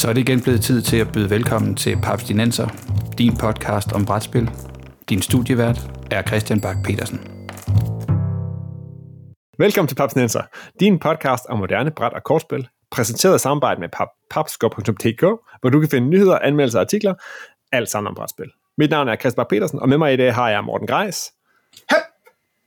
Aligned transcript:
Så 0.00 0.08
er 0.08 0.12
det 0.12 0.20
igen 0.20 0.42
blevet 0.42 0.60
tid 0.60 0.82
til 0.82 0.96
at 0.96 1.12
byde 1.12 1.30
velkommen 1.30 1.76
til 1.76 1.96
Paps 2.02 2.24
Dinenser, 2.24 2.68
din 3.18 3.36
podcast 3.36 3.92
om 3.92 4.06
brætspil. 4.06 4.50
Din 5.08 5.22
studievært 5.22 5.90
er 6.10 6.22
Christian 6.22 6.60
Bak 6.60 6.76
petersen 6.84 7.18
Velkommen 9.58 9.88
til 9.88 9.94
Paps 9.94 10.14
Dinenser, 10.14 10.42
din 10.80 10.98
podcast 10.98 11.46
om 11.48 11.58
moderne 11.58 11.90
bræt- 11.90 12.12
og 12.12 12.24
kortspil, 12.24 12.68
præsenteret 12.90 13.36
i 13.36 13.38
samarbejde 13.38 13.80
med 13.80 13.88
pap, 13.88 14.08
papskov.dk, 14.30 15.20
hvor 15.60 15.70
du 15.70 15.80
kan 15.80 15.88
finde 15.88 16.08
nyheder, 16.08 16.38
anmeldelser 16.38 16.78
og 16.78 16.82
artikler, 16.82 17.14
alt 17.72 17.88
sammen 17.88 18.08
om 18.08 18.14
brætspil. 18.14 18.50
Mit 18.78 18.90
navn 18.90 19.08
er 19.08 19.16
Christian 19.16 19.36
Bak 19.36 19.48
petersen 19.48 19.78
og 19.78 19.88
med 19.88 19.98
mig 19.98 20.12
i 20.12 20.16
dag 20.16 20.34
har 20.34 20.50
jeg 20.50 20.64
Morten 20.64 20.86
Greis, 20.86 21.32
Hep. 21.90 22.02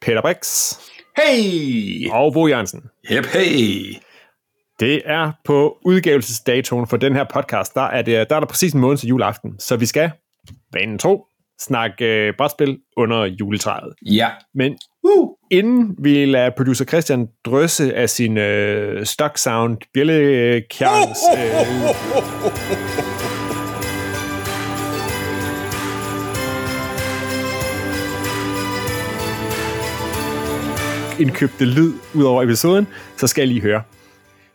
Peter 0.01 0.21
Brix 0.21 0.73
Hey! 1.17 2.11
og 2.11 2.33
Bo 2.33 2.47
Jørgensen. 2.47 2.83
Hep, 3.09 3.25
hey! 3.25 3.95
Det 4.83 5.01
er 5.05 5.31
på 5.45 5.77
udgivelsesdatoen 5.85 6.87
for 6.87 6.97
den 6.97 7.15
her 7.15 7.25
podcast, 7.33 7.75
der 7.75 7.81
er, 7.81 8.01
det, 8.01 8.29
der 8.29 8.35
er 8.35 8.39
der 8.39 8.47
præcis 8.47 8.73
en 8.73 8.79
måned 8.79 8.97
til 8.97 9.07
juleaften, 9.07 9.59
så 9.59 9.75
vi 9.75 9.85
skal, 9.85 10.11
vanen 10.73 10.97
tro, 10.97 11.25
snakke 11.61 12.05
øh, 12.05 12.33
brætspil 12.37 12.77
under 12.97 13.25
juletræet. 13.25 13.93
Ja. 14.05 14.29
Men 14.55 14.77
Uh. 15.03 15.29
inden 15.51 15.95
vi 15.99 16.25
lader 16.25 16.49
producer 16.57 16.85
Christian 16.85 17.27
drøsse 17.45 17.95
af 17.95 18.09
sin 18.09 18.37
øh, 18.37 19.05
stock 19.05 19.37
sound 19.37 19.77
bjællekjerns 19.93 21.19
øh, 21.37 22.41
indkøbte 31.21 31.65
lyd 31.65 31.93
ud 32.13 32.23
over 32.23 32.43
episoden, 32.43 32.87
så 33.17 33.27
skal 33.27 33.41
jeg 33.41 33.47
lige 33.47 33.61
høre. 33.61 33.81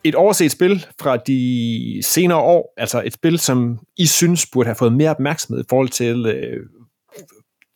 Et 0.04 0.14
overset 0.14 0.50
spil 0.50 0.86
fra 1.00 1.16
de 1.16 2.00
senere 2.02 2.38
år, 2.38 2.74
altså 2.76 3.02
et 3.06 3.12
spil, 3.12 3.38
som 3.38 3.78
I 3.96 4.06
synes 4.06 4.46
burde 4.52 4.66
have 4.66 4.76
fået 4.76 4.92
mere 4.92 5.10
opmærksomhed 5.10 5.64
i 5.64 5.68
forhold 5.68 5.88
til, 5.88 6.26
øh, 6.26 6.66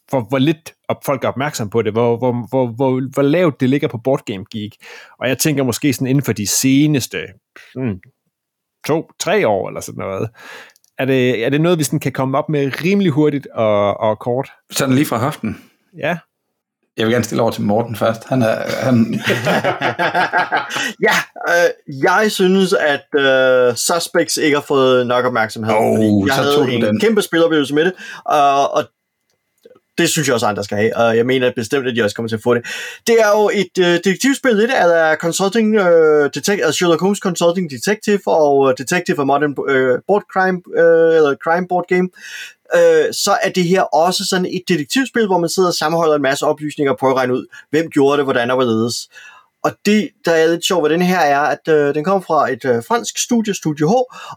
hvor, 0.08 0.20
hvor 0.28 0.38
lidt 0.38 0.74
op, 0.88 1.04
folk 1.04 1.24
er 1.24 1.28
opmærksom 1.28 1.70
på 1.70 1.82
det, 1.82 1.92
hvor, 1.92 2.16
hvor, 2.16 2.46
hvor, 2.48 2.66
hvor, 2.66 3.10
hvor 3.12 3.22
lavt 3.22 3.60
det 3.60 3.68
ligger 3.68 3.88
på 3.88 3.98
Board 3.98 4.24
Game 4.26 4.44
Geek. 4.52 4.72
Og 5.18 5.28
jeg 5.28 5.38
tænker 5.38 5.64
måske 5.64 5.92
sådan 5.92 6.06
inden 6.06 6.24
for 6.24 6.32
de 6.32 6.46
seneste 6.46 7.18
hmm, 7.74 8.00
to, 8.86 9.10
tre 9.20 9.48
år 9.48 9.68
eller 9.68 9.80
sådan 9.80 9.98
noget. 9.98 10.30
Er 10.98 11.04
det, 11.04 11.44
er 11.44 11.50
det 11.50 11.60
noget, 11.60 11.78
vi 11.78 11.84
sådan 11.84 12.00
kan 12.00 12.12
komme 12.12 12.38
op 12.38 12.48
med 12.48 12.84
rimelig 12.84 13.12
hurtigt 13.12 13.46
og, 13.46 14.00
og 14.00 14.18
kort? 14.18 14.50
Sådan 14.70 14.94
lige 14.94 15.06
fra 15.06 15.18
hoften. 15.18 15.58
Ja, 15.98 16.18
Jeg 16.96 17.06
vil 17.06 17.12
gerne 17.12 17.24
stille 17.24 17.42
over 17.42 17.50
til 17.50 17.62
Morten 17.62 17.96
først. 17.96 18.28
Han 18.28 18.42
er... 18.42 18.56
Han... 18.82 18.96
ja, 21.08 21.16
øh, 21.48 22.02
jeg 22.02 22.26
synes, 22.32 22.72
at 22.72 23.20
øh, 23.20 23.74
Suspects 23.76 24.36
ikke 24.36 24.56
har 24.56 24.64
fået 24.68 25.06
nok 25.06 25.24
opmærksomhed. 25.24 25.74
Oh, 25.74 26.26
jeg 26.28 26.34
havde 26.34 26.72
en 26.72 26.82
den. 26.82 27.00
kæmpe 27.00 27.22
spiloplevelse 27.22 27.74
med 27.74 27.84
det, 27.84 27.92
og, 28.24 28.74
og 28.74 28.84
det 29.98 30.08
synes 30.08 30.28
jeg 30.28 30.34
også 30.34 30.46
andre 30.46 30.64
skal 30.64 30.78
have, 30.78 30.96
og 30.96 31.16
jeg 31.16 31.26
mener 31.26 31.52
bestemt, 31.56 31.86
at 31.86 31.96
de 31.96 32.02
også 32.02 32.16
kommer 32.16 32.28
til 32.28 32.36
at 32.36 32.42
få 32.42 32.54
det. 32.54 32.66
Det 33.06 33.16
er 33.20 33.28
jo 33.28 33.50
et 33.54 33.78
øh, 33.78 33.94
detektivspil, 34.04 34.56
lidt 34.56 34.70
af 34.70 35.16
Consulting 35.16 35.74
øh, 35.74 36.30
detect- 36.36 36.50
altså 36.50 36.72
Sherlock 36.72 37.00
Holmes 37.00 37.18
Consulting 37.18 37.70
Detective 37.70 38.20
og 38.26 38.70
øh, 38.70 38.74
Detective 38.78 39.18
of 39.18 39.26
Modern 39.26 39.54
øh, 39.68 39.98
Board 40.06 40.24
Crime, 40.32 40.60
øh, 40.76 41.16
eller 41.16 41.34
Crime 41.44 41.68
Board 41.68 41.84
Game. 41.88 42.08
Øh, 42.76 43.12
så 43.12 43.38
er 43.42 43.50
det 43.50 43.64
her 43.64 43.82
også 43.82 44.24
sådan 44.24 44.46
et 44.46 44.62
detektivspil, 44.68 45.26
hvor 45.26 45.38
man 45.38 45.50
sidder 45.50 45.68
og 45.68 45.74
sammenholder 45.74 46.14
en 46.14 46.22
masse 46.22 46.46
oplysninger 46.46 46.92
og 46.92 46.98
prøver 46.98 47.14
at 47.14 47.18
regne 47.18 47.34
ud, 47.34 47.46
hvem 47.70 47.90
gjorde 47.90 48.16
det, 48.16 48.24
hvordan 48.24 48.50
og 48.50 48.56
hvorledes. 48.56 49.08
Og 49.64 49.72
det, 49.86 50.08
der 50.24 50.32
er 50.32 50.46
lidt 50.50 50.64
sjovt 50.64 50.82
ved 50.82 50.90
den 50.90 51.02
her, 51.02 51.18
er, 51.18 51.40
at 51.40 51.68
øh, 51.68 51.94
den 51.94 52.04
kommer 52.04 52.20
fra 52.20 52.52
et 52.52 52.64
øh, 52.64 52.82
fransk 52.88 53.18
studie, 53.18 53.54
Studio 53.54 53.88
H, 53.88 53.94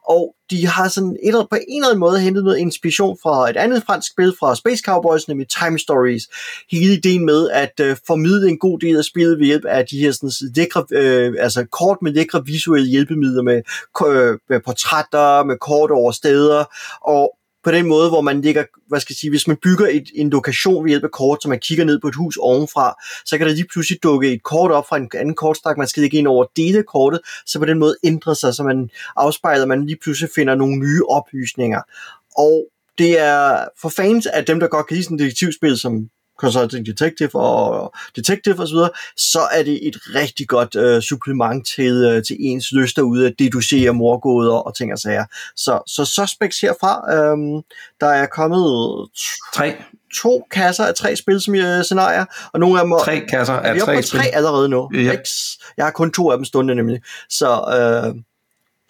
og 0.10 0.36
de 0.52 0.68
har 0.68 0.88
sådan 0.88 1.10
et, 1.24 1.28
eller- 1.28 1.48
på 1.50 1.56
en 1.68 1.82
eller 1.82 1.88
anden 1.90 2.00
måde 2.00 2.20
hentet 2.20 2.44
noget 2.44 2.58
inspiration 2.58 3.18
fra 3.24 3.50
et 3.50 3.58
andet 3.58 3.84
fransk 3.86 4.12
spil 4.12 4.34
fra 4.40 4.56
Space 4.56 4.84
Cowboys, 4.86 5.28
nemlig 5.28 5.48
Time 5.50 5.80
Stories. 5.80 6.24
Hele 6.72 6.94
ideen 6.94 7.26
med 7.26 7.50
at 7.50 7.80
øh, 7.82 7.98
formidle 8.08 8.50
en 8.50 8.60
god 8.60 8.80
del 8.80 8.98
af 8.98 9.04
spillet 9.04 9.40
ved 9.40 9.46
hjælp 9.46 9.66
af 9.66 9.86
de 9.86 9.98
her 9.98 10.12
sådan, 10.12 10.32
lækre, 10.56 10.86
øh, 10.92 11.34
altså 11.40 11.66
kort 11.72 11.98
med 12.02 12.12
lækre 12.14 12.46
visuelle 12.46 12.88
hjælpemidler, 12.90 13.42
med, 13.42 13.62
øh, 14.08 14.40
med 14.50 14.60
portrætter, 14.66 15.44
med 15.44 15.58
kort 15.58 15.92
over 15.92 16.12
steder, 16.12 16.64
og 17.02 17.38
på 17.66 17.72
den 17.72 17.88
måde, 17.88 18.10
hvor 18.10 18.22
man 18.22 18.42
ligger, 18.42 18.64
hvad 18.88 19.00
skal 19.00 19.14
jeg 19.14 19.18
sige, 19.18 19.30
hvis 19.30 19.48
man 19.48 19.58
bygger 19.64 19.88
et, 19.88 20.12
en 20.16 20.30
lokation 20.30 20.84
ved 20.84 20.90
hjælp 20.90 21.04
af 21.04 21.12
kort, 21.12 21.44
så 21.44 21.50
man 21.50 21.60
kigger 21.60 21.86
ned 21.86 22.00
på 22.00 22.08
et 22.08 22.16
hus 22.16 22.38
ovenfra, 22.38 22.96
så 23.26 23.38
kan 23.38 23.48
der 23.48 23.54
lige 23.54 23.68
pludselig 23.72 24.04
dukke 24.04 24.34
et 24.34 24.44
kort 24.44 24.72
op 24.72 24.88
fra 24.88 24.98
en 24.98 25.10
anden 25.16 25.36
kortstak, 25.36 25.78
man 25.78 25.88
skal 25.88 26.04
ikke 26.04 26.18
ind 26.18 26.28
over 26.28 26.46
dele 26.56 26.84
kortet, 26.84 27.20
så 27.46 27.60
på 27.60 27.66
den 27.66 27.80
måde 27.80 27.96
ændrer 28.04 28.34
sig, 28.34 28.54
så 28.54 28.64
man 28.64 28.90
afspejler, 29.16 29.66
man 29.66 29.86
lige 29.86 29.98
pludselig 30.04 30.30
finder 30.36 30.56
nogle 30.56 30.76
nye 30.76 31.02
oplysninger. 31.10 31.82
Og 32.38 32.68
det 32.98 33.20
er 33.20 33.66
for 33.82 33.90
fans 33.90 34.26
af 34.26 34.46
dem, 34.46 34.60
der 34.60 34.68
godt 34.68 34.88
kan 34.88 34.96
lide 34.96 35.04
sådan 35.04 35.16
et 35.16 35.20
detektivspil, 35.20 35.78
som 35.78 36.10
Consulting 36.40 36.86
Detective 36.86 37.36
og 37.36 37.94
Detective 38.16 38.60
osv., 38.60 38.68
så, 38.68 38.90
så 39.18 39.40
er 39.52 39.64
det 39.64 39.88
et 39.88 39.96
rigtig 40.16 40.48
godt 40.48 40.76
øh, 40.76 41.02
supplement 41.02 41.68
til, 41.68 41.94
øh, 41.94 42.24
til 42.24 42.36
ens 42.40 42.72
lyst 42.72 42.96
derude 42.96 43.28
at 43.28 43.34
deducere 43.40 43.94
morgåder 43.94 44.54
og 44.54 44.76
ting 44.76 44.94
og 44.94 45.00
sager. 45.00 45.26
Så, 45.56 45.82
så 45.88 46.06
Suspects 46.06 46.62
herfra, 46.62 47.14
øhm, 47.16 47.62
der 48.00 48.08
er 48.08 48.26
kommet 48.26 48.66
Tre. 49.56 49.76
to 50.22 50.48
kasser 50.52 50.86
af 50.86 50.96
tre 50.96 51.16
spil, 51.16 51.42
som 51.42 51.56
jeg 51.56 51.86
scenarier, 51.86 52.26
og 52.54 52.60
nogle 52.60 52.80
af 52.80 52.86
dem 52.86 52.94
Tre 53.02 53.26
kasser 53.30 53.54
er 53.54 53.60
af 53.60 53.76
vi 53.76 53.82
oppe 53.82 53.94
tre 53.94 53.98
på 53.98 54.02
spil. 54.02 54.20
tre 54.20 54.28
allerede 54.34 54.70
nu. 54.70 54.90
Seks. 55.12 55.32
Jeg 55.78 55.86
har 55.86 55.92
kun 55.92 56.12
to 56.12 56.32
af 56.32 56.38
dem 56.38 56.46
stående 56.46 56.76
nemlig. 56.76 57.02
Så, 57.30 57.48
øh, 57.48 58.22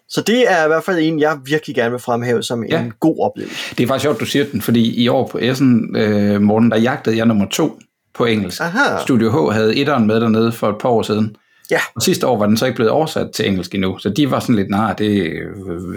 så 0.08 0.20
det 0.20 0.52
er 0.52 0.64
i 0.64 0.68
hvert 0.68 0.84
fald 0.84 0.98
en, 0.98 1.20
jeg 1.20 1.38
virkelig 1.44 1.76
gerne 1.76 1.90
vil 1.90 2.00
fremhæve 2.00 2.42
som 2.42 2.64
Ja. 2.64 2.80
en 2.82 2.92
god 3.00 3.20
oplevelse. 3.20 3.74
Det 3.78 3.84
er 3.84 3.88
faktisk 3.88 4.02
sjovt, 4.02 4.20
du 4.20 4.24
siger 4.24 4.44
den, 4.52 4.60
fordi 4.60 5.02
i 5.02 5.08
år 5.08 5.28
på 5.28 5.38
Essen, 5.42 5.96
øh, 5.96 6.40
Morten, 6.40 6.70
der 6.70 6.76
jagtede 6.76 7.16
jeg 7.16 7.26
nummer 7.26 7.46
to 7.48 7.78
på 8.14 8.24
engelsk. 8.24 8.60
Aha. 8.60 9.02
Studio 9.02 9.30
H 9.50 9.52
havde 9.52 9.76
etteren 9.76 10.06
med 10.06 10.20
dernede 10.20 10.52
for 10.52 10.68
et 10.68 10.76
par 10.80 10.88
år 10.88 11.02
siden. 11.02 11.36
Ja. 11.70 11.78
Og 11.96 12.02
sidste 12.02 12.26
år 12.26 12.38
var 12.38 12.46
den 12.46 12.56
så 12.56 12.66
ikke 12.66 12.76
blevet 12.76 12.90
oversat 12.92 13.30
til 13.34 13.48
engelsk 13.48 13.74
endnu, 13.74 13.98
så 13.98 14.08
de 14.08 14.30
var 14.30 14.40
sådan 14.40 14.54
lidt, 14.54 14.70
nej, 14.70 14.92
det 14.92 15.26
er 15.26 15.42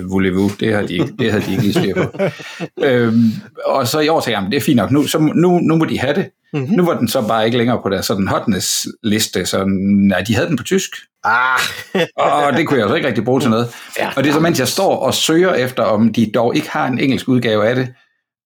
voulez-vous, 0.08 0.58
det 0.60 0.74
havde 0.74 0.88
de 0.88 0.94
ikke, 0.94 1.14
det 1.20 1.32
havde 1.32 1.44
de 1.46 1.52
ikke 1.52 1.64
lige 1.64 1.74
styr 1.74 1.94
på. 1.96 2.20
øhm, 2.88 3.24
og 3.66 3.88
så 3.88 4.00
i 4.00 4.08
år 4.08 4.20
tænkte 4.20 4.32
jeg, 4.32 4.38
"Jamen, 4.38 4.52
det 4.52 4.58
er 4.58 4.62
fint 4.62 4.76
nok, 4.78 4.92
nu, 4.92 5.04
så, 5.04 5.18
nu, 5.36 5.60
nu 5.60 5.76
må 5.76 5.86
de 5.86 6.00
have 6.00 6.14
det. 6.14 6.30
Mm-hmm. 6.54 6.76
Nu 6.76 6.86
var 6.86 6.98
den 6.98 7.08
så 7.08 7.28
bare 7.28 7.46
ikke 7.46 7.58
længere 7.58 7.80
på 7.84 7.90
deres 7.90 8.06
sådan 8.06 8.28
hotness 8.28 8.88
liste, 9.04 9.46
så 9.46 9.64
nej, 10.08 10.22
de 10.28 10.36
havde 10.36 10.48
den 10.48 10.58
på 10.58 10.64
tysk, 10.64 10.90
Ah, 11.24 11.60
og 12.48 12.54
det 12.58 12.68
kunne 12.68 12.80
jeg 12.80 12.84
jo 12.84 12.90
så 12.90 12.96
ikke 12.96 13.08
rigtig 13.08 13.24
bruge 13.26 13.42
til 13.42 13.50
noget. 13.50 13.68
Ja. 14.00 14.10
Og 14.16 14.24
det 14.24 14.30
er 14.30 14.34
så, 14.34 14.40
mens 14.40 14.60
jeg 14.60 14.68
står 14.68 14.96
og 14.96 15.14
søger 15.14 15.54
efter, 15.54 15.84
om 15.84 16.14
de 16.14 16.32
dog 16.34 16.56
ikke 16.56 16.70
har 16.70 16.88
en 16.88 17.00
engelsk 17.00 17.28
udgave 17.28 17.68
af 17.68 17.76
det, 17.76 17.94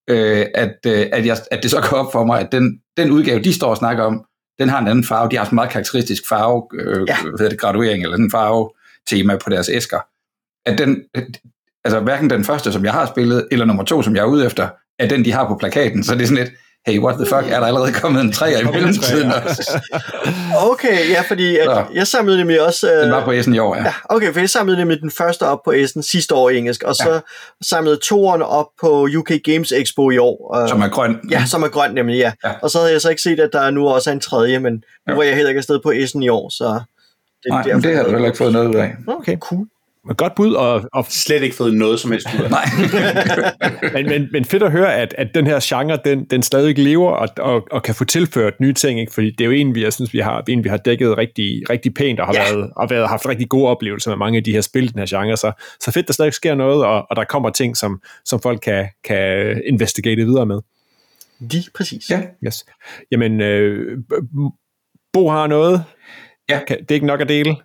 øh, 0.10 0.46
at, 0.56 0.76
øh, 0.88 1.06
at, 1.12 1.26
jeg, 1.26 1.38
at 1.52 1.64
det 1.64 1.72
så 1.72 1.82
går 1.90 1.98
op 1.98 2.12
for 2.12 2.26
mig, 2.26 2.40
at 2.40 2.52
den, 2.52 2.80
den 2.98 3.12
udgave, 3.12 3.44
de 3.44 3.54
står 3.54 3.70
og 3.70 3.78
snakker 3.78 4.04
om, 4.04 4.26
den 4.64 4.70
har 4.70 4.80
en 4.80 4.88
anden 4.88 5.06
farve. 5.06 5.30
De 5.30 5.38
har 5.38 5.46
en 5.46 5.56
meget 5.56 5.70
karakteristisk 5.70 6.24
farve, 6.30 6.68
øh, 6.74 7.06
Ja. 7.08 7.18
hvad 7.38 7.50
det, 7.50 7.60
graduering, 7.60 8.04
eller 8.04 8.14
sådan 8.16 8.26
en 8.26 8.32
farve-tema 8.32 9.38
på 9.38 9.50
deres 9.50 9.70
æsker. 9.74 10.00
At 10.66 10.78
den, 10.78 11.04
altså 11.86 12.00
hverken 12.00 12.30
den 12.30 12.44
første, 12.44 12.72
som 12.72 12.86
jeg 12.86 12.94
har 12.94 13.06
spillet, 13.06 13.48
eller 13.52 13.66
nummer 13.66 13.84
to, 13.84 14.02
som 14.02 14.16
jeg 14.16 14.22
er 14.22 14.26
ude 14.26 14.46
efter, 14.46 14.70
er 15.00 15.08
den, 15.08 15.26
de 15.26 15.32
har 15.32 15.48
på 15.48 15.56
plakaten. 15.56 16.04
Så 16.04 16.16
det 16.16 16.22
er 16.22 16.26
sådan 16.28 16.44
lidt, 16.44 16.54
hey, 16.88 17.00
what 17.00 17.16
the 17.16 17.26
fuck, 17.26 17.52
er 17.52 17.60
der 17.60 17.68
allerede 17.68 17.92
kommet 17.92 18.22
en 18.22 18.32
træer 18.32 18.60
i 18.60 18.64
mellemtiden 18.64 19.32
også? 19.32 19.80
okay, 20.72 21.10
ja, 21.10 21.22
fordi 21.28 21.58
at 21.58 21.66
Så. 21.66 21.86
jeg 21.94 22.08
samlede 22.08 22.38
nemlig 22.38 22.62
også... 22.62 22.92
Øh, 22.94 23.04
Den 23.04 23.12
var 23.12 23.26
på 23.26 23.32
Essen 23.32 23.56
i 23.56 23.60
år, 23.60 23.76
ja. 23.76 23.82
Ja, 23.84 23.94
okay, 24.10 24.34
for 24.34 24.40
jeg 24.40 24.50
samlede 24.50 24.78
nemlig 24.78 25.02
den 25.02 25.12
første 25.12 25.44
op 25.44 25.60
på 25.66 25.72
Essen 25.72 26.04
sidste 26.04 26.36
år 26.36 26.50
i 26.50 26.58
engelsk, 26.58 26.84
og 26.84 26.96
så 26.96 27.12
ja. 27.14 27.20
samlede 27.62 27.98
toeren 28.04 28.42
op 28.42 28.66
på 28.82 29.08
UK 29.18 29.32
Games 29.44 29.72
Expo 29.72 30.10
i 30.12 30.18
år. 30.18 30.62
øh, 30.62 30.70
Som 30.70 30.82
er 30.82 30.88
grøn. 30.90 31.20
Ja, 31.32 31.44
som 31.46 31.64
er 31.64 31.68
grøn 31.68 31.92
nemlig, 31.94 32.18
ja. 32.18 32.32
Ja. 32.46 32.52
Og 32.62 32.70
så 32.70 32.78
havde 32.80 32.92
jeg 32.92 33.02
så 33.02 33.10
ikke 33.10 33.22
set, 33.22 33.40
at 33.40 33.50
der 33.54 33.72
nu 33.72 33.88
også 33.88 34.10
er 34.10 34.14
en 34.14 34.20
tredje, 34.20 34.60
men 34.60 34.74
nu 34.74 34.82
Ja. 35.10 35.14
var 35.14 35.24
jeg 35.24 35.36
heller 35.36 35.50
ikke 35.50 35.58
afsted 35.60 35.80
på 35.84 35.92
Essen 35.92 36.24
i 36.24 36.30
år, 36.30 36.50
så... 36.50 36.80
Det, 37.44 37.50
Nej, 37.50 37.64
men 37.74 37.84
det 37.84 37.96
har 37.96 38.04
du 38.04 38.10
heller 38.10 38.26
ikke 38.26 38.38
fået 38.38 38.54
noget 38.54 38.68
ud 38.68 38.76
af. 38.76 38.94
okay, 39.08 39.38
cool. 39.38 39.66
Men 40.08 40.16
godt 40.16 40.36
bud, 40.36 40.54
og, 40.54 40.82
og, 40.94 41.06
slet 41.10 41.44
ikke 41.44 41.56
fået 41.56 41.74
noget 41.74 42.00
som 42.00 42.12
helst 42.12 42.28
ud 42.40 42.44
af. 42.44 42.50
Nej. 42.50 42.66
men, 43.94 44.06
men, 44.06 44.30
men 44.32 44.46
fedt 44.46 44.64
at 44.64 44.72
høre, 44.72 44.96
at, 44.96 45.16
at 45.18 45.28
den 45.36 45.48
her 45.48 45.60
genre, 45.64 46.00
den, 46.06 46.26
den 46.26 46.44
stadig 46.44 46.78
lever 46.78 47.12
og, 47.12 47.30
og, 47.38 47.68
og 47.72 47.84
kan 47.84 47.96
få 47.96 48.06
tilført 48.06 48.60
nye 48.60 48.74
ting, 48.74 49.00
ikke? 49.00 49.14
fordi 49.14 49.32
det 49.32 49.42
er 49.42 49.46
jo 49.46 49.52
en, 49.52 49.76
vi, 49.76 49.84
jeg 49.84 49.94
synes, 49.94 50.14
vi 50.14 50.20
har, 50.20 50.44
en, 50.48 50.64
vi 50.64 50.70
har 50.70 50.78
dækket 50.78 51.18
rigtig, 51.18 51.62
rigtig 51.70 51.94
pænt 51.94 52.20
og 52.20 52.26
har 52.26 52.34
Ja. 52.34 52.54
været, 52.54 52.70
og 52.76 52.90
været, 52.90 53.08
haft 53.10 53.28
rigtig 53.28 53.50
gode 53.50 53.68
oplevelser 53.68 54.12
med 54.12 54.18
mange 54.18 54.38
af 54.38 54.44
de 54.44 54.52
her 54.52 54.62
spil, 54.62 54.94
den 54.94 55.00
her 55.00 55.06
genre. 55.20 55.38
Så, 55.38 55.52
så 55.80 55.92
fedt, 55.92 56.08
der 56.08 56.14
stadig 56.14 56.34
sker 56.34 56.56
noget, 56.56 56.86
og, 56.86 57.06
og 57.10 57.16
der 57.16 57.24
kommer 57.24 57.50
ting, 57.50 57.78
som, 57.78 58.02
som 58.26 58.40
folk 58.42 58.60
kan, 58.64 58.88
kan 59.04 59.62
investigate 59.68 60.26
videre 60.26 60.46
med. 60.46 60.60
Lige 61.40 61.70
præcis. 61.76 62.10
Ja. 62.10 62.22
Yes. 62.46 62.66
Jamen, 63.12 63.42
øh, 63.42 63.98
Bo 65.14 65.30
har 65.30 65.48
noget. 65.48 65.84
Ja. 66.50 66.60
Kan, 66.68 66.78
det 66.80 66.92
er 66.92 66.96
ikke 66.96 67.08
nok 67.08 67.22
at 67.22 67.30
dele. 67.30 67.56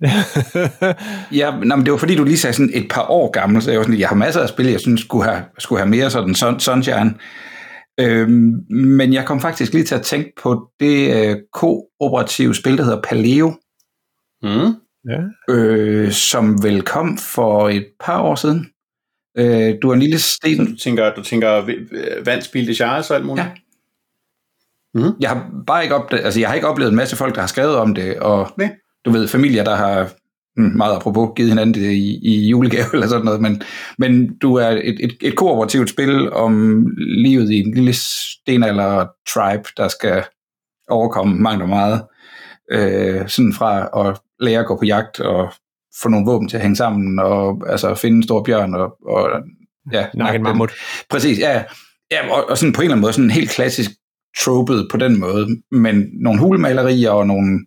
Ja, 1.40 1.50
nej, 1.50 1.76
men 1.76 1.84
det 1.84 1.92
var 1.92 1.98
fordi, 1.98 2.14
du 2.14 2.24
lige 2.24 2.38
sagde 2.38 2.54
sådan 2.54 2.70
et 2.74 2.86
par 2.90 3.06
år 3.10 3.30
gammel, 3.30 3.62
så 3.62 3.70
jeg 3.70 3.78
var 3.78 3.84
sådan, 3.84 4.00
jeg 4.00 4.08
har 4.08 4.16
masser 4.16 4.40
af 4.40 4.48
spil, 4.48 4.66
jeg 4.66 4.80
synes 4.80 5.00
skulle 5.00 5.24
have, 5.24 5.44
skulle 5.58 5.80
have 5.80 5.90
mere 5.90 6.10
sådan 6.10 6.34
sun, 6.34 6.60
sunshine. 6.60 7.14
Øhm, 8.00 8.54
men 8.70 9.12
jeg 9.12 9.26
kom 9.26 9.40
faktisk 9.40 9.72
lige 9.72 9.84
til 9.84 9.94
at 9.94 10.02
tænke 10.02 10.32
på 10.42 10.70
det 10.80 11.26
øh, 11.28 11.36
kooperative 11.52 12.54
spil, 12.54 12.78
der 12.78 12.84
hedder 12.84 13.00
Paleo, 13.02 13.54
Mm. 14.42 14.74
Ja. 15.08 15.20
øh, 15.54 16.12
som 16.12 16.62
vel 16.62 16.82
kom 16.82 17.18
for 17.18 17.68
et 17.68 17.86
par 18.00 18.20
år 18.22 18.34
siden. 18.34 18.66
Øh, 19.38 19.74
du 19.82 19.90
er 19.90 19.94
en 19.94 20.00
lille 20.00 20.18
sten. 20.18 20.66
du 20.66 20.76
tænker, 20.76 21.14
du 21.14 21.22
tænker 21.22 21.62
øh, 21.68 22.26
vandspil 22.26 22.66
de 22.68 22.74
Charles 22.74 23.10
og 23.10 23.16
alt 23.16 23.26
muligt? 23.26 23.46
Ja. 23.46 23.50
Mhm. 24.94 25.12
Jeg 25.20 25.30
har 25.30 25.50
bare 25.66 25.82
ikke 25.82 25.94
oplevet, 25.94 26.24
altså 26.24 26.40
jeg 26.40 26.48
har 26.48 26.54
ikke 26.54 26.68
oplevet 26.68 26.90
en 26.90 26.96
masse 26.96 27.16
folk, 27.16 27.34
der 27.34 27.40
har 27.40 27.48
skrevet 27.48 27.76
om 27.76 27.94
det, 27.94 28.18
og 28.18 28.50
Nej. 28.56 28.76
Du 29.08 29.12
ved, 29.18 29.28
familier, 29.28 29.64
der 29.64 29.76
har 29.76 30.10
mm, 30.56 30.76
meget 30.76 30.96
apropos 30.96 31.30
givet 31.36 31.50
hinanden 31.50 31.74
det 31.74 31.92
i, 31.92 32.18
i 32.22 32.48
julegave 32.48 32.86
eller 32.94 33.06
sådan 33.06 33.24
noget, 33.24 33.40
men, 33.40 33.62
men 33.98 34.36
du 34.42 34.54
er 34.54 34.68
et, 34.68 35.04
et, 35.04 35.16
et 35.20 35.36
kooperativt 35.36 35.90
spil 35.90 36.32
om 36.32 36.86
livet 36.98 37.50
i 37.50 37.60
en 37.60 37.74
lille 37.74 37.92
stenalder 37.92 39.06
tribe, 39.34 39.68
der 39.76 39.88
skal 39.88 40.24
overkomme 40.88 41.36
mangt 41.36 41.62
og 41.62 41.68
meget. 41.68 42.02
Øh, 42.72 43.28
sådan 43.28 43.52
fra 43.52 43.88
at 44.08 44.20
lære 44.40 44.60
at 44.60 44.66
gå 44.66 44.76
på 44.76 44.84
jagt 44.84 45.20
og 45.20 45.52
få 46.02 46.08
nogle 46.08 46.26
våben 46.26 46.48
til 46.48 46.56
at 46.56 46.62
hænge 46.62 46.76
sammen, 46.76 47.18
og 47.18 47.62
altså 47.68 47.94
finde 47.94 48.16
en 48.16 48.22
stor 48.22 48.42
bjørn 48.42 48.74
og, 48.74 48.96
og 49.06 49.30
ja, 49.92 50.06
Nakken 50.14 50.34
den. 50.34 50.42
mammut. 50.42 50.72
Præcis, 51.10 51.38
ja. 51.38 51.64
ja 52.10 52.32
og, 52.32 52.50
og 52.50 52.58
sådan 52.58 52.72
på 52.72 52.80
en 52.80 52.84
eller 52.84 52.94
anden 52.94 53.02
måde, 53.02 53.12
sådan 53.12 53.30
helt 53.30 53.50
klassisk 53.50 53.90
tropet 54.38 54.88
på 54.90 54.96
den 54.96 55.20
måde, 55.20 55.46
men 55.70 56.06
nogle 56.12 56.40
hulmalerier 56.40 57.10
og 57.10 57.26
nogle, 57.26 57.66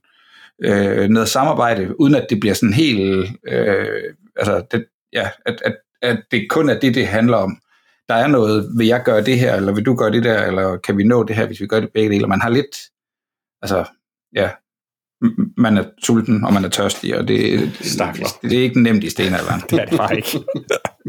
øh, 0.63 1.09
noget 1.09 1.29
samarbejde, 1.29 1.99
uden 1.99 2.15
at 2.15 2.27
det 2.29 2.39
bliver 2.39 2.53
sådan 2.53 2.73
helt, 2.73 3.29
øh, 3.47 4.13
altså, 4.35 4.63
det, 4.71 4.85
ja, 5.13 5.29
at, 5.45 5.61
at, 5.65 5.75
at 6.01 6.17
det 6.31 6.49
kun 6.49 6.69
er 6.69 6.79
det, 6.79 6.95
det 6.95 7.07
handler 7.07 7.37
om. 7.37 7.57
Der 8.09 8.15
er 8.15 8.27
noget, 8.27 8.69
vil 8.77 8.87
jeg 8.87 9.01
gøre 9.05 9.23
det 9.23 9.39
her, 9.39 9.55
eller 9.55 9.73
vil 9.73 9.85
du 9.85 9.95
gøre 9.95 10.11
det 10.11 10.23
der, 10.23 10.43
eller 10.43 10.77
kan 10.77 10.97
vi 10.97 11.03
nå 11.03 11.23
det 11.23 11.35
her, 11.35 11.45
hvis 11.45 11.61
vi 11.61 11.67
gør 11.67 11.79
det 11.79 11.89
begge 11.93 12.09
dele? 12.09 12.27
Man 12.27 12.41
har 12.41 12.49
lidt, 12.49 12.77
altså, 13.61 13.85
ja, 14.35 14.49
man 15.57 15.77
er 15.77 15.83
sulten, 16.03 16.43
og 16.43 16.53
man 16.53 16.65
er 16.65 16.69
tørstig, 16.69 17.17
og 17.17 17.27
det, 17.27 17.71
Stakler. 17.81 18.27
det, 18.41 18.51
det 18.51 18.59
er 18.59 18.63
ikke 18.63 18.81
nemt 18.81 19.03
i 19.03 19.09
stenalderen. 19.09 19.61
Det 19.69 19.79
er 19.79 19.85
det 19.85 19.97
bare 19.97 20.15
ikke. 20.15 20.39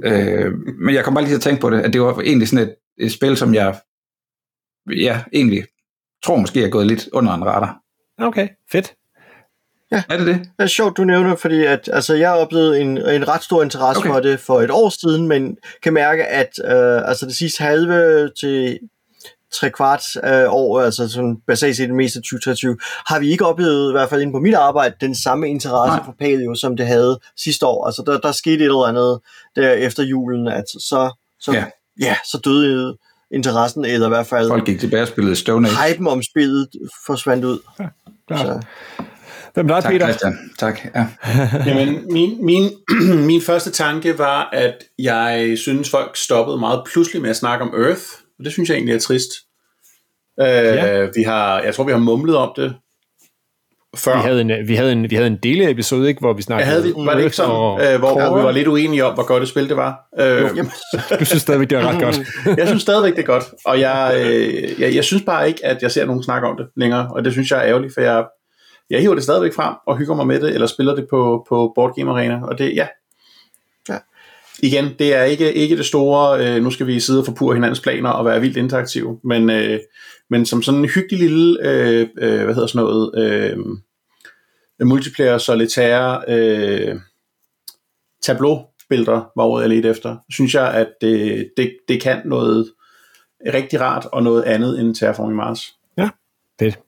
Øh, 0.04 0.52
men 0.78 0.94
jeg 0.94 1.04
kom 1.04 1.14
bare 1.14 1.24
lige 1.24 1.30
til 1.30 1.36
at 1.36 1.42
tænke 1.42 1.60
på 1.60 1.70
det, 1.70 1.80
at 1.80 1.92
det 1.92 2.00
var 2.00 2.20
egentlig 2.20 2.48
sådan 2.48 2.68
et, 2.68 2.74
et 2.98 3.12
spil, 3.12 3.36
som 3.36 3.54
jeg 3.54 3.80
ja, 4.90 5.22
egentlig 5.32 5.64
tror 6.24 6.36
måske 6.36 6.64
er 6.64 6.68
gået 6.68 6.86
lidt 6.86 7.08
under 7.12 7.34
en 7.34 7.44
radar. 7.44 7.78
Okay, 8.18 8.48
fedt. 8.72 8.94
Er 10.08 10.16
det 10.16 10.26
det? 10.26 10.34
Det 10.38 10.48
er 10.64 10.66
sjovt, 10.66 10.96
du 10.96 11.04
nævner, 11.04 11.36
fordi 11.36 11.64
at, 11.64 11.88
altså, 11.92 12.14
jeg 12.14 12.32
oplevede 12.32 12.80
en, 12.80 12.98
en 12.98 13.28
ret 13.28 13.42
stor 13.42 13.62
interesse 13.62 13.98
Okay. 14.00 14.10
for 14.10 14.20
det 14.20 14.40
for 14.40 14.60
et 14.60 14.70
år 14.70 14.88
siden, 14.88 15.28
men 15.28 15.56
kan 15.82 15.92
mærke, 15.92 16.24
at 16.24 16.50
øh, 16.64 17.08
altså 17.08 17.26
det 17.26 17.36
sidste 17.36 17.62
halve 17.64 18.30
til 18.40 18.78
tre 19.52 19.70
kvart 19.70 20.02
øh, 20.24 20.44
år, 20.48 20.80
altså 20.80 21.08
sådan 21.08 21.36
basalt 21.46 21.76
set 21.76 21.88
det 21.88 21.96
meste 21.96 22.16
af 22.18 22.22
2023, 22.22 22.76
har 23.06 23.18
vi 23.18 23.30
ikke 23.30 23.46
oplevet, 23.46 23.90
i 23.90 23.92
hvert 23.92 24.08
fald 24.08 24.20
inde 24.22 24.32
på 24.32 24.38
mit 24.40 24.54
arbejde, 24.54 24.94
den 25.00 25.14
samme 25.14 25.48
interesse 25.48 25.96
Nej. 25.96 26.04
For 26.04 26.14
Paleo, 26.20 26.54
som 26.54 26.76
det 26.76 26.86
havde 26.86 27.18
sidste 27.36 27.66
år. 27.66 27.86
Altså 27.86 28.02
der, 28.06 28.18
der 28.18 28.32
skete 28.32 28.56
et 28.56 28.62
eller 28.62 28.84
andet 28.86 29.20
der 29.56 29.72
efter 29.72 30.02
julen, 30.02 30.48
at 30.48 30.64
så, 30.68 31.12
så, 31.40 31.52
Ja. 31.52 31.58
ja. 31.58 31.64
Ja, 32.00 32.16
så 32.32 32.38
døde 32.44 32.96
interessen, 33.30 33.84
eller 33.84 34.06
i 34.06 34.08
hvert 34.08 34.26
fald 34.26 34.48
Folk 34.48 34.66
gik 34.66 34.80
tilbage 34.80 35.02
og 35.02 35.08
spillede 35.08 35.36
Stone 35.36 35.68
Age. 35.68 35.92
hypen 35.92 36.06
om 36.06 36.22
spillet 36.22 36.68
forsvandt 37.06 37.44
ud. 37.44 37.58
klart. 38.28 38.40
Så. 38.40 38.60
Hvem 39.54 39.68
er 39.70 39.74
dig, 39.74 39.82
Tak, 39.82 39.92
Peter? 39.92 40.06
Christian. 40.06 40.38
Tak. 40.58 40.80
Ja. 40.94 41.06
Jamen, 41.66 42.12
min, 42.12 42.44
min, 42.44 42.70
min 43.30 43.40
første 43.40 43.70
tanke 43.70 44.18
var, 44.18 44.48
at 44.52 44.74
jeg 44.98 45.54
synes, 45.58 45.90
folk 45.90 46.16
stoppede 46.16 46.58
meget 46.58 46.82
pludselig 46.92 47.22
med 47.22 47.30
at 47.30 47.36
snakke 47.36 47.64
om 47.64 47.74
Earth, 47.84 48.02
og 48.38 48.44
det 48.44 48.52
synes 48.52 48.68
jeg 48.68 48.74
egentlig 48.76 48.94
er 48.94 48.98
trist. 49.00 49.30
Øh, 50.40 50.46
Ja. 50.46 51.00
vi 51.16 51.22
har, 51.22 51.60
jeg 51.60 51.74
tror, 51.74 51.84
vi 51.84 51.92
har 51.92 51.98
mumlet 51.98 52.36
om 52.36 52.52
det 52.56 52.74
før. 53.96 54.16
Vi 54.16 54.22
havde 54.22 54.40
en, 54.40 54.50
vi 54.68 54.74
havde 54.74 54.92
en, 54.92 55.10
vi 55.10 55.14
havde 55.14 55.26
en 55.26 55.38
deleepisode, 55.42 56.08
ikke, 56.08 56.20
hvor 56.20 56.32
vi 56.32 56.42
snakkede 56.42 56.70
havde 56.70 56.84
vi, 56.84 56.92
var 56.96 57.14
det 57.14 57.24
ikke 57.24 57.36
sådan, 57.36 57.50
og 57.52 57.80
øh, 57.84 57.98
hvor, 57.98 58.12
hvor 58.28 58.36
vi 58.38 58.42
var 58.44 58.50
lidt 58.50 58.68
uenige 58.68 59.04
om, 59.04 59.14
hvor 59.14 59.26
godt 59.26 59.42
et 59.42 59.48
spil 59.48 59.68
det 59.68 59.76
var? 59.76 60.00
Øh, 60.20 60.50
Du 61.20 61.24
synes 61.24 61.42
stadigvæk, 61.42 61.70
det 61.70 61.78
er 61.78 61.86
ret 61.88 62.02
godt. 62.02 62.20
jeg 62.58 62.66
synes 62.66 62.82
stadigvæk, 62.82 63.12
det 63.16 63.22
er 63.22 63.26
godt, 63.26 63.44
og 63.64 63.80
jeg, 63.80 64.22
øh, 64.24 64.80
jeg, 64.80 64.94
jeg 64.94 65.04
synes 65.04 65.22
bare 65.26 65.48
ikke, 65.48 65.66
at 65.66 65.82
jeg 65.82 65.90
ser 65.92 66.04
nogen 66.06 66.22
snakke 66.22 66.48
om 66.48 66.56
det 66.56 66.66
længere, 66.76 67.08
og 67.10 67.24
det 67.24 67.32
synes 67.32 67.50
jeg 67.50 67.58
er 67.58 67.64
ærgerligt, 67.68 67.94
for 67.94 68.00
jeg, 68.00 68.24
jeg 68.90 69.00
hiver 69.00 69.14
det 69.14 69.22
stadigvæk 69.22 69.54
frem 69.54 69.74
og 69.86 69.98
hygger 69.98 70.14
mig 70.14 70.26
med 70.26 70.40
det, 70.40 70.54
eller 70.54 70.66
spiller 70.66 70.94
det 70.94 71.06
på, 71.10 71.46
på 71.48 71.72
Board 71.74 71.96
Game 71.96 72.10
Arena, 72.10 72.46
og 72.46 72.58
det, 72.58 72.76
ja. 72.76 72.86
Ja. 73.88 73.98
Igen, 74.62 74.94
det 74.98 75.14
er 75.14 75.22
ikke, 75.22 75.54
ikke 75.54 75.76
det 75.76 75.86
store, 75.86 76.46
øh, 76.46 76.62
nu 76.62 76.70
skal 76.70 76.86
vi 76.86 77.00
sidde 77.00 77.20
og 77.20 77.26
forpure 77.26 77.54
hinandens 77.54 77.80
planer 77.80 78.10
og 78.10 78.24
være 78.24 78.40
vildt 78.40 78.56
interaktive, 78.56 79.20
men, 79.24 79.50
øh, 79.50 79.80
men 80.30 80.46
som 80.46 80.62
sådan 80.62 80.80
en 80.80 80.88
hyggelig 80.88 81.18
lille, 81.18 81.58
øh, 81.68 82.08
øh, 82.18 82.44
hvad 82.44 82.54
hedder 82.54 82.66
sådan 82.66 82.86
noget, 82.86 83.10
øh, 83.18 83.58
multiplayer 84.86 85.38
solitaire 85.38 86.22
øh, 86.28 86.96
tableau-billeder, 88.22 89.30
var 89.36 89.44
ordet 89.44 89.62
jeg 89.62 89.70
ledte 89.70 89.88
efter, 89.88 90.16
synes 90.30 90.54
jeg, 90.54 90.74
at 90.74 90.88
det, 91.00 91.48
det, 91.56 91.76
det 91.88 92.02
kan 92.02 92.22
noget 92.24 92.72
rigtig 93.46 93.80
rart 93.80 94.06
og 94.12 94.22
noget 94.22 94.42
andet 94.42 94.80
end 94.80 94.94
Terraforming 94.94 95.36
Mars. 95.36 95.74
Fedt. 96.60 96.78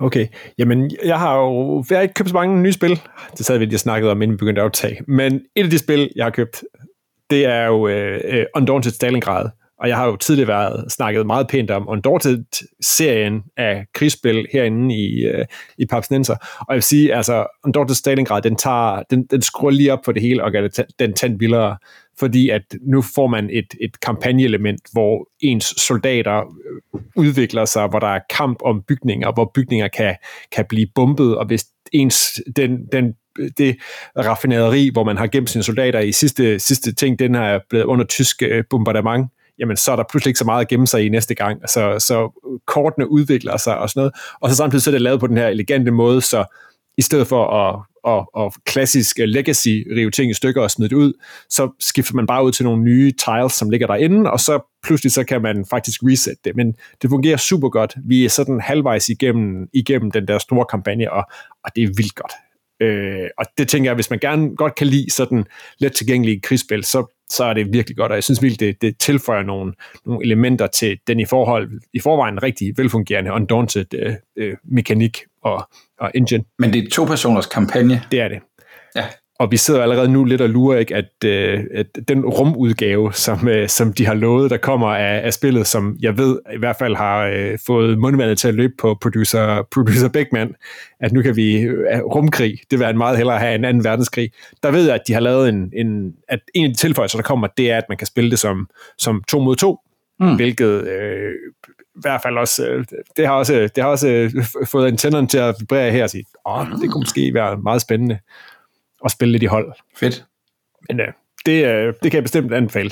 Okay, 0.00 0.26
jamen 0.58 0.90
jeg 1.04 1.18
har 1.18 1.38
jo 1.38 1.84
jeg 1.90 1.98
har 1.98 2.02
ikke 2.02 2.14
købt 2.14 2.28
så 2.28 2.34
mange 2.34 2.62
nye 2.62 2.72
spil. 2.72 3.00
Det 3.38 3.46
sad 3.46 3.58
vi 3.58 3.64
lige 3.64 3.76
og 3.76 3.80
snakkede 3.80 4.12
om, 4.12 4.22
inden 4.22 4.34
vi 4.34 4.36
begyndte 4.36 4.60
at 4.60 4.64
optage. 4.64 4.98
Men 5.08 5.40
et 5.56 5.64
af 5.64 5.70
de 5.70 5.78
spil, 5.78 6.10
jeg 6.16 6.24
har 6.24 6.30
købt, 6.30 6.64
det 7.30 7.44
er 7.44 7.66
jo 7.66 7.88
uh, 7.88 8.44
Undaunted 8.56 8.90
Stalingrad. 8.90 9.50
Og 9.80 9.88
jeg 9.88 9.96
har 9.96 10.06
jo 10.06 10.16
tidligere 10.16 10.48
været 10.48 10.92
snakket 10.92 11.26
meget 11.26 11.48
pænt 11.48 11.70
om 11.70 11.88
Undaunted-serien 11.88 13.42
af 13.56 13.84
krigsspil 13.94 14.46
herinde 14.52 14.94
i, 14.94 15.24
øh, 15.24 15.44
i 15.78 15.86
Papsnenser. 15.86 16.34
Og 16.34 16.66
jeg 16.68 16.74
vil 16.74 16.82
sige, 16.82 17.14
altså 17.14 17.46
Undaunted 17.64 17.94
Stalingrad, 17.94 18.42
den, 18.42 18.56
tager, 18.56 19.02
den, 19.10 19.26
den 19.26 19.42
skruer 19.42 19.70
lige 19.70 19.92
op 19.92 19.98
på 20.04 20.12
det 20.12 20.22
hele 20.22 20.44
og 20.44 20.52
gør 20.52 20.60
det 20.60 20.86
den 20.98 21.12
tand 21.12 21.38
vildere. 21.38 21.76
Fordi 22.18 22.48
at 22.48 22.62
nu 22.82 23.02
får 23.02 23.26
man 23.26 23.50
et, 23.50 23.74
et 23.80 24.00
kampagneelement, 24.00 24.80
hvor 24.92 25.28
ens 25.40 25.64
soldater 25.64 26.38
øh, 26.38 27.00
udvikler 27.16 27.64
sig, 27.64 27.86
hvor 27.86 27.98
der 27.98 28.14
er 28.14 28.20
kamp 28.30 28.58
om 28.64 28.82
bygninger, 28.88 29.32
hvor 29.32 29.50
bygninger 29.54 29.88
kan, 29.88 30.16
kan 30.52 30.64
blive 30.68 30.86
bombet, 30.94 31.36
og 31.36 31.46
hvis 31.46 31.64
ens, 31.92 32.40
den, 32.56 32.86
den, 32.92 33.14
det 33.58 33.76
raffinaderi, 34.18 34.90
hvor 34.92 35.04
man 35.04 35.16
har 35.16 35.26
gemt 35.26 35.50
sine 35.50 35.62
soldater 35.62 36.00
i 36.00 36.12
sidste, 36.12 36.58
sidste 36.58 36.94
ting, 36.94 37.18
den 37.18 37.34
er 37.34 37.58
blevet 37.68 37.84
under 37.84 38.04
tysk 38.04 38.42
øh, 38.42 38.64
bombardement, 38.70 39.26
jamen 39.60 39.76
så 39.76 39.92
er 39.92 39.96
der 39.96 40.04
pludselig 40.10 40.30
ikke 40.30 40.38
så 40.38 40.44
meget 40.44 40.60
at 40.60 40.68
gemme 40.68 40.86
sig 40.86 41.06
i 41.06 41.08
næste 41.08 41.34
gang. 41.34 41.68
Så, 41.68 41.96
så 41.98 42.30
kortene 42.66 43.10
udvikler 43.10 43.56
sig 43.56 43.78
og 43.78 43.90
sådan 43.90 44.00
noget. 44.00 44.12
Og 44.40 44.50
så 44.50 44.56
samtidig 44.56 44.82
så 44.82 44.90
er 44.90 44.92
det 44.92 45.02
lavet 45.02 45.20
på 45.20 45.26
den 45.26 45.36
her 45.36 45.48
elegante 45.48 45.90
måde, 45.90 46.22
så 46.22 46.44
i 46.98 47.02
stedet 47.02 47.26
for 47.26 47.46
at, 47.46 47.80
at, 48.08 48.44
at 48.44 48.64
klassisk 48.64 49.18
legacy 49.18 49.84
rive 49.96 50.10
ting 50.10 50.30
i 50.30 50.34
stykker 50.34 50.62
og 50.62 50.70
smide 50.70 50.88
det 50.88 50.96
ud, 50.96 51.12
så 51.50 51.70
skifter 51.80 52.14
man 52.14 52.26
bare 52.26 52.44
ud 52.44 52.52
til 52.52 52.64
nogle 52.64 52.82
nye 52.82 53.12
tiles, 53.12 53.52
som 53.52 53.70
ligger 53.70 53.86
derinde, 53.86 54.30
og 54.30 54.40
så 54.40 54.60
pludselig 54.82 55.12
så 55.12 55.24
kan 55.24 55.42
man 55.42 55.64
faktisk 55.70 56.00
reset 56.02 56.44
det. 56.44 56.56
Men 56.56 56.74
det 57.02 57.10
fungerer 57.10 57.36
super 57.36 57.68
godt. 57.68 57.94
Vi 58.04 58.24
er 58.24 58.28
sådan 58.28 58.60
halvvejs 58.60 59.08
igennem, 59.08 59.68
igennem 59.72 60.10
den 60.10 60.28
der 60.28 60.38
store 60.38 60.64
kampagne, 60.70 61.12
og, 61.12 61.24
og 61.64 61.70
det 61.76 61.82
er 61.82 61.88
vildt 61.96 62.14
godt. 62.14 62.32
Øh, 62.80 63.28
og 63.38 63.46
det 63.58 63.68
tænker 63.68 63.90
jeg, 63.90 63.94
hvis 63.94 64.10
man 64.10 64.18
gerne 64.18 64.56
godt 64.56 64.74
kan 64.74 64.86
lide 64.86 65.10
sådan 65.10 65.44
let 65.78 65.92
tilgængelige 65.92 66.40
krigsspil, 66.40 66.84
så, 66.84 67.14
så 67.30 67.44
er 67.44 67.54
det 67.54 67.72
virkelig 67.72 67.96
godt, 67.96 68.12
og 68.12 68.16
jeg 68.16 68.24
synes 68.24 68.42
virkelig, 68.42 68.60
det, 68.60 68.82
det 68.82 68.98
tilføjer 68.98 69.42
nogle, 69.42 69.72
nogle 70.06 70.24
elementer 70.24 70.66
til 70.66 70.98
den 71.06 71.20
i 71.20 71.24
forhold 71.24 71.70
i 71.94 72.00
forvejen 72.00 72.42
rigtig 72.42 72.72
velfungerende 72.76 73.32
Undaunted 73.32 73.94
øh, 73.94 74.14
øh, 74.36 74.56
mekanik 74.64 75.18
og, 75.42 75.68
og 75.98 76.10
engine. 76.14 76.44
Men 76.58 76.72
det 76.72 76.84
er 76.84 76.90
to 76.90 77.04
personers 77.04 77.46
kampagne. 77.46 78.02
Det 78.10 78.20
er 78.20 78.28
det. 78.28 78.38
Ja. 78.96 79.04
Og 79.40 79.50
vi 79.50 79.56
sidder 79.56 79.82
allerede 79.82 80.08
nu 80.08 80.24
lidt 80.24 80.40
og 80.40 80.48
lurer, 80.50 80.78
ikke, 80.78 80.94
at, 80.94 81.24
øh, 81.24 81.64
at 81.74 81.86
den 82.08 82.24
rumudgave, 82.24 83.12
som, 83.12 83.48
øh, 83.48 83.68
som 83.68 83.92
de 83.92 84.06
har 84.06 84.14
lovet, 84.14 84.50
der 84.50 84.56
kommer 84.56 84.86
af, 84.88 85.26
af 85.26 85.32
spillet, 85.34 85.66
som 85.66 85.96
jeg 86.00 86.18
ved 86.18 86.38
i 86.54 86.58
hvert 86.58 86.76
fald 86.78 86.96
har 86.96 87.26
øh, 87.26 87.58
fået 87.66 87.98
mundvandet 87.98 88.38
til 88.38 88.48
at 88.48 88.54
løbe 88.54 88.72
på 88.78 88.98
producer, 89.02 89.66
producer 89.74 90.08
Beckman, 90.08 90.54
at 91.00 91.12
nu 91.12 91.22
kan 91.22 91.36
vi 91.36 91.56
øh, 91.60 92.00
rumkrig, 92.00 92.58
det 92.70 92.78
vil 92.78 92.84
jeg 92.84 92.96
meget 92.96 93.16
hellere 93.16 93.38
have 93.38 93.54
en 93.54 93.64
anden 93.64 93.84
verdenskrig. 93.84 94.30
Der 94.62 94.70
ved 94.70 94.84
jeg, 94.84 94.94
at 94.94 95.02
de 95.06 95.12
har 95.12 95.20
lavet 95.20 95.48
en, 95.48 95.72
en 95.76 96.14
at 96.28 96.40
en 96.54 96.64
af 96.64 96.70
de 96.70 96.76
tilføjelser, 96.76 97.18
der 97.18 97.22
kommer, 97.22 97.46
det 97.56 97.70
er, 97.70 97.76
at 97.76 97.84
man 97.88 97.98
kan 97.98 98.06
spille 98.06 98.30
det 98.30 98.38
som, 98.38 98.68
som 98.98 99.22
to 99.28 99.40
mod 99.40 99.56
to, 99.56 99.78
Mm. 100.22 100.36
hvilket 100.36 100.88
øh, 100.88 101.32
i 101.96 102.00
hvert 102.00 102.20
fald 102.22 102.36
også, 102.38 102.66
øh, 102.68 102.84
det 103.16 103.26
har 103.26 103.34
også, 103.34 103.68
det 103.74 103.84
har 103.84 103.90
også 103.90 104.08
øh, 104.08 104.30
fået 104.66 104.86
antennerne 104.86 105.26
til 105.26 105.38
at 105.38 105.54
vibrere 105.60 105.90
her 105.90 106.02
og 106.02 106.10
sige, 106.10 106.24
åh, 106.46 106.66
det 106.82 106.90
kunne 106.90 107.00
måske 107.00 107.34
være 107.34 107.56
meget 107.56 107.80
spændende 107.80 108.18
at 109.04 109.10
spille 109.10 109.32
lidt 109.32 109.42
i 109.42 109.46
hold. 109.46 109.72
Fedt. 109.96 110.24
Men 110.88 111.00
øh, 111.00 111.06
det, 111.46 111.66
øh, 111.66 111.94
det 112.02 112.10
kan 112.10 112.14
jeg 112.14 112.22
bestemt 112.22 112.54
anbefale. 112.54 112.90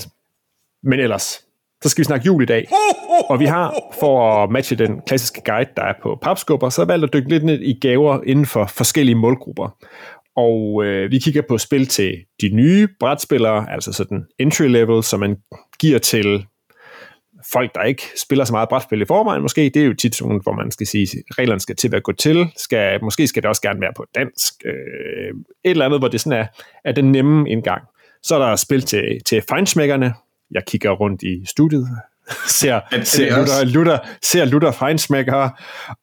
Men 0.83 1.01
ellers, 1.01 1.45
så 1.83 1.89
skal 1.89 2.03
vi 2.03 2.05
snakke 2.05 2.27
jul 2.27 2.43
i 2.43 2.47
dag. 2.47 2.69
Og 3.29 3.41
vi 3.41 3.45
har, 3.45 3.75
for 4.01 4.43
at 4.43 4.51
matche 4.51 4.77
den 4.77 5.01
klassiske 5.07 5.43
guide, 5.45 5.71
der 5.77 5.83
er 5.83 5.95
på 6.03 6.19
papskubber, 6.23 6.69
så 6.69 6.85
valgt 6.85 7.05
at 7.05 7.13
dykke 7.13 7.29
lidt 7.29 7.45
ned 7.45 7.61
i 7.61 7.79
gaver 7.81 8.21
inden 8.27 8.47
for 8.47 8.67
forskellige 8.67 9.15
målgrupper. 9.15 9.77
Og 10.37 10.85
øh, 10.85 11.11
vi 11.11 11.19
kigger 11.19 11.43
på 11.49 11.59
spil 11.59 11.87
til 11.87 12.15
de 12.41 12.49
nye 12.49 12.89
brætspillere, 13.01 13.73
altså 13.73 13.93
sådan 13.93 14.27
entry 14.39 14.65
level, 14.65 15.03
som 15.03 15.21
man 15.21 15.37
giver 15.81 15.99
til 15.99 16.47
folk, 17.53 17.75
der 17.75 17.83
ikke 17.83 18.03
spiller 18.17 18.45
så 18.45 18.53
meget 18.53 18.69
brætspil 18.69 19.01
i 19.01 19.05
forvejen, 19.05 19.43
måske, 19.43 19.61
det 19.75 19.77
er 19.77 19.87
jo 19.87 19.95
tit 19.95 20.15
sådan, 20.15 20.41
hvor 20.43 20.53
man 20.53 20.71
skal 20.71 20.87
sige, 20.87 21.03
at 21.03 21.39
reglerne 21.39 21.61
skal 21.61 21.77
til 21.77 21.95
at 21.95 22.03
gå 22.03 22.13
til, 22.13 22.53
skal, 22.57 23.05
måske 23.05 23.27
skal 23.27 23.43
det 23.43 23.49
også 23.49 23.63
gerne 23.63 23.81
være 23.81 23.93
på 23.97 24.05
dansk, 24.15 24.55
øh, 24.65 24.73
et 25.65 25.71
eller 25.71 25.85
andet, 25.85 26.01
hvor 26.01 26.09
det 26.09 26.21
sådan 26.21 26.39
er, 26.39 26.47
er 26.85 26.93
den 26.93 27.13
nemme 27.13 27.51
indgang. 27.51 27.83
Så 28.23 28.35
er 28.35 28.49
der 28.49 28.57
spil 28.57 28.83
til, 28.83 29.21
til 29.27 29.43
fejnsmækkerne. 29.49 30.15
Jeg 30.51 30.63
kigger 30.67 30.91
rundt 30.91 31.23
i 31.23 31.47
studiet, 31.47 31.89
ser, 32.61 32.81
ser? 33.03 33.37
Luther, 33.37 33.65
Luther, 33.65 33.99
ser 34.23 34.45
Luther 34.45 34.71
fejnsmækkere. 34.71 35.51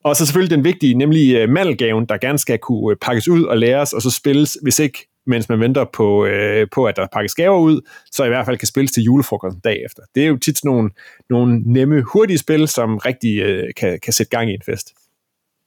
Og 0.04 0.16
så 0.16 0.25
selvfølgelig 0.25 0.58
den 0.58 0.64
vigtige, 0.64 0.94
nemlig 0.94 1.44
uh, 1.44 1.50
mandelgaven, 1.50 2.06
der 2.06 2.18
gerne 2.18 2.38
skal 2.38 2.60
kunne 2.60 2.92
uh, 2.92 2.96
pakkes 3.02 3.28
ud 3.28 3.44
og 3.44 3.58
læres, 3.58 3.94
og 3.94 4.02
så 4.02 4.12
spilles, 4.12 4.58
hvis 4.62 4.80
ikke 4.80 5.08
mens 5.27 5.50
man 5.50 5.60
venter 5.60 5.86
på, 5.94 6.25
øh, 6.25 6.67
på, 6.72 6.86
at 6.86 6.96
der 6.96 7.08
pakkes 7.13 7.36
gaver 7.36 7.60
ud, 7.60 7.82
så 8.12 8.24
i 8.24 8.27
hvert 8.27 8.46
fald 8.46 8.58
kan 8.58 8.67
spilles 8.67 8.91
til 8.91 9.03
julefrokosten 9.03 9.62
dag 9.63 9.86
efter. 9.86 10.03
Det 10.15 10.24
er 10.24 10.27
jo 10.27 10.38
tit 10.38 10.58
sådan 10.58 10.72
nogle, 10.72 10.89
nogle 11.29 11.62
nemme, 11.74 12.01
hurtige 12.01 12.38
spil, 12.38 12.67
som 12.67 12.98
rigtig 12.98 13.39
øh, 13.41 13.74
kan, 13.77 14.00
kan 14.03 14.13
sætte 14.13 14.29
gang 14.29 14.50
i 14.50 14.53
en 14.53 14.62
fest. 14.65 14.94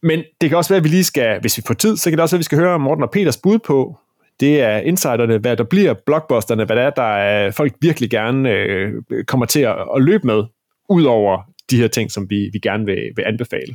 Men 0.03 0.23
det 0.41 0.49
kan 0.49 0.59
også 0.59 0.71
være, 0.71 0.77
at 0.77 0.85
vi 0.85 0.89
lige 0.89 1.05
skal, 1.05 1.41
hvis 1.41 1.57
vi 1.57 1.63
får 1.67 1.75
tid, 1.75 1.97
så 1.97 2.11
kan 2.11 2.19
det 2.19 2.23
også 2.23 2.37
være, 2.37 2.39
at 2.39 2.41
vi 2.41 2.45
skal 2.45 2.59
høre 2.59 2.79
Morten 2.79 3.05
og 3.05 3.11
Peters 3.11 3.37
bud 3.37 3.59
på, 3.59 3.99
det 4.41 4.61
er 4.61 4.79
insiderne, 4.79 5.39
hvad 5.39 5.57
der 5.57 5.65
bliver 5.65 5.95
blockbusterne, 6.07 6.65
hvad 6.65 6.77
der 6.77 6.83
er, 6.83 6.91
der 6.91 7.17
er, 7.17 7.51
folk 7.51 7.73
virkelig 7.81 8.11
gerne 8.11 8.51
øh, 8.51 8.93
kommer 9.27 9.47
til 9.47 9.61
at, 9.61 9.77
at 9.97 10.03
løbe 10.03 10.27
med, 10.27 10.45
ud 10.89 11.05
over 11.05 11.43
de 11.71 11.77
her 11.77 11.89
ting, 11.89 12.11
som 12.11 12.31
vi, 12.31 12.51
vi 12.53 12.59
gerne 12.59 12.87
vil, 12.87 13.03
vil 13.17 13.25
anbefale. 13.27 13.75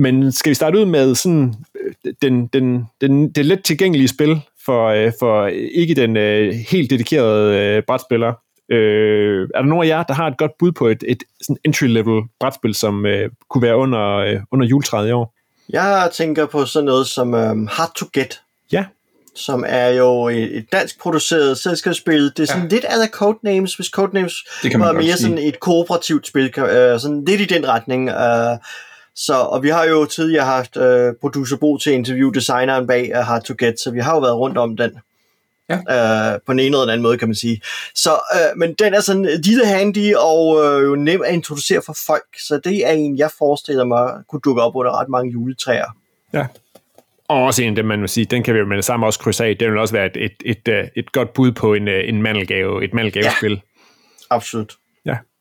Men 0.00 0.32
skal 0.32 0.50
vi 0.50 0.54
starte 0.54 0.78
ud 0.78 0.84
med 0.84 1.14
sådan 1.14 1.54
øh, 1.80 2.14
den, 2.22 2.46
den, 2.46 2.88
den, 3.00 3.30
det 3.30 3.46
let 3.46 3.64
tilgængelige 3.64 4.08
spil 4.08 4.40
for, 4.64 4.88
øh, 4.88 5.12
for 5.18 5.46
ikke 5.72 5.94
den 5.94 6.16
øh, 6.16 6.54
helt 6.70 6.90
dedikerede 6.90 7.58
øh, 7.58 7.82
brætspiller? 7.86 8.32
Øh, 8.68 9.48
er 9.54 9.60
der 9.60 9.68
nogen 9.68 9.84
af 9.84 9.88
jer, 9.88 10.02
der 10.02 10.14
har 10.14 10.26
et 10.26 10.38
godt 10.38 10.58
bud 10.58 10.72
på 10.72 10.86
et, 10.88 11.04
et 11.08 11.22
sådan 11.40 11.56
entry-level 11.68 12.36
brætspil, 12.40 12.74
som 12.74 13.06
øh, 13.06 13.30
kunne 13.48 13.62
være 13.62 13.76
under, 13.76 14.16
øh, 14.16 14.40
under 14.52 14.66
juletræet 14.66 15.08
i 15.08 15.12
år? 15.12 15.34
Jeg 15.68 16.10
tænker 16.12 16.46
på 16.46 16.64
sådan 16.64 16.84
noget 16.84 17.06
som 17.06 17.34
um, 17.34 17.68
Hard 17.72 17.94
to 17.96 18.06
Get, 18.12 18.40
Ja, 18.72 18.84
som 19.34 19.64
er 19.68 19.88
jo 19.88 20.28
et, 20.28 20.56
et 20.56 20.72
dansk 20.72 21.00
produceret 21.00 21.58
selskabsspil. 21.58 22.32
Det 22.36 22.40
er 22.40 22.46
sådan 22.46 22.62
ja. 22.62 22.68
lidt 22.68 22.84
af 22.84 23.08
Codenames, 23.08 23.74
hvis 23.74 23.86
Codenames 23.86 24.34
var 24.74 24.92
mere 24.92 25.02
sige. 25.02 25.16
sådan 25.16 25.38
et 25.38 25.60
kooperativt 25.60 26.26
spil, 26.26 26.58
øh, 26.58 27.00
sådan 27.00 27.24
lidt 27.24 27.40
i 27.40 27.44
den 27.44 27.68
retning. 27.68 28.08
Øh, 28.08 28.58
så, 29.16 29.34
og 29.34 29.62
vi 29.62 29.68
har 29.68 29.84
jo 29.84 30.04
tidligere 30.04 30.44
haft 30.44 30.76
øh, 30.76 31.14
producer 31.20 31.56
Bo 31.56 31.76
til 31.76 31.90
at 31.90 31.96
interviewe 31.96 32.34
designeren 32.34 32.86
bag 32.86 33.10
uh, 33.14 33.24
Hard 33.24 33.42
to 33.42 33.54
Get, 33.58 33.80
så 33.80 33.90
vi 33.90 34.00
har 34.00 34.14
jo 34.14 34.20
været 34.20 34.36
rundt 34.36 34.58
om 34.58 34.76
den. 34.76 34.90
Ja. 35.68 36.34
Øh, 36.34 36.40
på 36.46 36.52
en 36.52 36.58
eller 36.58 36.82
anden 36.82 37.02
måde, 37.02 37.18
kan 37.18 37.28
man 37.28 37.34
sige. 37.34 37.60
Så, 37.94 38.10
øh, 38.10 38.58
men 38.58 38.74
den 38.74 38.94
er 38.94 39.00
sådan 39.00 39.40
lille 39.44 39.66
handy 39.66 40.14
og 40.14 40.64
øh, 40.64 40.82
jo 40.82 40.94
nem 40.94 41.22
at 41.26 41.34
introducere 41.34 41.82
for 41.86 41.96
folk, 42.06 42.26
så 42.48 42.60
det 42.64 42.86
er 42.86 42.92
en, 42.92 43.18
jeg 43.18 43.30
forestiller 43.38 43.84
mig 43.84 44.12
kunne 44.28 44.40
dukke 44.44 44.62
op 44.62 44.76
under 44.76 45.00
ret 45.00 45.08
mange 45.08 45.32
juletræer. 45.32 45.96
Ja. 46.32 46.46
Og 47.28 47.44
også 47.44 47.62
en 47.62 47.68
af 47.68 47.76
dem, 47.76 47.84
man 47.84 48.00
må 48.00 48.06
sige, 48.06 48.24
den 48.24 48.42
kan 48.42 48.54
vi 48.54 48.58
jo 48.58 48.66
med 48.66 48.76
det 48.76 48.84
samme 48.84 49.06
også 49.06 49.18
krydse 49.18 49.44
af. 49.44 49.56
Det 49.56 49.70
vil 49.70 49.78
også 49.78 49.94
være 49.94 50.06
et, 50.06 50.16
et, 50.16 50.32
et, 50.44 50.68
øh, 50.68 50.88
et 50.96 51.12
godt 51.12 51.32
bud 51.32 51.52
på 51.52 51.74
en, 51.74 51.88
øh, 51.88 52.08
en 52.08 52.22
mandelgave, 52.22 52.84
et 52.84 52.94
mandelgavespil. 52.94 53.52
Ja. 53.52 53.58
Absolut. 54.30 54.74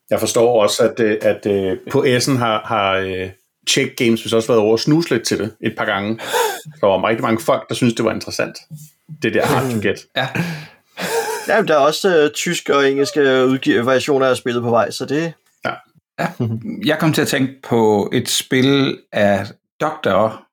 Jeg 0.10 0.20
forstår 0.20 0.62
også, 0.62 0.84
at, 0.84 1.00
øh, 1.00 1.18
at, 1.22 1.46
at 1.46 1.78
på 1.92 2.04
Essen 2.04 2.38
har, 2.38 2.62
har 2.66 2.98
øh, 2.98 3.30
Check 3.70 3.96
Games 3.98 4.24
vist 4.24 4.34
også 4.34 4.48
været 4.48 4.62
over 4.62 4.74
at 4.74 4.80
snuse 4.80 5.10
lidt 5.10 5.24
til 5.28 5.40
det 5.40 5.52
et 5.64 5.74
par 5.78 5.86
gange. 5.86 6.20
Der 6.82 6.88
var 6.88 7.08
rigtig 7.08 7.22
mange 7.24 7.42
folk, 7.42 7.70
der 7.70 7.76
synes 7.76 7.94
det 7.94 8.06
var 8.06 8.14
interessant. 8.14 8.58
Det 9.24 9.34
der 9.34 9.46
hard 9.46 9.64
to 9.72 9.88
get. 9.88 9.98
Ja, 10.16 10.28
Ja, 11.48 11.58
men 11.62 11.68
der 11.68 11.74
er 11.74 11.78
også 11.80 12.18
øh, 12.18 12.32
tysk 12.32 12.70
og 12.70 12.92
engelske 12.92 13.20
udgiv- 13.22 13.86
variationer 13.86 14.28
af 14.28 14.38
spillet 14.38 14.64
på 14.64 14.70
vej, 14.70 14.92
så 14.92 15.06
det 15.06 15.34
jeg 16.86 17.00
kom 17.00 17.14
til 17.14 17.22
at 17.22 17.28
tænke 17.28 17.54
på 17.64 18.10
et 18.14 18.30
spil 18.30 18.98
af 19.12 19.46
Dr. 19.82 20.44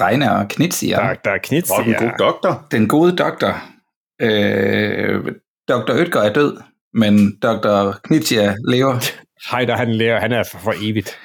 Reiner 0.00 0.30
og 0.30 0.48
Knitsier. 0.48 1.00
Der, 1.00 1.14
der 1.14 1.30
er 1.30 1.38
knits. 1.38 1.70
Og 1.70 1.84
den 1.84 1.94
gode 1.94 2.12
doktor. 2.18 2.66
Den 2.70 2.88
gode 2.88 3.16
doktor. 3.16 3.62
Øh, 4.22 5.24
Dr. 5.68 5.90
Ødger 5.92 6.20
er 6.20 6.32
død, 6.32 6.56
men 6.94 7.36
Dr. 7.42 7.92
Knitsier 8.04 8.54
lever. 8.70 9.12
Hej, 9.50 9.64
der 9.64 9.76
han 9.76 9.92
lærer, 9.94 10.20
han 10.20 10.32
er 10.32 10.42
for, 10.52 10.58
for 10.58 10.74
evigt. 10.82 11.18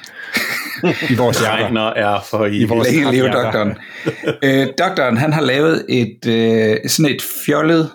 I 1.09 1.15
vores 1.15 1.39
hjerter. 1.39 1.63
Regner 1.65 1.81
er 1.81 2.21
for 2.29 2.45
i. 2.45 2.57
I 2.57 2.63
vores 2.65 2.91
Længe 2.91 3.11
leve 3.11 3.27
doktoren. 3.27 3.73
øh, 4.43 4.67
doktoren, 4.79 5.17
han 5.17 5.33
har 5.33 5.41
lavet 5.41 5.85
et 5.89 6.25
øh, 6.27 6.77
sådan 6.89 7.15
et 7.15 7.21
fjollet 7.45 7.89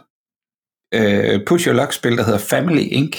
øh, 0.95 1.41
push 1.47 1.67
your 1.69 1.77
luck 1.77 1.93
spil, 1.93 2.17
der 2.17 2.25
hedder 2.25 2.39
Family 2.39 2.83
Inc. 2.91 3.17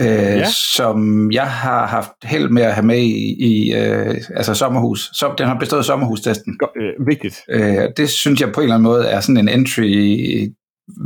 Øh, 0.00 0.06
Ja. 0.06 0.46
som 0.76 1.30
jeg 1.32 1.50
har 1.50 1.86
haft 1.86 2.10
held 2.24 2.48
med 2.48 2.62
at 2.62 2.74
have 2.74 2.86
med 2.86 2.98
i, 2.98 3.36
i 3.38 3.74
øh, 3.74 4.14
altså 4.36 4.54
sommerhus. 4.54 5.10
Så, 5.12 5.34
den 5.38 5.46
har 5.46 5.58
bestået 5.58 5.84
sommerhustesten. 5.84 6.58
Go- 6.58 6.80
øh, 6.80 7.06
vigtigt. 7.06 7.40
Øh, 7.50 7.88
det 7.96 8.10
synes 8.10 8.40
jeg 8.40 8.52
på 8.52 8.60
en 8.60 8.64
eller 8.64 8.74
anden 8.74 8.84
måde 8.84 9.06
er 9.06 9.20
sådan 9.20 9.36
en 9.36 9.48
entry 9.48 10.48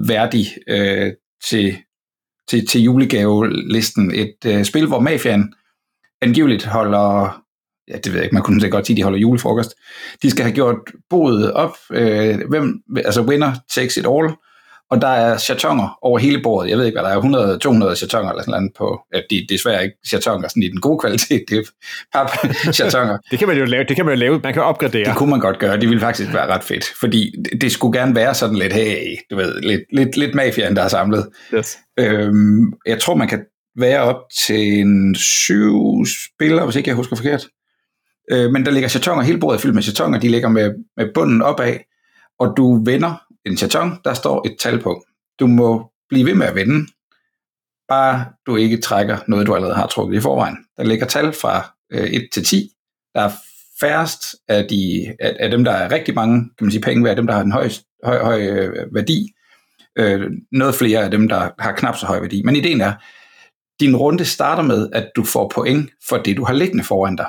værdig 0.06 0.47
øh, 0.68 1.12
til, 1.44 1.76
til, 2.49 2.66
til 2.66 2.80
julegavelisten. 2.80 4.14
Et 4.14 4.37
øh, 4.47 4.64
spil, 4.64 4.87
hvor 4.87 5.00
mafiaen 5.00 5.54
angiveligt 6.22 6.64
holder, 6.64 7.42
ja 7.88 7.96
det 7.96 8.06
ved 8.06 8.14
jeg 8.14 8.25
ikke, 8.25 8.34
man 8.34 8.42
kunne 8.42 8.70
godt 8.70 8.87
sige, 8.87 8.96
de 8.96 9.02
holder 9.02 9.18
julefrokost. 9.18 9.75
De 10.22 10.30
skal 10.30 10.44
have 10.44 10.54
gjort 10.54 10.76
boet 11.10 11.52
op, 11.52 11.76
øh, 11.90 12.38
hvem, 12.48 12.82
altså 12.96 13.22
winner 13.22 13.52
takes 13.75 13.96
it 13.96 14.06
all, 14.06 14.28
og 14.90 15.00
der 15.00 15.08
er 15.08 15.38
chatonger 15.38 15.98
over 16.02 16.18
hele 16.18 16.42
bordet. 16.42 16.70
Jeg 16.70 16.78
ved 16.78 16.87
ikke, 16.87 17.00
hvad 17.00 17.10
der 17.10 17.16
er, 17.16 17.92
100-200 17.92 17.96
chatonger 17.96 18.30
eller 18.30 18.42
sådan 18.42 18.50
noget 18.50 18.72
på. 18.78 19.00
Ja, 19.14 19.20
de, 19.30 19.46
det 19.48 19.60
svært 19.60 19.82
ikke 19.82 19.96
chatonger 20.06 20.48
sådan 20.48 20.62
i 20.62 20.68
den 20.68 20.80
gode 20.80 20.98
kvalitet, 20.98 21.44
det 21.48 21.58
er 21.58 21.62
pap 22.12 22.30
chatonger. 22.76 23.18
Det 23.30 23.38
kan 23.38 23.48
man 23.48 23.58
jo 23.58 23.64
lave. 23.64 23.84
Det 23.84 23.96
kan 23.96 24.04
man 24.04 24.14
jo 24.14 24.20
lave. 24.20 24.40
Man 24.42 24.52
kan 24.52 24.62
opgradere. 24.62 25.04
Det 25.04 25.16
kunne 25.16 25.30
man 25.30 25.40
godt 25.40 25.58
gøre, 25.58 25.80
det 25.80 25.88
ville 25.88 26.00
faktisk 26.00 26.32
være 26.34 26.46
ret 26.46 26.64
fedt, 26.64 26.84
fordi 27.00 27.34
det, 27.44 27.60
det 27.60 27.72
skulle 27.72 27.98
gerne 27.98 28.14
være 28.14 28.34
sådan 28.34 28.56
lidt, 28.56 28.72
hey, 28.72 29.16
du 29.30 29.37
ved, 29.37 29.60
lidt, 29.60 29.82
lidt, 29.92 30.16
lidt 30.16 30.34
mafiaen, 30.34 30.76
der 30.76 30.82
er 30.82 30.88
samlet. 30.88 31.28
Yes. 31.54 31.78
Øhm, 31.98 32.72
jeg 32.87 33.00
tror, 33.00 33.14
man 33.14 33.28
kan 33.28 33.40
være 33.78 34.00
op 34.00 34.23
til 34.47 34.80
en 34.80 35.14
syv 35.14 36.06
spillere, 36.06 36.64
hvis 36.64 36.76
ikke 36.76 36.88
jeg 36.88 36.97
husker 36.97 37.16
forkert. 37.16 37.49
Øh, 38.30 38.50
men 38.50 38.66
der 38.66 38.70
ligger 38.73 38.88
chatonger, 38.88 39.25
hele 39.25 39.40
bordet 39.40 39.58
er 39.58 39.62
fyldt 39.62 39.75
med 39.75 39.82
chatonger, 39.82 40.20
de 40.20 40.28
ligger 40.28 40.49
med, 40.49 40.75
med 40.97 41.14
bunden 41.14 41.42
opad, 41.42 41.78
og 42.38 42.54
du 42.56 42.85
vender 42.85 43.23
en 43.44 43.56
chaton, 43.56 43.99
der 44.04 44.14
står 44.14 44.47
et 44.47 44.56
tal 44.61 44.82
på. 44.82 45.04
Du 45.40 45.47
må 45.47 45.90
blive 46.08 46.26
ved 46.26 46.35
med 46.35 46.47
at 46.47 46.54
vende, 46.54 46.87
bare 47.88 48.25
du 48.47 48.56
ikke 48.56 48.76
trækker 48.80 49.18
noget, 49.28 49.47
du 49.47 49.54
allerede 49.54 49.76
har 49.76 49.87
trukket 49.87 50.16
i 50.16 50.20
forvejen. 50.20 50.56
Der 50.76 50.85
ligger 50.85 51.06
tal 51.06 51.32
fra 51.32 51.75
øh, 51.92 52.04
1 52.04 52.28
til 52.32 52.44
10. 52.44 52.70
Der 53.14 53.20
er 53.20 53.30
færrest 53.80 54.23
af, 54.49 54.66
de, 54.70 55.06
af, 55.20 55.37
af 55.40 55.50
dem, 55.50 55.64
der 55.64 55.73
er 55.73 55.92
rigtig 55.92 56.14
mange 56.14 56.40
kan 56.58 56.64
man 56.64 56.70
sige, 56.70 56.82
penge 56.82 57.04
værd, 57.04 57.16
dem, 57.16 57.26
der 57.26 57.35
har 57.35 57.42
en 57.42 57.52
høj, 57.52 57.68
høj, 58.04 58.18
høj 58.23 58.47
øh, 58.47 58.94
værdi. 58.94 59.32
Øh, 59.99 60.30
noget 60.52 60.75
flere 60.75 61.04
af 61.04 61.11
dem, 61.11 61.28
der 61.28 61.50
har 61.58 61.73
knap 61.73 61.97
så 61.97 62.06
høj 62.06 62.20
værdi. 62.20 62.42
Men 62.44 62.56
ideen 62.56 62.80
er, 62.80 62.92
din 63.80 63.97
runde 63.97 64.25
starter 64.25 64.62
med, 64.62 64.88
at 64.92 65.11
du 65.16 65.25
får 65.25 65.52
point 65.54 65.90
for 66.08 66.16
det, 66.16 66.37
du 66.37 66.44
har 66.44 66.52
liggende 66.54 66.85
foran 66.85 67.16
dig. 67.16 67.26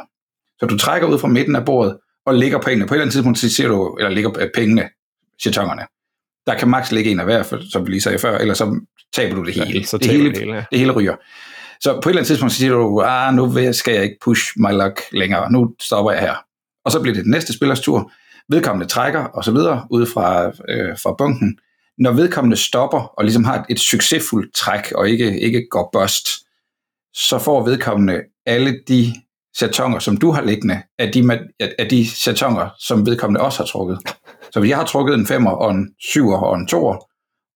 Så 0.60 0.66
du 0.66 0.78
trækker 0.78 1.08
ud 1.08 1.20
fra 1.20 1.28
midten 1.28 1.56
af 1.56 1.66
bordet, 1.66 1.98
og 2.26 2.36
lægger 2.36 2.62
pengene. 2.62 2.88
På 2.88 2.94
et 2.94 2.96
eller 2.96 3.04
andet 3.04 3.14
tidspunkt, 3.14 3.40
så 3.40 3.50
siger 3.56 3.68
du, 3.70 3.96
eller 3.96 4.10
ligger 4.10 4.40
øh, 4.40 4.50
pengene, 4.56 4.90
jetongerne. 5.46 5.82
Der 6.48 6.56
kan 6.58 6.68
maks 6.68 6.92
ligge 6.92 7.12
en 7.12 7.20
af 7.20 7.26
hver, 7.26 7.44
for- 7.44 7.72
som 7.72 7.86
vi 7.86 7.92
lige 7.92 8.02
sagde 8.02 8.20
før, 8.20 8.38
eller 8.38 8.54
så 8.54 8.80
taber 9.14 9.36
du 9.36 9.44
det 9.46 9.54
hele. 9.54 9.80
Ja, 9.80 9.84
så 9.84 9.98
det, 9.98 10.08
hele, 10.12 10.30
det 10.30 10.38
hele, 10.38 10.54
ja. 10.56 10.64
det 10.72 10.80
hele 10.80 10.92
ryger. 10.92 11.16
Så 11.82 11.94
på 11.94 11.98
et 11.98 12.06
eller 12.12 12.20
andet 12.20 12.28
tidspunkt, 12.28 12.54
så 12.54 12.60
siger 12.60 12.74
du, 12.74 13.02
ah, 13.06 13.34
nu 13.34 13.74
skal 13.74 13.94
jeg 13.94 14.04
ikke 14.04 14.18
push 14.22 14.52
my 14.58 14.72
luck 14.72 15.02
længere. 15.12 15.52
Nu 15.52 15.76
stopper 15.80 16.12
jeg 16.12 16.22
her. 16.22 16.36
Og 16.86 16.92
så 16.92 17.02
bliver 17.02 17.14
det 17.16 17.24
den 17.24 17.32
næste 17.32 17.54
spillers 17.54 17.80
tur. 17.80 18.12
Vedkommende 18.50 18.88
trækker, 18.88 19.24
og 19.24 19.44
så 19.44 19.52
videre, 19.52 19.88
ud 19.92 20.06
fra, 20.06 20.46
øh, 20.48 20.98
fra 21.04 21.16
bunken. 21.18 21.60
Når 22.00 22.12
vedkommende 22.12 22.58
stopper, 22.58 23.00
og 23.00 23.24
ligesom 23.24 23.44
har 23.44 23.66
et, 23.70 23.80
succesfuldt 23.80 24.56
træk, 24.56 24.92
og 24.92 25.10
ikke, 25.10 25.40
ikke 25.42 25.68
går 25.72 25.90
bust, 25.94 26.28
så 27.14 27.40
får 27.40 27.66
vedkommende 27.66 28.22
alle 28.46 28.80
de 28.88 29.14
satonger, 29.58 30.00
som 30.00 30.18
du 30.18 30.32
har 30.32 30.42
liggende, 30.42 30.82
af 31.00 31.12
de, 31.12 31.40
af 31.80 31.90
de 31.90 32.10
satonger, 32.10 32.70
som 32.80 33.06
vedkommende 33.06 33.42
også 33.42 33.60
har 33.60 33.66
trukket. 33.66 34.00
Så 34.52 34.60
hvis 34.60 34.70
jeg 34.70 34.78
har 34.78 34.86
trukket 34.86 35.16
en 35.16 35.26
5'er 35.26 35.50
og 35.50 35.72
en 35.72 35.96
7'er 36.04 36.44
og 36.44 36.56
en 36.56 36.68
2'er, 36.72 37.10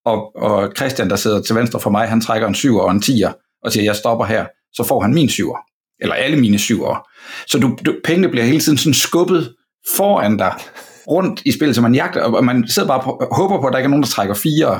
og, 0.05 0.35
og 0.35 0.73
Christian, 0.77 1.09
der 1.09 1.15
sidder 1.15 1.41
til 1.41 1.55
venstre 1.55 1.79
for 1.79 1.89
mig, 1.89 2.07
han 2.07 2.21
trækker 2.21 2.47
en 2.47 2.55
7'er 2.55 2.79
og 2.79 2.91
en 2.91 3.01
tier, 3.01 3.33
og 3.63 3.71
siger, 3.71 3.83
jeg 3.83 3.95
stopper 3.95 4.25
her, 4.25 4.45
så 4.73 4.83
får 4.83 5.01
han 5.01 5.13
min 5.13 5.29
7'er, 5.29 5.95
Eller 5.99 6.15
alle 6.15 6.39
mine 6.39 6.57
7'er. 6.57 7.13
Så 7.47 7.59
du, 7.59 7.77
du, 7.85 7.95
pengene 8.03 8.29
bliver 8.29 8.45
hele 8.45 8.59
tiden 8.59 8.77
sådan 8.77 8.93
skubbet 8.93 9.55
foran 9.97 10.37
dig, 10.37 10.53
rundt 11.07 11.41
i 11.45 11.51
spillet, 11.51 11.75
så 11.75 11.81
man 11.81 11.95
jagter, 11.95 12.21
og 12.21 12.45
man 12.45 12.67
sidder 12.67 12.87
bare 12.87 13.01
på, 13.03 13.27
håber 13.31 13.61
på, 13.61 13.67
at 13.67 13.71
der 13.71 13.79
ikke 13.79 13.87
er 13.87 13.89
nogen, 13.89 14.03
der 14.03 14.09
trækker 14.09 14.35
fire, 14.35 14.79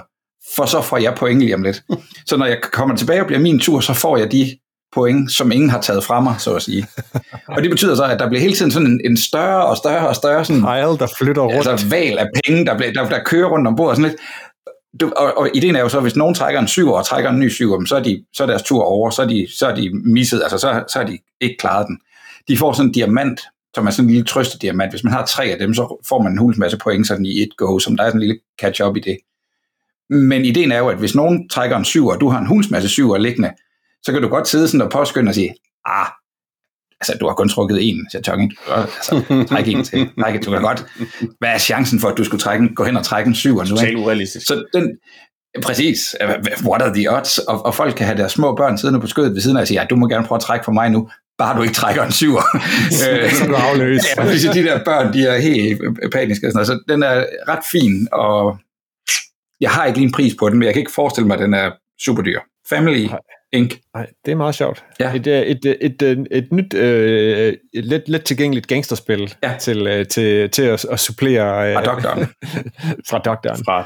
for 0.56 0.66
så 0.66 0.82
får 0.82 0.98
jeg 0.98 1.16
point 1.16 1.40
lige 1.40 1.56
om 1.56 1.64
lidt. 1.64 1.84
Så 2.30 2.38
når 2.38 2.46
jeg 2.46 2.58
kommer 2.72 2.96
tilbage 2.96 3.22
og 3.22 3.28
bliver 3.28 3.40
min 3.40 3.60
tur, 3.60 3.80
så 3.80 3.94
får 3.94 4.18
jeg 4.18 4.32
de 4.32 4.58
point, 4.94 5.32
som 5.32 5.52
ingen 5.52 5.70
har 5.70 5.82
taget 5.82 6.04
fra 6.04 6.20
mig, 6.20 6.36
så 6.40 6.56
at 6.56 6.62
sige. 6.62 6.88
Og 7.48 7.62
det 7.62 7.70
betyder 7.70 7.96
så, 7.96 8.04
at 8.04 8.20
der 8.20 8.28
bliver 8.28 8.42
hele 8.42 8.54
tiden 8.54 8.72
sådan 8.72 8.88
en, 8.88 9.02
en 9.06 9.18
større 9.18 9.66
og 9.66 9.78
større 9.78 10.08
og 10.08 10.16
større 10.16 10.46
sådan 10.46 10.62
Pile, 10.62 10.98
der 10.98 11.08
flytter 11.18 11.42
rundt. 11.42 11.68
altså 11.68 11.88
valg 11.90 12.20
af 12.20 12.28
penge, 12.46 12.66
der, 12.66 12.78
bliver, 12.78 12.94
der, 12.94 13.10
der 13.10 13.24
kører 13.26 13.50
rundt 13.50 13.68
om 13.68 13.76
bordet. 13.76 13.98
Sådan 13.98 14.12
lidt. 14.12 14.22
Du, 15.02 15.12
og, 15.16 15.38
og, 15.38 15.50
ideen 15.54 15.76
er 15.76 15.80
jo 15.80 15.90
så, 15.90 15.98
at 15.98 16.04
hvis 16.04 16.16
nogen 16.16 16.36
trækker 16.36 16.62
en 16.62 16.68
syver 16.68 16.98
og 16.98 17.06
trækker 17.06 17.30
en 17.30 17.40
ny 17.40 17.50
syver, 17.50 17.86
så 17.86 17.96
er, 17.96 18.04
de, 18.04 18.24
så 18.34 18.44
er 18.44 18.48
deres 18.48 18.64
tur 18.64 18.84
over, 18.84 19.10
så 19.10 19.22
er 19.22 19.28
de, 19.28 19.48
så 19.58 19.68
er 19.68 19.76
de 19.76 19.90
misset, 20.06 20.42
altså 20.44 20.58
så, 20.58 20.84
så 20.88 21.00
er 21.00 21.04
de 21.04 21.18
ikke 21.42 21.56
klaret 21.60 21.88
den. 21.88 22.00
De 22.48 22.58
får 22.58 22.74
sådan 22.74 22.90
en 22.90 22.94
diamant, 22.94 23.42
som 23.76 23.88
er 23.88 23.92
sådan 23.92 24.06
en 24.06 24.12
lille 24.12 24.26
trøstediamant. 24.26 24.92
Hvis 24.92 25.04
man 25.04 25.14
har 25.14 25.26
tre 25.26 25.46
af 25.46 25.60
dem, 25.60 25.74
så 25.74 26.02
får 26.10 26.22
man 26.24 26.32
en 26.32 26.38
hulens 26.38 26.58
masse 26.58 26.78
point 26.78 27.08
sådan 27.08 27.26
i 27.26 27.42
et 27.42 27.58
go, 27.58 27.80
som 27.80 27.98
der 27.98 28.04
er 28.04 28.08
sådan 28.10 28.22
en 28.22 28.28
lille 28.28 28.40
catch-up 28.62 28.98
i 28.98 29.00
det. 29.00 29.18
Men 30.10 30.46
ideen 30.46 30.72
er 30.72 30.78
jo, 30.78 30.88
at 30.88 30.98
hvis 30.98 31.16
nogen 31.16 31.50
trækker 31.50 31.78
en 31.78 31.86
syv, 31.86 32.08
og 32.08 32.22
du 32.22 32.30
har 32.30 32.40
en 32.40 32.48
hulens 32.48 32.70
masse 32.70 32.90
syver 32.90 33.18
liggende, 33.18 33.52
så 34.04 34.12
kan 34.12 34.22
du 34.22 34.28
godt 34.28 34.48
sidde 34.48 34.68
sådan 34.68 34.82
og 34.82 34.92
påskynde 34.92 35.30
og 35.30 35.36
sige, 35.36 35.56
ah, 35.86 36.08
altså 37.02 37.18
du 37.20 37.28
har 37.28 37.34
kun 37.34 37.50
trukket 37.50 37.90
en 37.90 38.08
chaton, 38.12 38.52
altså 38.68 39.46
træk 39.50 39.68
en 39.68 39.84
til. 39.84 40.10
Træk, 40.20 40.46
du 40.46 40.52
kan 40.52 40.62
godt, 40.62 40.86
hvad 41.40 41.50
er 41.50 41.58
chancen 41.58 42.00
for, 42.00 42.08
at 42.08 42.18
du 42.18 42.24
skulle 42.24 42.42
trække 42.42 42.64
en, 42.64 42.76
gå 42.76 42.84
hen 42.84 42.98
og 42.98 43.06
trække 43.06 43.28
en 43.28 43.36
syver 43.36 43.64
nu? 43.64 43.70
Totalt 43.70 43.98
urealistisk. 43.98 44.48
Så 44.48 44.66
den, 44.74 44.98
præcis, 45.64 46.16
what 46.64 46.82
are 46.82 46.94
the 46.96 47.18
odds? 47.18 47.38
Og, 47.38 47.66
og 47.66 47.76
folk 47.76 47.96
kan 47.96 48.06
have 48.06 48.18
deres 48.18 48.32
små 48.32 48.56
børn 48.56 48.78
siddende 48.78 49.00
på 49.00 49.08
skødet 49.08 49.34
ved 49.34 49.42
siden 49.42 49.58
af 49.58 49.62
og 49.62 49.68
sige, 49.68 49.82
ja, 49.82 49.88
du 49.90 49.96
må 49.96 50.08
gerne 50.08 50.28
prøve 50.28 50.38
at 50.38 50.42
trække 50.42 50.66
for 50.66 50.72
mig 50.72 50.90
nu, 50.90 51.10
bare 51.38 51.58
du 51.58 51.62
ikke 51.62 51.74
trækker 51.74 52.04
en 52.04 52.12
syver. 52.12 52.42
Øh, 53.10 53.32
Så 53.32 53.46
du 53.48 53.56
afløs. 53.56 54.02
Ja, 54.18 54.26
hvis 54.26 54.42
de 54.42 54.64
der 54.64 54.84
børn, 54.84 55.14
de 55.14 55.28
er 55.28 55.38
helt 55.40 55.82
paniske. 56.12 56.48
Og 56.48 56.52
sådan 56.52 56.56
noget. 56.56 56.68
Så 56.68 56.80
den 56.90 57.04
er 57.04 57.26
ret 57.48 57.64
fin, 57.72 58.08
og 58.12 58.58
jeg 59.62 59.72
har 59.72 59.86
ikke 59.86 60.00
lige 60.00 60.08
en 60.08 60.12
pris 60.14 60.34
på 60.40 60.50
den, 60.50 60.58
men 60.60 60.66
jeg 60.66 60.74
kan 60.74 60.80
ikke 60.80 60.92
forestille 60.92 61.28
mig, 61.28 61.34
at 61.38 61.40
den 61.44 61.54
er 61.54 61.72
super 62.06 62.22
dyr. 62.24 62.40
Family 62.70 63.06
Nej. 63.08 63.20
Inc. 63.54 63.74
Nej, 63.96 64.08
det 64.26 64.32
er 64.32 64.36
meget 64.36 64.56
sjovt. 64.56 64.84
Ja. 65.00 65.14
Et, 65.16 65.28
øh, 65.28 65.42
et, 65.42 65.66
et, 65.66 66.02
et, 66.02 66.28
et, 66.32 66.52
nyt, 66.52 66.74
øh, 66.74 67.54
et 67.74 67.86
let, 67.86 68.04
let 68.08 68.24
tilgængeligt 68.24 68.68
gangsterspil 68.68 69.36
Ja. 69.44 69.54
til, 69.60 69.88
øh, 69.88 70.08
til, 70.08 70.50
til 70.50 70.64
at, 70.64 70.86
at 70.86 71.00
supplere... 71.00 71.70
Øh, 71.70 71.74
Fra 71.76 71.84
doktoren. 71.84 72.20
fra 73.10 73.18
doktoren. 73.20 73.64
Fra 73.66 73.84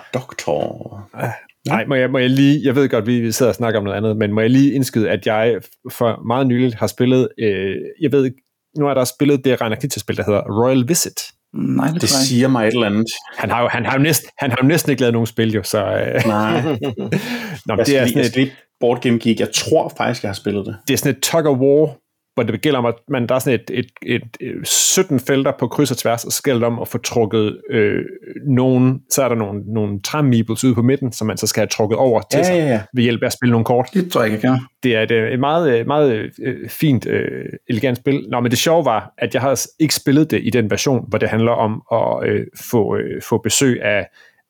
Nej, 1.67 1.85
må 1.85 1.95
jeg, 1.95 2.09
må 2.11 2.17
jeg 2.17 2.29
lige... 2.29 2.61
Jeg 2.63 2.75
ved 2.75 2.89
godt, 2.89 3.07
vi 3.07 3.19
vi 3.19 3.31
sidder 3.31 3.49
og 3.49 3.55
snakker 3.55 3.79
om 3.79 3.83
noget 3.83 3.97
andet, 3.97 4.17
men 4.17 4.33
må 4.33 4.41
jeg 4.41 4.49
lige 4.49 4.73
indskyde, 4.73 5.09
at 5.09 5.25
jeg 5.25 5.55
for 5.91 6.27
meget 6.27 6.47
nyligt 6.47 6.75
har 6.75 6.87
spillet... 6.87 7.27
Øh, 7.39 7.75
jeg 8.01 8.11
ved 8.11 8.25
ikke, 8.25 8.37
nu 8.77 8.87
er 8.87 8.93
der 8.93 9.03
spillet 9.03 9.45
det 9.45 9.61
Reiner 9.61 9.75
Kitsch-spil, 9.75 10.17
der 10.17 10.23
hedder 10.25 10.63
Royal 10.63 10.87
Visit. 10.87 11.19
Nej, 11.53 11.87
det, 11.91 12.01
Det 12.01 12.09
siger... 12.09 12.47
mig 12.47 12.67
et 12.67 12.73
eller 12.73 12.85
andet. 12.85 13.07
Han 13.37 13.49
har 13.49 13.61
jo, 13.61 13.67
han 13.67 13.85
har 13.85 13.93
jo, 13.93 13.99
næsten, 14.03 14.29
han 14.37 14.49
har 14.51 14.57
jo 14.61 14.67
næsten 14.67 14.91
ikke 14.91 15.01
lavet 15.01 15.13
nogen 15.13 15.27
spil, 15.27 15.53
jo, 15.53 15.63
så... 15.63 15.85
Øh, 15.85 16.21
Nej. 16.27 16.61
nå, 16.61 16.75
men 16.75 17.77
Jeg 17.77 17.85
det, 17.85 17.97
er 17.97 18.07
sådan 18.07 18.43
et, 18.43 18.51
Board 18.79 19.01
Game 19.01 19.19
Geek. 19.19 19.39
Jeg 19.39 19.51
tror 19.53 19.93
faktisk, 19.97 20.23
jeg 20.23 20.29
har 20.29 20.33
spillet 20.33 20.65
det. 20.65 20.75
det 20.87 20.93
er 20.93 20.97
sådan 20.97 21.15
et 21.15 21.21
tug 21.21 21.45
of 21.45 21.57
war, 21.57 21.97
hvor 22.37 22.43
det 22.43 22.61
gælder 22.61 22.79
om, 22.79 22.85
at 22.85 22.93
man, 23.09 23.27
der 23.27 23.35
er 23.35 23.39
sådan 23.39 23.59
et, 23.59 23.79
et, 23.79 23.87
et, 24.05 24.21
et 24.39 24.67
17 24.67 25.19
felter 25.19 25.51
på 25.59 25.67
kryds 25.67 25.91
og 25.91 25.97
tværs, 25.97 26.25
og 26.25 26.31
så 26.31 26.43
gælder 26.43 26.59
det 26.59 26.67
om 26.67 26.79
at 26.79 26.87
få 26.87 26.97
trukket 26.97 27.61
øh, 27.69 28.05
nogen, 28.47 29.01
så 29.09 29.23
er 29.23 29.27
der 29.27 29.35
nogle, 29.35 29.61
nogle 29.73 30.01
træmeebles 30.01 30.63
ude 30.63 30.75
på 30.75 30.81
midten, 30.81 31.11
som 31.11 31.27
man 31.27 31.37
så 31.37 31.47
skal 31.47 31.61
have 31.61 31.67
trukket 31.67 31.97
over 31.97 32.21
til 32.31 32.45
sig 32.45 32.53
ja. 32.53 32.81
ved 32.93 33.03
hjælp 33.03 33.23
af 33.23 33.25
at 33.25 33.33
spille 33.33 33.51
nogle 33.51 33.65
kort. 33.65 33.89
Det 33.93 34.11
tror 34.11 34.23
jeg 34.23 34.33
ikke, 34.33 34.47
jeg. 34.47 34.59
Det 34.83 34.95
er 34.95 35.01
et, 35.01 35.11
øh, 35.11 35.31
et 35.31 35.39
meget, 35.39 35.79
øh, 35.79 35.87
meget 35.87 36.31
øh, 36.41 36.69
fint, 36.69 37.07
øh, 37.07 37.45
elegant 37.69 37.97
spil. 37.97 38.25
Nå, 38.29 38.39
men 38.39 38.51
det 38.51 38.59
sjove 38.59 38.85
var, 38.85 39.13
at 39.17 39.33
jeg 39.33 39.41
har 39.41 39.61
ikke 39.79 39.95
spillet 39.95 40.31
det 40.31 40.39
i 40.43 40.49
den 40.49 40.69
version, 40.69 41.05
hvor 41.07 41.17
det 41.17 41.29
handler 41.29 41.51
om 41.51 41.81
at 41.91 42.29
øh, 42.29 42.45
få, 42.71 42.97
øh, 42.97 43.21
få 43.21 43.37
besøg 43.37 43.81
af, 43.81 44.07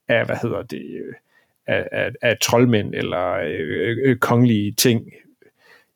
af, 0.09 0.25
hvad 0.25 0.35
hedder 0.41 0.61
det, 0.61 0.81
øh, 1.07 1.13
af, 1.67 1.87
af, 1.91 2.11
af 2.21 2.37
troldmænd 2.41 2.93
eller 2.93 3.33
øh, 3.33 3.97
øh, 4.05 4.17
kongelige 4.17 4.71
ting. 4.71 5.01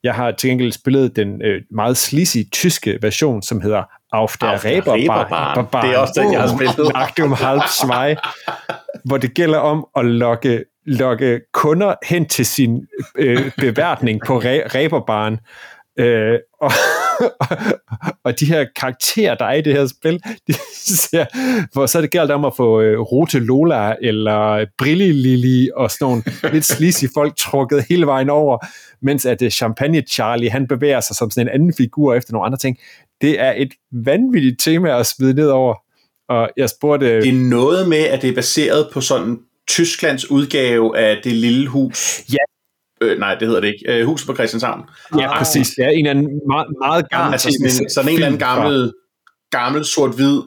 Jeg 0.02 0.14
har 0.14 0.30
til 0.30 0.50
gengæld 0.50 0.72
spillet 0.72 1.16
den 1.16 1.42
øh, 1.44 1.62
meget 1.70 1.96
sleazy 1.96 2.38
tyske 2.52 2.98
version, 3.02 3.42
som 3.42 3.60
hedder 3.60 3.82
Auf 4.12 4.36
der, 4.36 4.46
der 4.46 4.64
Reeperbahn. 4.64 5.66
Det 5.82 5.94
er 5.94 5.98
også 5.98 6.20
den, 6.20 6.32
jeg 6.32 6.40
har 6.40 6.48
spillet. 6.56 6.92
Achtung, 6.94 7.36
halb 7.36 7.62
zwei, 7.80 8.16
hvor 9.04 9.16
det 9.16 9.34
gælder 9.34 9.58
om 9.58 9.86
at 9.96 10.04
lokke, 10.04 10.64
lokke 10.86 11.40
kunder 11.52 11.94
hen 12.06 12.28
til 12.28 12.46
sin 12.46 12.86
øh, 13.18 13.50
beværtning 13.58 14.20
på 14.26 14.38
re- 14.38 14.44
Reeperbahn. 14.74 15.38
Øh, 15.98 16.38
og, 16.60 16.72
og 18.24 18.40
de 18.40 18.46
her 18.46 18.66
karakterer, 18.76 19.34
der 19.34 19.44
er 19.44 19.52
i 19.52 19.62
det 19.62 19.72
her 19.72 19.86
spil, 19.86 20.22
de 20.48 20.54
ser, 20.76 21.24
hvor 21.72 21.86
så 21.86 21.98
er 21.98 22.02
det 22.02 22.10
galt 22.10 22.30
om 22.30 22.44
at 22.44 22.56
få 22.56 22.80
øh, 22.80 23.00
Rote 23.00 23.38
Lola 23.38 23.94
eller 24.02 24.66
Brilli 24.78 25.12
Lili 25.12 25.70
og 25.76 25.90
sådan 25.90 26.04
nogle 26.04 26.22
lidt 26.54 26.64
sleazy 26.64 27.04
folk 27.14 27.36
trukket 27.36 27.84
hele 27.88 28.06
vejen 28.06 28.30
over, 28.30 28.58
mens 29.02 29.26
at 29.26 29.42
øh, 29.42 29.50
Champagne 29.50 30.02
Charlie, 30.10 30.50
han 30.50 30.68
bevæger 30.68 31.00
sig 31.00 31.16
som 31.16 31.30
sådan 31.30 31.48
en 31.48 31.54
anden 31.54 31.74
figur 31.74 32.14
efter 32.14 32.32
nogle 32.32 32.46
andre 32.46 32.58
ting. 32.58 32.78
Det 33.20 33.40
er 33.40 33.52
et 33.56 33.72
vanvittigt 33.92 34.60
tema 34.60 34.98
at 34.98 35.06
smide 35.06 35.34
ned 35.34 35.48
over. 35.48 35.74
Og 36.28 36.50
jeg 36.56 36.70
spurgte... 36.70 37.20
Det 37.20 37.28
er 37.28 37.48
noget 37.50 37.88
med, 37.88 37.98
at 37.98 38.22
det 38.22 38.30
er 38.30 38.34
baseret 38.34 38.88
på 38.92 39.00
sådan 39.00 39.38
Tysklands 39.68 40.30
udgave 40.30 40.98
af 40.98 41.20
det 41.24 41.32
lille 41.32 41.68
hus. 41.68 42.20
Ja. 42.32 42.51
Øh, 43.02 43.18
nej, 43.18 43.34
det 43.34 43.48
hedder 43.48 43.60
det 43.60 43.68
ikke. 43.68 44.00
Øh, 44.00 44.06
huset 44.06 44.26
på 44.26 44.34
Christianshavn. 44.34 44.80
Ja, 45.18 45.38
præcis. 45.38 45.68
Det 45.68 45.84
er 45.84 45.88
en 45.88 46.06
eller 46.06 46.10
anden 46.10 46.40
meget, 46.48 46.66
meget 46.80 47.10
gammel 47.10 47.32
Altså 47.32 47.50
sådan 47.50 47.84
en, 47.84 47.90
sådan 47.90 48.08
en 48.08 48.14
eller 48.14 48.26
anden 48.26 48.40
gammel, 48.40 48.92
gammel 49.50 49.84
sort-hvid 49.84 50.40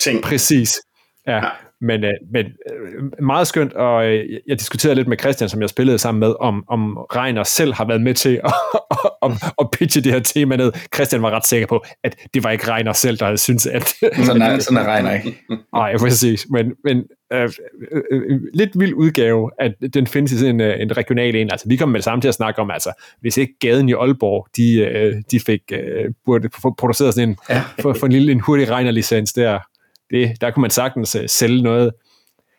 ting. 0.00 0.22
Præcis. 0.22 0.72
Ja, 1.26 1.36
Ja. 1.36 1.50
Men, 1.82 2.04
øh, 2.04 2.10
men 2.32 2.46
øh, 2.46 3.24
meget 3.24 3.46
skønt, 3.46 3.72
og 3.72 4.06
øh, 4.06 4.24
jeg 4.46 4.58
diskuterede 4.58 4.94
lidt 4.94 5.08
med 5.08 5.18
Christian, 5.18 5.48
som 5.48 5.60
jeg 5.60 5.68
spillede 5.68 5.98
sammen 5.98 6.20
med, 6.20 6.34
om, 6.40 6.64
om 6.68 6.96
Reiner 6.96 7.42
selv 7.42 7.74
har 7.74 7.84
været 7.86 8.00
med 8.02 8.14
til 8.14 8.40
at, 8.44 8.52
at, 9.24 9.30
at 9.60 9.70
pitche 9.72 10.00
det 10.00 10.12
her 10.12 10.20
tema 10.20 10.56
ned. 10.56 10.72
Christian 10.94 11.22
var 11.22 11.30
ret 11.30 11.46
sikker 11.46 11.66
på, 11.66 11.84
at 12.04 12.16
det 12.34 12.44
var 12.44 12.50
ikke 12.50 12.72
Reiner 12.72 12.92
selv, 12.92 13.16
der 13.18 13.24
havde 13.24 13.38
syntes, 13.38 13.66
at... 13.66 13.88
Sådan 14.26 14.42
er, 14.42 14.58
sådan 14.58 14.78
er 14.78 14.84
regner 14.84 15.12
ikke. 15.14 15.38
Nej, 15.74 15.96
præcis. 15.98 16.46
Men, 16.50 16.72
men 16.84 17.04
øh, 17.32 17.50
lidt 18.54 18.70
vild 18.74 18.94
udgave, 18.94 19.50
at 19.58 19.72
den 19.94 20.06
findes 20.06 20.32
i 20.32 20.38
sådan 20.38 20.60
en, 20.60 20.80
en 20.80 20.96
regional 20.96 21.36
en. 21.36 21.50
Altså, 21.50 21.68
vi 21.68 21.76
kommer 21.76 21.92
med 21.92 21.98
det 21.98 22.04
samme 22.04 22.20
til 22.20 22.28
at 22.28 22.34
snakke 22.34 22.60
om, 22.60 22.70
altså, 22.70 22.92
hvis 23.20 23.36
ikke 23.36 23.52
gaden 23.60 23.88
i 23.88 23.92
Aalborg, 23.92 24.46
de, 24.56 24.78
øh, 24.78 25.14
de 25.30 25.40
fik 25.40 25.60
øh, 25.72 26.10
burde 26.24 26.48
produceret 26.78 27.14
sådan 27.14 27.28
en, 27.28 27.36
Ja. 27.48 27.62
for, 27.80 27.92
for 27.92 28.06
en 28.06 28.12
lille 28.12 28.32
en 28.32 28.40
hurtig 28.40 28.70
regnerlicens 28.70 29.32
der, 29.32 29.58
det, 30.12 30.40
der 30.40 30.50
kunne 30.50 30.60
man 30.60 30.70
sagtens 30.70 31.14
øh, 31.14 31.28
sælge 31.28 31.62
noget, 31.62 31.92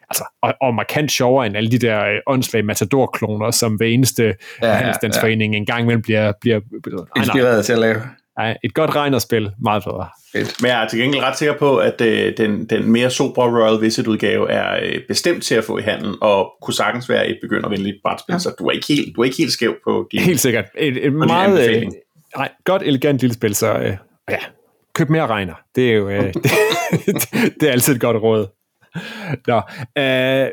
altså, 0.09 0.23
og, 0.41 0.53
og 0.61 0.73
markant 0.75 1.11
sjovere 1.11 1.45
end 1.47 1.57
alle 1.57 1.71
de 1.71 1.77
der 1.79 1.99
øh, 2.05 2.19
åndssvage 2.27 2.63
matador-kloner, 2.63 3.51
som 3.51 3.75
hver 3.75 3.87
eneste 3.87 4.23
Ja, 4.23 4.31
ja, 4.61 4.67
ja, 4.67 4.73
handelsstandsforening 4.73 5.55
en 5.55 5.65
gang 5.65 5.81
imellem 5.81 6.01
bliver, 6.01 6.31
bliver 6.41 6.59
nej, 6.91 7.23
Inspireret 7.23 7.65
til 7.65 7.73
at 7.73 7.79
lave. 7.79 8.01
nej, 8.37 8.57
et 8.63 8.73
godt 8.73 8.95
regnerspil, 8.95 9.51
meget 9.61 9.83
bedre. 9.83 10.07
Fedt. 10.31 10.61
Men 10.61 10.71
jeg 10.71 10.83
er 10.83 10.87
til 10.87 10.99
gengæld 10.99 11.23
ret 11.23 11.37
sikker 11.37 11.57
på, 11.57 11.77
at 11.77 12.01
øh, 12.01 12.37
den, 12.37 12.65
den 12.65 12.91
mere 12.91 13.09
sobre 13.09 13.43
Royal 13.43 13.81
Visit-udgave 13.81 14.51
er 14.51 14.79
øh, 14.83 14.99
bestemt 15.07 15.43
til 15.43 15.55
at 15.55 15.63
få 15.63 15.77
i 15.77 15.81
handel, 15.81 16.13
og 16.21 16.53
kunne 16.61 16.73
sagtens 16.73 17.09
være 17.09 17.27
et 17.27 17.37
begyndervenligt 17.41 17.97
brætspil, 18.03 18.33
ja. 18.33 18.39
så 18.39 18.55
du 18.59 18.67
er, 18.67 18.71
ikke 18.71 18.87
helt, 18.87 19.15
du 19.15 19.21
er 19.21 19.25
ikke 19.25 19.37
helt 19.37 19.51
skæv 19.51 19.75
på 19.83 20.07
din... 20.11 20.19
Helt 20.19 20.39
sikkert. 20.39 20.65
Et, 20.77 21.05
et 21.05 21.13
meget 21.13 21.69
øh, 21.69 21.83
nej, 22.37 22.49
godt 22.63 22.81
elegant 22.81 23.21
lille 23.21 23.33
spil, 23.33 23.55
så 23.55 23.73
øh, 23.73 23.97
ja, 24.29 24.37
køb 24.95 25.09
mere 25.09 25.27
regner. 25.27 25.53
Det 25.75 25.89
er 25.89 25.93
jo 25.93 26.09
øh, 26.09 26.33
det, 26.33 26.43
det 27.59 27.67
er 27.67 27.71
altid 27.71 27.95
et 27.95 28.01
godt 28.01 28.17
råd. 28.17 28.47
Nå, 29.47 29.61
øh, 30.01 30.47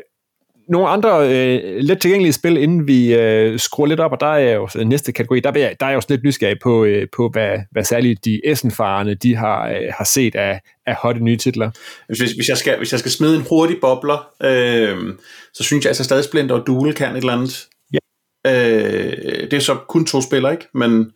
nogle 0.69 0.87
andre 0.87 1.29
øh, 1.29 1.79
let 1.79 1.99
tilgængelige 1.99 2.33
spil, 2.33 2.57
inden 2.57 2.87
vi 2.87 3.13
øh, 3.13 3.59
skruer 3.59 3.87
lidt 3.87 3.99
op, 3.99 4.11
og 4.11 4.19
der 4.19 4.27
er 4.27 4.53
jo 4.53 4.67
så 4.67 4.83
næste 4.83 5.11
kategori, 5.11 5.39
der, 5.39 5.51
er 5.51 5.59
jeg, 5.59 5.75
der 5.79 5.85
er 5.85 5.89
jeg 5.89 5.95
jo 5.95 6.01
sådan 6.01 6.13
lidt 6.13 6.23
nysgerrig 6.23 6.59
på, 6.63 6.85
øh, 6.85 7.07
på 7.15 7.29
hvad, 7.29 7.57
hvad 7.71 7.83
særligt 7.83 8.25
de 8.25 8.41
Essen-farerne, 8.45 9.13
de 9.13 9.35
har, 9.35 9.69
øh, 9.69 9.93
har 9.97 10.03
set 10.03 10.35
af, 10.35 10.61
af 10.85 10.95
hotte 10.95 11.23
nye 11.23 11.37
titler. 11.37 11.71
Hvis, 12.07 12.31
hvis, 12.31 12.49
jeg 12.49 12.57
skal, 12.57 12.77
hvis 12.77 12.91
jeg 12.91 12.99
skal 12.99 13.11
smide 13.11 13.35
en 13.35 13.45
hurtig 13.49 13.77
bobler, 13.81 14.31
øh, 14.43 15.13
så 15.53 15.63
synes 15.63 15.85
jeg 15.85 15.89
altså 15.89 16.03
stadig 16.03 16.23
Splinter 16.23 16.55
og 16.55 16.67
Duel 16.67 16.93
kan 16.93 17.11
et 17.11 17.17
eller 17.17 17.33
andet. 17.33 17.67
Ja. 17.93 17.99
Øh, 18.47 19.51
det 19.51 19.53
er 19.53 19.59
så 19.59 19.75
kun 19.75 20.05
to 20.05 20.21
spillere, 20.21 20.51
ikke? 20.51 20.67
Men 20.73 21.11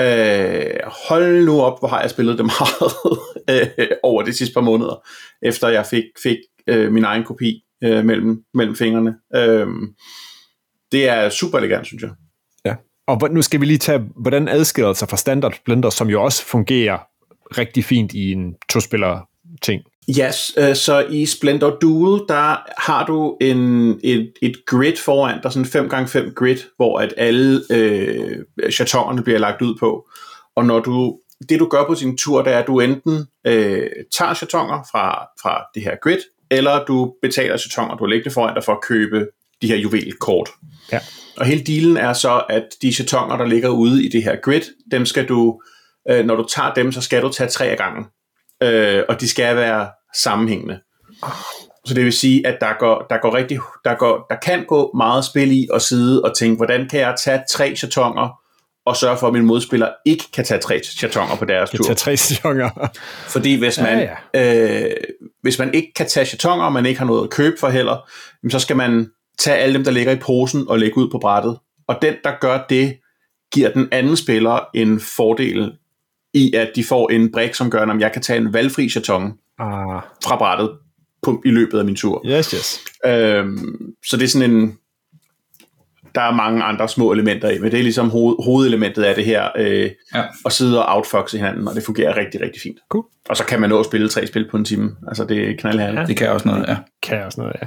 øh, 0.00 0.80
hold 1.08 1.44
nu 1.44 1.60
op, 1.60 1.78
hvor 1.78 1.88
har 1.88 2.00
jeg 2.00 2.10
spillet 2.10 2.38
det 2.38 2.46
meget 2.60 2.92
øh, 3.50 3.88
over 4.02 4.22
de 4.22 4.32
sidste 4.32 4.54
par 4.54 4.60
måneder, 4.60 5.06
efter 5.42 5.68
jeg 5.68 5.86
fik, 5.86 6.04
fik 6.22 6.38
øh, 6.66 6.92
min 6.92 7.04
egen 7.04 7.24
kopi 7.24 7.64
øh, 7.84 8.04
mellem, 8.04 8.44
mellem 8.54 8.76
fingrene. 8.76 9.14
Øh, 9.36 9.66
det 10.92 11.08
er 11.08 11.28
super 11.28 11.58
elegant, 11.58 11.86
synes 11.86 12.02
jeg. 12.02 12.10
Ja. 12.64 12.74
Og 13.06 13.30
nu 13.30 13.42
skal 13.42 13.60
vi 13.60 13.66
lige 13.66 13.78
tage, 13.78 14.02
hvordan 14.16 14.48
adskiller 14.48 14.92
sig 14.92 15.08
fra 15.08 15.16
standard 15.16 15.54
Blender, 15.64 15.90
som 15.90 16.08
jo 16.08 16.22
også 16.22 16.44
fungerer 16.44 16.98
rigtig 17.58 17.84
fint 17.84 18.12
i 18.12 18.32
en 18.32 18.54
to-spiller 18.68 19.28
ting. 19.62 19.82
Yes, 20.10 20.52
øh, 20.58 20.76
så 20.76 21.06
i 21.10 21.26
Splendor 21.26 21.70
Duel, 21.80 22.22
der 22.28 22.56
har 22.80 23.06
du 23.06 23.36
en, 23.40 23.90
et, 24.04 24.32
et 24.42 24.56
grid 24.66 24.96
foran 24.96 25.42
dig, 25.42 25.52
sådan 25.52 25.84
en 25.84 25.90
5x5 25.90 26.34
grid, 26.34 26.56
hvor 26.76 26.98
at 26.98 27.14
alle 27.16 27.62
øh, 27.70 28.38
chatongerne 28.72 29.22
bliver 29.22 29.38
lagt 29.38 29.62
ud 29.62 29.74
på. 29.80 30.08
Og 30.56 30.64
når 30.64 30.80
du, 30.80 31.18
det 31.48 31.60
du 31.60 31.68
gør 31.68 31.86
på 31.86 31.94
sin 31.94 32.18
tur, 32.18 32.42
det 32.42 32.52
er, 32.52 32.58
at 32.58 32.66
du 32.66 32.80
enten 32.80 33.26
øh, 33.46 33.90
tager 34.18 34.34
chatonger 34.34 34.88
fra, 34.90 35.26
fra 35.42 35.64
det 35.74 35.82
her 35.82 35.96
grid, 36.02 36.18
eller 36.50 36.84
du 36.84 37.14
betaler 37.22 37.56
chatonger, 37.56 37.96
du 37.96 38.04
har 38.04 38.08
liggende 38.08 38.34
foran 38.34 38.54
dig 38.54 38.64
for 38.64 38.72
at 38.72 38.82
købe 38.82 39.26
de 39.62 39.66
her 39.66 39.76
juvelkort. 39.76 40.50
Ja. 40.92 41.00
Og 41.36 41.46
hele 41.46 41.64
dealen 41.64 41.96
er 41.96 42.12
så, 42.12 42.42
at 42.48 42.64
de 42.82 42.92
chatonger, 42.92 43.36
der 43.36 43.46
ligger 43.46 43.68
ude 43.68 44.04
i 44.04 44.08
det 44.08 44.22
her 44.22 44.36
grid, 44.36 44.62
dem 44.90 45.06
skal 45.06 45.28
du, 45.28 45.60
øh, 46.10 46.24
når 46.24 46.36
du 46.36 46.44
tager 46.54 46.74
dem, 46.74 46.92
så 46.92 47.00
skal 47.00 47.22
du 47.22 47.28
tage 47.28 47.50
tre 47.50 47.66
af 47.66 47.76
gangen 47.76 48.04
øh, 48.62 49.04
og 49.08 49.20
de 49.20 49.28
skal 49.28 49.56
være 49.56 49.88
sammenhængende. 50.16 50.80
Så 51.86 51.94
det 51.94 52.04
vil 52.04 52.12
sige, 52.12 52.46
at 52.46 52.56
der, 52.60 52.78
går, 52.78 53.06
der, 53.10 53.18
går 53.22 53.34
rigtig, 53.34 53.58
der, 53.84 53.94
går, 53.94 54.26
der 54.30 54.36
kan 54.36 54.64
gå 54.64 54.90
meget 54.96 55.24
spil 55.24 55.52
i 55.52 55.68
at 55.74 55.82
sidde 55.82 56.22
og 56.22 56.36
tænke, 56.36 56.56
hvordan 56.56 56.88
kan 56.88 57.00
jeg 57.00 57.14
tage 57.24 57.42
tre 57.50 57.76
chatonger, 57.76 58.38
og 58.86 58.96
sørge 58.96 59.16
for, 59.16 59.26
at 59.26 59.32
min 59.32 59.44
modspiller 59.44 59.88
ikke 60.06 60.24
kan 60.32 60.44
tage 60.44 60.60
tre 60.60 60.80
chatonger 60.98 61.36
på 61.36 61.44
deres 61.44 61.72
Jeg 61.72 61.78
tur. 61.78 61.84
tager 61.84 61.94
tre 61.94 62.16
sæsoner. 62.16 62.70
Fordi 63.28 63.58
hvis 63.58 63.78
man, 63.78 63.98
ja, 63.98 64.16
ja. 64.34 64.84
Øh, 64.84 64.90
hvis 65.42 65.58
man 65.58 65.74
ikke 65.74 65.92
kan 65.96 66.06
tage 66.08 66.26
chatonger, 66.26 66.64
og 66.64 66.72
man 66.72 66.86
ikke 66.86 66.98
har 66.98 67.06
noget 67.06 67.24
at 67.24 67.30
købe 67.30 67.56
for 67.60 67.68
heller, 67.68 68.10
så 68.50 68.58
skal 68.58 68.76
man 68.76 69.10
tage 69.38 69.56
alle 69.56 69.74
dem, 69.74 69.84
der 69.84 69.90
ligger 69.90 70.12
i 70.12 70.16
posen 70.16 70.68
og 70.68 70.78
lægge 70.78 70.98
ud 70.98 71.10
på 71.10 71.18
brættet. 71.18 71.58
Og 71.88 71.98
den, 72.02 72.14
der 72.24 72.32
gør 72.40 72.64
det, 72.68 72.98
giver 73.52 73.70
den 73.72 73.88
anden 73.92 74.16
spiller 74.16 74.60
en 74.74 75.00
fordel 75.00 75.72
i, 76.34 76.54
at 76.54 76.70
de 76.76 76.84
får 76.84 77.10
en 77.10 77.32
brik, 77.32 77.54
som 77.54 77.70
gør, 77.70 77.80
at 77.86 78.00
jeg 78.00 78.12
kan 78.12 78.22
tage 78.22 78.38
en 78.38 78.52
valgfri 78.52 78.88
chaton 78.88 79.32
Ah, 79.58 80.02
fra 80.24 80.36
brættet 80.36 80.70
på, 81.22 81.42
i 81.44 81.50
løbet 81.50 81.78
af 81.78 81.84
min 81.84 81.96
tur. 81.96 82.22
yes, 82.26 82.50
yes. 82.50 82.80
Øhm, 83.06 83.94
så 84.06 84.16
det 84.16 84.24
er 84.24 84.28
sådan 84.28 84.50
en... 84.50 84.78
Der 86.14 86.20
er 86.20 86.34
mange 86.34 86.62
andre 86.62 86.88
små 86.88 87.12
elementer 87.12 87.50
i, 87.50 87.58
men 87.58 87.70
det 87.70 87.78
er 87.78 87.82
ligesom 87.82 88.10
hoved, 88.10 88.44
hovedelementet 88.44 89.02
af 89.02 89.14
det 89.14 89.24
her, 89.24 89.48
øh, 89.58 89.90
Ja. 90.14 90.22
at 90.46 90.52
sidde 90.52 90.84
og 90.86 90.96
outfoxe 90.96 91.36
hinanden, 91.36 91.68
og 91.68 91.74
det 91.74 91.82
fungerer 91.82 92.16
rigtig, 92.16 92.40
rigtig 92.40 92.62
fint. 92.62 92.78
Cool. 92.88 93.04
Og 93.28 93.36
så 93.36 93.44
kan 93.44 93.60
man 93.60 93.70
nå 93.70 93.78
at 93.80 93.86
spille 93.86 94.08
tre 94.08 94.26
spil 94.26 94.48
på 94.50 94.56
en 94.56 94.64
time. 94.64 94.90
Altså, 95.08 95.24
det 95.24 95.50
er 95.50 95.56
knaldhærligt. 95.58 96.00
Ja. 96.00 96.06
Det 96.06 96.16
kan 96.16 96.30
også 96.30 96.48
noget, 96.48 96.64
ja. 96.68 96.76
Kan 97.02 97.22
også 97.24 97.40
noget, 97.40 97.56
ja. 97.62 97.66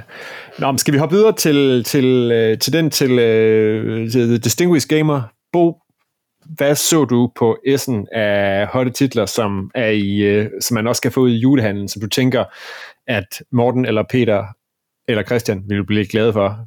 Nå, 0.58 0.70
men 0.72 0.78
skal 0.78 0.94
vi 0.94 0.98
hoppe 0.98 1.14
videre 1.16 1.32
til, 1.32 1.84
til, 1.84 2.04
øh, 2.32 2.58
til 2.58 2.72
den 2.72 2.90
til, 2.90 3.08
til 4.12 4.26
The 4.28 4.38
Distinguished 4.38 4.88
Gamer? 4.98 5.22
Bo, 5.52 5.76
hvad 6.56 6.74
så 6.74 7.04
du 7.04 7.32
på 7.36 7.58
S'en 7.68 8.04
af 8.12 8.66
hotte 8.66 8.90
titler, 8.90 9.26
som, 9.26 9.70
er 9.74 9.88
i, 9.88 10.18
øh, 10.18 10.50
som 10.60 10.74
man 10.74 10.86
også 10.86 11.02
kan 11.02 11.12
få 11.12 11.20
ud 11.20 11.30
i 11.30 11.38
julehandlen, 11.38 11.88
som 11.88 12.02
du 12.02 12.08
tænker, 12.08 12.44
at 13.06 13.42
Morten 13.52 13.84
eller 13.84 14.04
Peter 14.10 14.44
eller 15.08 15.22
Christian 15.22 15.62
ville 15.68 15.86
blive 15.86 16.00
lidt 16.00 16.10
glade 16.10 16.32
for? 16.32 16.58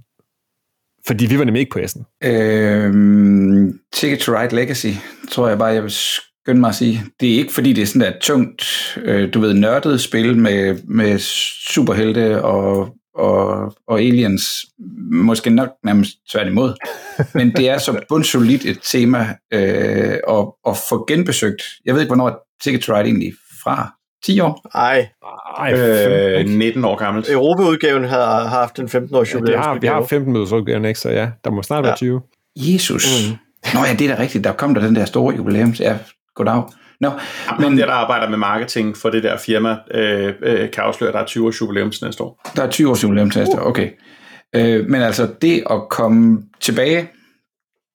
Fordi 1.07 1.25
vi 1.25 1.39
var 1.39 1.43
nemlig 1.43 1.59
ikke 1.59 1.71
på 1.71 1.79
S'en. 1.79 2.19
Øhm, 2.29 3.79
Ticket 3.93 4.19
to 4.19 4.31
Ride 4.31 4.55
Legacy, 4.55 4.87
tror 5.31 5.47
jeg 5.47 5.57
bare, 5.57 5.73
jeg 5.73 5.83
vil 5.83 5.91
skynde 5.91 6.59
mig 6.59 6.69
at 6.69 6.75
sige. 6.75 7.03
Det 7.19 7.33
er 7.33 7.37
ikke 7.37 7.53
fordi, 7.53 7.73
det 7.73 7.81
er 7.81 7.85
sådan 7.85 8.13
et 8.13 8.19
tungt, 8.21 8.63
øh, 9.01 9.33
du 9.33 9.39
ved, 9.39 9.53
nørdet 9.53 10.01
spil 10.01 10.37
med, 10.37 10.83
med 10.83 11.17
superhelte 11.69 12.43
og, 12.43 12.95
og, 13.15 13.73
og 13.87 13.99
aliens. 13.99 14.65
Måske 15.11 15.49
nok 15.49 15.69
nærmest 15.83 16.11
tværtimod. 16.31 16.73
Men 17.33 17.51
det 17.51 17.69
er 17.69 17.77
så 17.77 17.99
bundsolidt 18.09 18.65
et 18.65 18.79
tema 18.83 19.19
øh, 19.53 20.17
at, 20.29 20.45
at 20.67 20.77
få 20.89 21.05
genbesøgt. 21.07 21.61
Jeg 21.85 21.93
ved 21.93 22.01
ikke, 22.01 22.09
hvornår 22.09 22.47
Ticket 22.63 22.81
to 22.81 22.93
Ride 22.93 23.05
egentlig 23.05 23.33
fra? 23.63 23.91
10 24.25 24.39
år? 24.39 24.61
Ej, 24.75 25.09
Ej, 25.59 25.75
fem, 25.75 26.11
Øh, 26.11 26.39
ikke? 26.39 26.57
19 26.57 26.85
år 26.85 26.95
gammelt. 26.95 27.29
Europaudgaven 27.29 28.03
har, 28.03 28.25
har 28.25 28.47
haft 28.47 28.79
en 28.79 28.85
15-års 28.85 29.33
Ja, 29.33 29.39
det 29.39 29.57
har, 29.59 29.79
vi 29.79 29.87
har 29.87 30.05
15 30.05 30.33
møders 30.33 30.51
udgaven 30.51 30.85
ekstra, 30.85 31.09
ja. 31.09 31.29
Der 31.43 31.49
må 31.51 31.61
snart 31.63 31.83
være 31.83 31.91
Ja. 31.91 31.95
20. 31.95 32.21
Jesus. 32.55 33.05
Mm. 33.29 33.35
Nå 33.73 33.85
ja, 33.85 33.93
det 33.93 34.09
er 34.09 34.15
da 34.15 34.21
rigtigt. 34.21 34.43
Der 34.43 34.51
kom 34.51 34.73
der 34.73 34.81
den 34.81 34.95
der 34.95 35.05
store 35.05 35.35
jubilæum. 35.35 35.69
Ja, 35.79 35.97
goddag. 36.45 36.63
Nå, 36.99 37.11
Men 37.59 37.77
der, 37.77 37.85
der 37.85 37.93
arbejder 37.93 38.29
med 38.29 38.37
marketing 38.37 38.97
for 38.97 39.09
det 39.09 39.23
der 39.23 39.37
firma, 39.37 39.77
øh, 39.93 40.33
øh, 40.41 40.71
kan 40.71 40.83
afsløre, 40.83 41.07
at 41.07 41.13
der 41.13 41.19
er 41.19 41.25
20 41.25 41.47
års 41.47 41.61
jubilæum 41.61 41.91
til 41.91 42.03
næste 42.05 42.23
år. 42.23 42.51
Der 42.55 42.63
er 42.63 42.69
20 42.69 42.89
års 42.89 43.03
jubilæum 43.03 43.29
til 43.29 43.39
næste 43.39 43.61
år, 43.61 43.65
okay. 43.65 43.89
Øh, 44.55 44.89
men 44.89 45.01
altså 45.01 45.27
det 45.41 45.63
at 45.69 45.81
komme 45.89 46.43
tilbage 46.59 47.09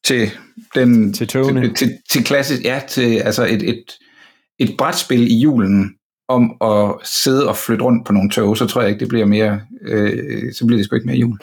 til 0.05 0.31
den 0.75 1.13
Til 1.13 1.29
togene. 1.29 1.61
til, 1.63 1.75
til, 1.75 1.99
til 2.11 2.25
klassisk, 2.25 2.65
ja, 2.65 2.81
til 2.89 3.19
altså 3.19 3.45
et, 3.45 3.63
et, 3.63 3.85
et 4.59 4.75
brætspil 4.79 5.33
i 5.33 5.41
julen 5.41 5.95
om 6.29 6.57
at 6.65 6.95
sidde 7.05 7.49
og 7.49 7.57
flytte 7.57 7.85
rundt 7.85 8.07
på 8.07 8.13
nogle 8.13 8.31
tog, 8.31 8.57
så 8.57 8.67
tror 8.67 8.81
jeg 8.81 8.91
ikke, 8.91 9.01
det 9.01 9.09
bliver 9.09 9.27
mere, 9.27 9.61
øh, 9.83 10.53
så 10.53 10.67
bliver 10.67 10.79
det 10.79 10.85
sgu 10.85 10.97
ikke 10.97 11.07
mere 11.07 11.17
jul. 11.17 11.39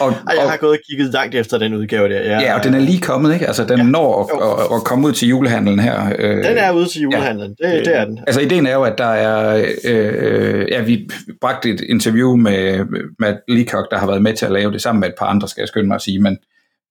og, 0.00 0.10
Ej, 0.10 0.34
jeg 0.38 0.50
har 0.50 0.56
gået 0.60 0.72
og 0.72 0.78
kigget 0.90 1.12
langt 1.12 1.34
efter 1.34 1.58
den 1.58 1.74
udgave 1.74 2.08
der. 2.08 2.20
Ja, 2.20 2.40
ja, 2.40 2.58
og 2.58 2.64
den 2.64 2.74
er 2.74 2.78
lige 2.78 3.00
kommet, 3.00 3.34
ikke? 3.34 3.46
Altså, 3.46 3.64
den 3.64 3.78
ja. 3.78 3.84
når 3.84 4.22
at, 4.22 4.62
at, 4.70 4.76
at 4.76 4.84
komme 4.84 5.06
ud 5.06 5.12
til 5.12 5.28
julehandlen 5.28 5.78
her. 5.78 6.12
Øh, 6.18 6.36
Den 6.36 6.58
er 6.58 6.72
ude 6.72 6.86
til 6.86 7.02
julehandlen. 7.02 7.50
Det, 7.50 7.86
det 7.86 7.96
er 7.96 8.04
den. 8.04 8.18
Altså 8.26 8.40
ideen 8.40 8.66
er 8.66 8.74
jo, 8.74 8.82
at 8.82 8.98
der 8.98 9.04
er, 9.04 9.66
øh, 9.84 10.66
ja, 10.70 10.82
vi 10.82 11.08
bragte 11.40 11.70
et 11.70 11.80
interview 11.80 12.36
med 12.36 12.86
Matt 13.18 13.38
Leacock, 13.48 13.90
der 13.90 13.98
har 13.98 14.06
været 14.06 14.22
med 14.22 14.34
til 14.34 14.46
at 14.46 14.52
lave 14.52 14.72
det 14.72 14.82
sammen 14.82 15.00
med 15.00 15.08
et 15.08 15.14
par 15.18 15.26
andre, 15.26 15.48
skal 15.48 15.62
jeg 15.62 15.68
skynde 15.68 15.86
mig 15.86 15.94
at 15.94 16.02
sige, 16.02 16.18
men, 16.18 16.38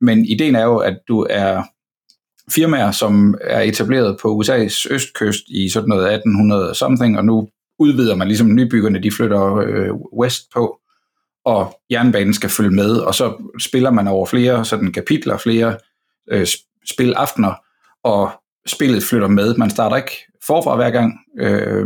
men 0.02 0.26
ideen 0.26 0.56
er 0.56 0.64
jo, 0.64 0.78
at 0.78 0.98
du 1.08 1.28
er 1.30 1.64
firmaer, 2.52 2.92
som 2.92 3.36
er 3.42 3.62
etableret 3.62 4.18
på 4.22 4.42
USA's 4.42 4.94
østkyst 4.94 5.44
i 5.48 5.70
sådan 5.70 5.90
noget 5.90 6.14
1800 6.14 6.76
something, 6.76 7.18
og 7.18 7.26
nu 7.26 7.48
udvider 7.80 8.16
man 8.16 8.28
ligesom 8.28 8.56
nybyggerne, 8.56 9.04
de 9.04 9.12
flytter 9.12 9.56
øh, 9.56 9.92
west 10.20 10.42
på, 10.54 10.80
og 11.46 11.80
jernbanen 11.92 12.34
skal 12.34 12.50
følge 12.50 12.72
med, 12.72 12.98
og 12.98 13.16
så 13.16 13.34
spiller 13.60 13.92
man 13.92 14.08
over 14.08 14.26
flere 14.26 14.66
sådan 14.66 14.92
kapitler, 14.92 15.38
flere 15.38 15.78
øh, 16.32 16.48
spilaftener, 16.86 17.54
og 18.04 18.32
spillet 18.68 19.04
flytter 19.04 19.28
med. 19.28 19.56
Man 19.56 19.70
starter 19.70 19.96
ikke 19.96 20.18
forfra 20.48 20.76
hver 20.76 20.90
gang, 20.90 21.14
øh, 21.40 21.86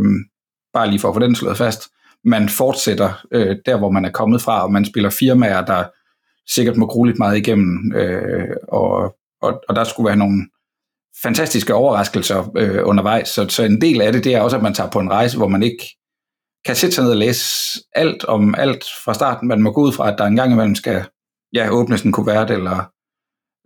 bare 0.72 0.88
lige 0.88 1.00
for 1.00 1.08
at 1.08 1.14
få 1.14 1.20
den 1.20 1.34
slået 1.34 1.56
fast. 1.56 1.88
Man 2.24 2.48
fortsætter 2.48 3.26
øh, 3.32 3.56
der, 3.66 3.78
hvor 3.78 3.90
man 3.90 4.04
er 4.04 4.10
kommet 4.10 4.42
fra, 4.42 4.62
og 4.62 4.72
man 4.72 4.84
spiller 4.84 5.10
firmaer, 5.10 5.64
der 5.64 5.84
sikkert 6.54 6.76
må 6.76 6.86
grue 6.86 7.06
lidt 7.06 7.18
meget 7.18 7.38
igennem, 7.38 7.92
øh, 7.96 8.56
og, 8.68 9.16
og, 9.42 9.60
og 9.68 9.76
der 9.76 9.84
skulle 9.84 10.06
være 10.06 10.16
nogle 10.16 10.46
fantastiske 11.22 11.74
overraskelser 11.74 12.50
øh, 12.56 12.80
undervejs. 12.84 13.28
Så, 13.28 13.48
så 13.48 13.62
en 13.62 13.80
del 13.80 14.00
af 14.00 14.12
det, 14.12 14.24
det 14.24 14.34
er 14.34 14.40
også, 14.40 14.56
at 14.56 14.62
man 14.62 14.74
tager 14.74 14.90
på 14.90 14.98
en 14.98 15.10
rejse, 15.10 15.36
hvor 15.36 15.48
man 15.48 15.62
ikke 15.62 15.84
kan 16.66 16.76
sætte 16.76 16.94
sig 16.94 17.04
ned 17.04 17.10
og 17.10 17.16
læse 17.16 17.46
alt 17.94 18.24
om 18.24 18.54
alt 18.58 18.84
fra 19.04 19.14
starten. 19.14 19.48
Man 19.48 19.62
må 19.62 19.72
gå 19.72 19.80
ud 19.80 19.92
fra, 19.92 20.12
at 20.12 20.18
der 20.18 20.24
en 20.24 20.36
gang 20.36 20.52
imellem 20.52 20.74
skal 20.74 21.04
ja, 21.54 21.70
åbnes 21.70 22.02
en 22.02 22.12
kuvert, 22.12 22.50
eller 22.50 22.90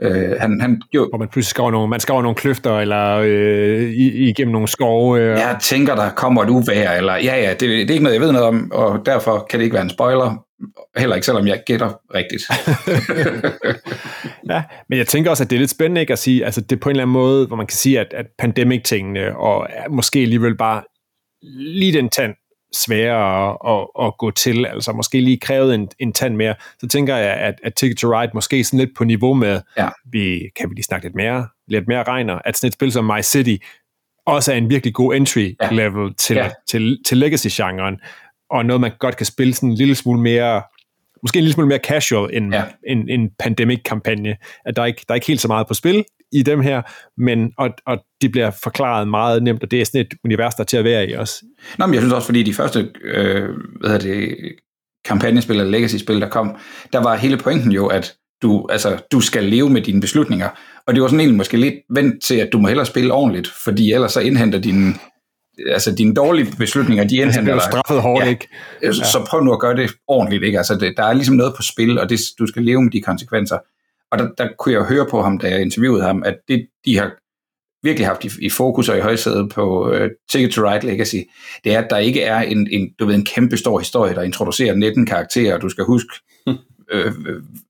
øh, 0.03 0.41
han, 0.41 0.61
han 0.61 0.83
jo, 0.95 1.09
Hvor 1.09 1.19
man 1.19 1.29
pludselig 1.29 1.51
skal 1.51 1.63
over 1.63 1.71
nogle, 1.71 1.89
man 1.89 2.01
skal 2.01 2.13
over 2.13 2.23
nogle 2.23 2.37
kløfter, 2.37 2.79
eller 2.79 3.17
øh, 3.25 3.91
igennem 4.29 4.53
nogle 4.53 4.69
skove. 4.69 5.21
Øh. 5.21 5.29
jeg 5.29 5.59
tænker, 5.61 5.95
der 5.95 6.11
kommer 6.11 6.43
et 6.43 6.51
uvejr, 6.51 6.93
eller 6.93 7.15
ja, 7.15 7.37
ja, 7.37 7.51
det, 7.51 7.61
det 7.61 7.91
er 7.91 7.95
ikke 7.95 8.03
noget, 8.03 8.15
jeg 8.15 8.23
ved 8.23 8.33
noget 8.33 8.49
om, 8.49 8.73
og 8.73 9.07
derfor 9.07 9.47
kan 9.51 9.59
det 9.59 9.65
ikke 9.65 9.75
være 9.75 9.85
en 9.85 9.91
spoiler, 9.91 10.45
heller 10.97 11.17
ikke 11.17 11.27
selvom 11.27 11.47
jeg 11.47 11.63
gætter 11.67 11.93
rigtigt. 12.15 12.43
Ja, 14.51 14.63
men 14.89 14.99
jeg 14.99 15.07
tænker 15.07 15.31
også, 15.31 15.45
at 15.45 15.51
det 15.51 15.57
er 15.57 15.61
lidt 15.61 15.71
spændende 15.71 16.01
ikke 16.01 16.13
at 16.13 16.19
sige, 16.19 16.45
altså 16.45 16.61
det 16.61 16.73
er 16.77 16.81
på 16.81 16.89
en 16.89 16.97
eller 16.97 17.03
anden 17.03 17.13
måde, 17.13 17.47
hvor 17.47 17.57
man 17.57 17.67
kan 17.67 17.77
sige, 17.77 18.01
at, 18.01 18.07
at 18.13 18.27
pandemic-tingene, 18.39 19.37
og 19.37 19.69
måske 19.91 20.19
alligevel 20.19 20.57
bare 20.57 20.83
lige 21.59 21.93
den 21.93 22.09
tand 22.09 22.35
sværere 22.77 23.51
at, 23.51 23.87
at, 23.99 24.07
at 24.07 24.19
gå 24.19 24.31
til, 24.31 24.67
altså 24.67 24.93
måske 24.93 25.21
lige 25.21 25.39
krævet 25.39 25.75
en, 25.75 25.89
en 25.99 26.13
tand 26.13 26.37
mere, 26.37 26.55
så 26.79 26.89
tænker 26.89 27.17
jeg, 27.17 27.35
at, 27.35 27.55
at 27.65 27.75
Ticket 27.75 27.99
to 27.99 28.21
Ride 28.21 28.31
måske 28.35 28.65
sådan 28.65 28.79
lidt 28.79 28.91
på 28.97 29.05
niveau 29.05 29.35
med, 29.35 29.61
Ja. 29.79 29.89
vi, 30.13 30.41
kan 30.57 30.71
vi 30.71 30.75
lige 30.75 30.85
snakke 30.85 31.07
lidt 31.07 31.15
mere, 31.17 31.47
lidt 31.69 31.89
mere 31.89 32.03
regner, 32.03 32.39
at 32.45 32.57
sådan 32.57 32.69
et 32.69 32.75
spil 32.75 32.93
som 32.93 33.05
My 33.05 33.23
City 33.23 33.57
også 34.27 34.53
er 34.53 34.57
en 34.57 34.71
virkelig 34.71 34.95
god 34.95 35.15
entry 35.15 35.55
Ja. 35.63 35.69
level 35.73 36.15
til, 36.15 36.37
Ja. 36.37 36.51
til, 36.69 36.99
til 37.07 37.19
legacy-genren, 37.19 38.01
og 38.55 38.67
noget, 38.67 38.81
man 38.81 38.91
godt 38.99 39.17
kan 39.17 39.27
spille 39.27 39.55
sådan 39.55 39.69
en 39.69 39.75
lille 39.75 39.95
smule 39.95 40.21
mere, 40.21 40.63
måske 41.23 41.39
en 41.39 41.43
lille 41.45 41.55
smule 41.55 41.69
mere 41.69 41.79
casual 41.79 42.31
end 42.37 42.55
Ja. 42.55 42.63
en, 42.87 43.09
en 43.09 43.31
pandemic-kampagne. 43.39 44.37
At 44.67 44.77
der 44.77 44.83
er, 44.83 44.87
ikke, 44.87 45.05
der 45.09 45.13
er 45.13 45.15
ikke 45.15 45.27
helt 45.27 45.41
så 45.41 45.49
meget 45.49 45.67
på 45.69 45.75
spil 45.75 46.05
i 46.33 46.43
dem 46.43 46.61
her, 46.61 46.83
men 47.21 47.53
og, 47.59 47.71
og 47.87 47.99
de 48.23 48.29
bliver 48.29 48.51
forklaret 48.63 49.09
meget 49.09 49.43
nemt, 49.43 49.63
og 49.63 49.71
det 49.71 49.81
er 49.81 49.85
sådan 49.85 50.01
et 50.01 50.15
univers, 50.25 50.55
der 50.55 50.61
er 50.63 50.65
til 50.67 50.77
at 50.77 50.85
være 50.85 51.09
i 51.09 51.13
også. 51.13 51.45
Nå, 51.79 51.87
men 51.87 51.95
jeg 51.95 52.03
synes 52.03 52.15
også, 52.15 52.27
fordi 52.27 52.43
de 52.43 52.55
første 52.55 52.91
øh, 53.05 53.49
hvad 53.81 53.91
hedder 53.91 54.15
det, 54.15 54.37
kampagnespil 55.05 55.57
eller 55.61 55.71
legacy-spil, 55.71 56.21
der 56.21 56.29
kom, 56.29 56.57
der 56.93 57.03
var 57.03 57.17
hele 57.17 57.37
pointen 57.37 57.73
jo, 57.73 57.87
at 57.87 58.15
du, 58.43 58.67
altså, 58.71 58.99
du 59.13 59.21
skal 59.21 59.45
leve 59.45 59.71
med 59.71 59.83
dine 59.83 60.01
beslutninger. 60.01 60.49
Og 60.87 60.95
det 60.95 61.03
var 61.03 61.09
sådan 61.09 61.21
egentlig 61.21 61.37
måske 61.37 61.57
lidt 61.57 61.75
vendt 61.91 62.23
til, 62.25 62.35
at 62.35 62.49
du 62.53 62.59
må 62.59 62.69
hellere 62.69 62.87
spille 62.87 63.13
ordentligt, 63.13 63.49
fordi 63.65 63.93
ellers 63.93 64.13
så 64.13 64.21
indhenter 64.21 64.59
dine, 64.59 64.95
altså 65.67 65.95
dine 65.95 66.15
dårlige 66.15 66.53
beslutninger, 66.59 67.05
de 67.05 67.17
Så 67.17 67.23
indhenter 67.23 67.53
dig. 67.55 67.63
straffet 67.63 68.03
hårdt, 68.03 68.25
Ja. 68.25 68.31
ikke? 68.31 68.49
Ja. 68.83 68.93
Så 68.93 69.27
prøv 69.29 69.45
nu 69.45 69.53
at 69.53 69.61
gøre 69.61 69.77
det 69.77 69.91
ordentligt. 70.09 70.43
Ikke? 70.45 70.59
Altså, 70.59 70.75
det, 70.75 70.95
der 70.97 71.03
er 71.05 71.13
ligesom 71.13 71.35
noget 71.37 71.55
på 71.57 71.63
spil, 71.63 71.99
og 71.99 72.09
det, 72.11 72.21
du 72.39 72.47
skal 72.47 72.63
leve 72.63 72.83
med 72.83 72.91
de 72.93 73.01
konsekvenser. 73.03 73.59
Og 74.13 74.19
der, 74.19 74.29
der 74.39 74.49
kunne 74.59 74.75
jeg 74.75 74.83
høre 74.85 75.07
på 75.11 75.23
ham, 75.23 75.39
da 75.39 75.51
jeg 75.51 75.61
interviewede 75.61 76.03
ham, 76.03 76.23
at 76.27 76.37
det, 76.49 76.67
de 76.85 76.99
har 76.99 77.11
virkelig 77.83 78.07
haft 78.07 78.25
i, 78.25 78.31
i 78.41 78.51
fokus 78.51 78.89
og 78.89 78.97
i 78.99 79.01
højsædet 79.01 79.49
på 79.53 79.95
uh, 79.95 80.07
Ticket 80.31 80.51
to 80.53 80.71
Ride 80.71 80.87
Legacy, 80.87 81.17
det 81.65 81.75
er, 81.75 81.79
at 81.83 81.91
der 81.91 81.99
ikke 81.99 82.23
er 82.23 82.39
en, 82.41 82.69
en, 82.71 82.91
du 82.99 83.07
ved, 83.07 83.15
en 83.15 83.25
kæmpe 83.25 83.57
stor 83.57 83.79
historie, 83.79 84.15
der 84.15 84.23
introducerer 84.23 84.75
19 84.75 85.07
karakterer, 85.07 85.55
og 85.55 85.63
du 85.63 85.69
skal 85.69 85.85
huske, 85.85 86.09
øh, 86.93 87.13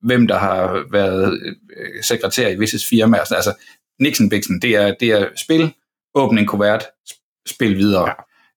hvem 0.02 0.26
der 0.26 0.38
har 0.38 0.84
været 0.92 1.40
øh, 1.76 2.02
sekretær 2.02 2.48
i 2.48 2.58
visse 2.58 2.88
firmaer. 2.88 3.32
Altså, 3.34 3.54
Nixon 4.00 4.28
Bixen, 4.28 4.62
det 4.62 4.70
er, 4.70 4.94
det 5.00 5.08
er 5.08 5.26
spil, 5.36 5.72
åbne 6.14 6.40
en 6.40 6.46
kuvert, 6.46 6.84
sp- 7.48 7.54
spil 7.54 7.76
videre. 7.76 8.08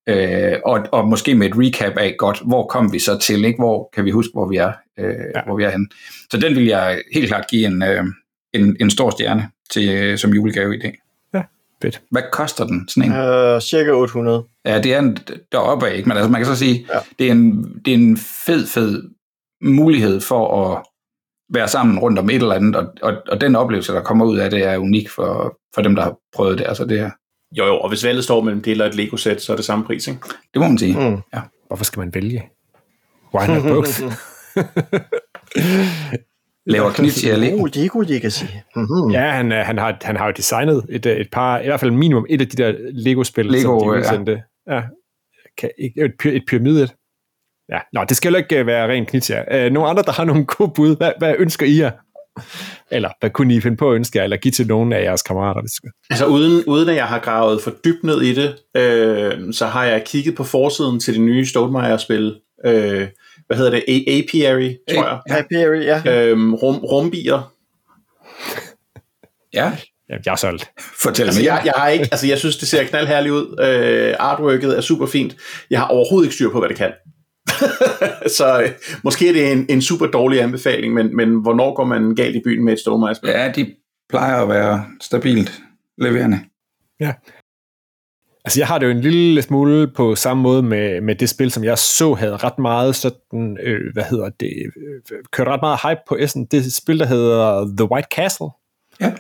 Ja. 0.08 0.54
Øh, 0.54 0.60
og, 0.66 0.80
og 0.92 1.08
måske 1.08 1.36
med 1.36 1.48
et 1.48 1.54
recap 1.58 1.98
af, 1.98 2.16
godt, 2.18 2.42
hvor 2.46 2.68
kom 2.68 2.94
vi 2.94 3.00
så 3.00 3.18
til, 3.18 3.46
ikke? 3.46 3.58
hvor 3.60 3.90
kan 3.94 4.06
vi 4.06 4.12
huske, 4.12 4.32
hvor 4.34 4.48
vi 4.48 4.56
er, 4.58 4.72
øh, 5.00 5.06
Ja. 5.06 5.12
ja. 5.36 5.42
hvor 5.46 5.58
vi 5.58 5.64
er 5.64 5.70
henne. 5.70 5.88
Så 6.32 6.38
den 6.38 6.56
vil 6.56 6.66
jeg 6.66 7.02
helt 7.14 7.28
klart 7.28 7.48
give 7.50 7.66
en, 7.68 7.84
øh, 7.84 8.04
en, 8.54 8.78
en 8.80 8.90
stor 8.90 9.10
stjerne 9.10 9.50
til, 9.72 9.90
øh, 9.90 10.18
som 10.18 10.32
julegave 10.34 10.76
i 10.78 10.80
dag. 10.80 10.98
Fedt. 11.82 12.02
Hvad 12.12 12.22
koster 12.32 12.66
den, 12.66 12.88
sådan 12.88 13.12
en? 13.12 13.18
Øh, 13.18 13.62
cirka 13.62 13.92
800. 13.92 14.44
Ja, 14.66 14.82
det 14.82 14.94
er 14.94 15.00
en, 15.00 15.18
deroppe 15.52 15.88
af, 15.90 15.96
ikke? 15.98 16.10
Men 16.10 16.18
altså, 16.18 16.32
man 16.32 16.40
kan 16.42 16.46
så 16.46 16.56
sige, 16.56 16.86
Ja. 16.90 16.96
ja. 16.96 17.00
det, 17.20 17.28
er 17.28 17.32
en, 17.32 17.64
det 17.86 17.94
er 17.94 17.98
en 17.98 18.18
fed, 18.18 18.68
fed 18.68 19.10
mulighed 19.62 20.22
for 20.22 20.66
at 20.76 20.84
være 21.54 21.68
sammen 21.68 22.00
rundt 22.00 22.20
om 22.20 22.30
et 22.30 22.36
eller 22.36 22.54
andet, 22.56 22.76
og, 22.76 22.88
og, 23.02 23.14
og 23.28 23.42
den 23.42 23.56
oplevelse, 23.56 23.94
der 23.94 24.02
kommer 24.02 24.26
ud 24.26 24.38
af 24.38 24.50
det, 24.50 24.64
er 24.66 24.78
unik 24.78 25.10
for, 25.10 25.58
for 25.76 25.82
dem, 25.82 25.96
der 25.96 26.04
har 26.04 26.16
prøvet 26.36 26.58
det. 26.58 26.68
Altså, 26.68 26.86
det, 26.86 27.00
er- 27.00 27.12
Jo, 27.52 27.66
jo, 27.66 27.78
og 27.80 27.90
hvis 27.90 28.04
valget 28.06 28.24
står 28.24 28.42
mellem 28.44 28.62
det 28.62 28.72
eller 28.72 28.86
et 28.86 28.96
Lego-sæt, 28.96 29.42
så 29.42 29.52
er 29.52 29.56
det 29.56 29.66
samme 29.66 29.86
pris, 29.86 30.08
ikke? 30.08 30.20
det 30.54 30.62
må 30.62 30.68
man 30.68 30.78
sige. 30.78 31.10
Mm. 31.10 31.18
Hvorfor 31.68 31.84
skal 31.84 32.00
man 32.00 32.14
vælge? 32.14 32.50
Why 33.34 33.48
not 33.48 33.64
both? 33.64 33.90
Laver 36.66 36.92
knitsi 36.92 37.30
og 37.30 37.38
Lego. 37.40 37.62
Oh, 37.64 37.70
Lego 37.76 38.00
Legacy. 38.00 38.44
Mm-hmm. 38.76 39.12
Ja, 39.12 39.32
han, 39.32 39.52
øh, 39.52 39.58
han, 39.66 39.78
har, 39.78 39.98
han 40.02 40.16
har 40.18 40.26
jo 40.26 40.32
designet 40.38 40.86
et, 40.90 41.06
øh, 41.06 41.18
et 41.18 41.28
par, 41.32 41.60
i 41.60 41.66
hvert 41.66 41.80
fald 41.80 41.92
minimum 41.92 42.26
et 42.30 42.42
af 42.42 42.48
de 42.48 42.64
der 42.64 42.74
Lego-spil, 42.92 43.46
Lego, 43.46 43.80
som 43.80 43.88
de 43.90 43.94
ja. 43.94 44.00
udsendte. 44.00 44.44
Ja. 44.70 44.82
Kan, 45.58 45.70
ikke- 45.78 46.02
et, 46.02 46.36
et 46.36 46.44
pyramide. 46.48 46.84
et. 46.84 46.94
Ja, 47.70 47.80
nå, 47.94 48.04
det 48.10 48.18
skal 48.18 48.32
jo 48.32 48.38
ikke 48.38 48.60
øh, 48.60 48.68
være 48.68 48.88
rent 48.92 49.08
knit, 49.10 49.30
ja. 49.30 49.66
Øh, 49.66 49.72
nogle 49.72 49.90
andre, 49.90 50.04
der 50.04 50.12
har 50.12 50.24
nogle 50.24 50.46
gode 50.46 50.72
bud. 50.76 50.98
Hvad, 50.98 51.12
hvad 51.18 51.36
ønsker 51.40 51.66
I 51.66 51.80
jer? 51.80 51.92
Eller 52.92 53.10
hvad 53.20 53.30
kunne 53.30 53.56
I 53.56 53.62
finde 53.62 53.78
på 53.78 53.92
at 53.92 53.96
ønske 53.96 54.18
jer, 54.18 54.24
eller 54.24 54.38
give 54.38 54.52
til 54.52 54.68
nogle 54.68 54.96
af 54.98 55.04
jeres 55.04 55.22
kammerater? 55.22 55.62
Hvis 55.62 55.92
Altså 56.10 56.26
uden, 56.26 56.64
uden 56.68 56.90
at 56.90 56.96
jeg 56.96 57.06
har 57.08 57.20
gravet 57.20 57.62
for 57.62 57.74
dybt 57.86 58.04
ned 58.04 58.22
i 58.22 58.34
det, 58.34 58.56
øh, 58.78 59.54
så 59.54 59.66
har 59.66 59.86
jeg 59.86 60.04
kigget 60.06 60.36
på 60.36 60.44
forsiden 60.44 61.00
til 61.00 61.14
det 61.14 61.22
nye 61.22 61.46
Stonemaier-spil. 61.46 62.36
Øh, 62.66 63.08
hvad 63.48 63.58
hedder 63.58 63.72
det? 63.72 63.84
A- 63.88 64.20
Apiary, 64.20 64.72
tror 64.94 65.08
jeg. 65.08 65.20
Happy 65.30 65.54
Area, 65.56 66.02
ja. 66.06 66.26
Øhm, 66.26 66.54
rum, 66.54 66.76
rumbier. 66.78 67.54
Ja, 69.54 69.72
Ja, 70.10 70.16
jeg 70.26 70.32
er 70.32 70.36
solgt. 70.36 70.70
fortæl 71.02 71.26
Altså, 71.26 71.42
mere. 71.42 71.54
jeg, 71.54 71.66
jeg, 71.66 71.74
har 71.76 71.90
ikke, 71.90 72.08
altså, 72.12 72.28
jeg 72.28 72.38
synes, 72.38 72.58
det 72.58 72.68
ser 72.68 72.84
knaldherligt 72.84 73.34
ud. 73.34 73.56
Øh, 73.62 74.16
artworket 74.20 74.78
er 74.78 74.82
super 74.82 75.06
fint. 75.06 75.36
Jeg 75.70 75.80
har 75.80 75.88
overhovedet 75.88 76.26
ikke 76.28 76.36
styr 76.36 76.50
på, 76.52 76.60
hvad 76.60 76.70
det 76.70 76.78
kan. 76.78 76.92
så 78.38 78.62
øh, 78.62 78.70
måske 79.04 79.30
er 79.30 79.34
det 79.34 79.52
en, 79.52 79.66
en 79.70 79.82
super 79.82 80.06
dårlig 80.06 80.42
anbefaling, 80.42 80.94
men, 80.94 81.16
men 81.16 81.42
hvornår 81.42 81.74
går 81.74 81.86
man 81.86 82.16
galt 82.16 82.36
i 82.36 82.42
byen 82.44 82.66
med 82.66 82.74
et 82.74 82.80
Stonemaier-spil? 82.80 83.30
Ja, 83.30 83.52
de 83.56 83.76
plejer 84.10 84.42
at 84.42 84.50
være 84.50 84.86
stabilt 85.02 85.62
leverende. 85.98 86.40
Altså, 88.48 88.60
jeg 88.60 88.68
har 88.68 88.78
det 88.78 88.86
jo 88.86 88.92
en 88.92 89.02
lille 89.02 89.42
smule 89.42 89.88
på 89.88 90.16
samme 90.16 90.44
måde 90.44 90.64
med, 90.64 91.02
med 91.02 91.16
det 91.16 91.30
spil, 91.30 91.52
som 91.52 91.64
jeg 91.64 91.78
så 91.78 92.14
havde 92.14 92.38
ret 92.38 92.60
meget 92.60 92.96
sådan, 92.96 93.58
øh, 93.64 93.94
hvad 93.94 94.04
hedder 94.04 94.30
det, 94.40 94.54
øh, 94.78 95.24
kørte 95.32 95.52
ret 95.52 95.62
meget 95.62 95.80
hype 95.84 96.02
på 96.08 96.16
S'en. 96.16 96.48
Det 96.52 96.54
er 96.54 96.62
et 96.62 96.74
spil, 96.74 97.00
der 97.00 97.06
hedder 97.06 97.74
The 97.78 97.92
White 97.92 98.08
Castle. 98.16 98.48
Ja. 99.02 99.14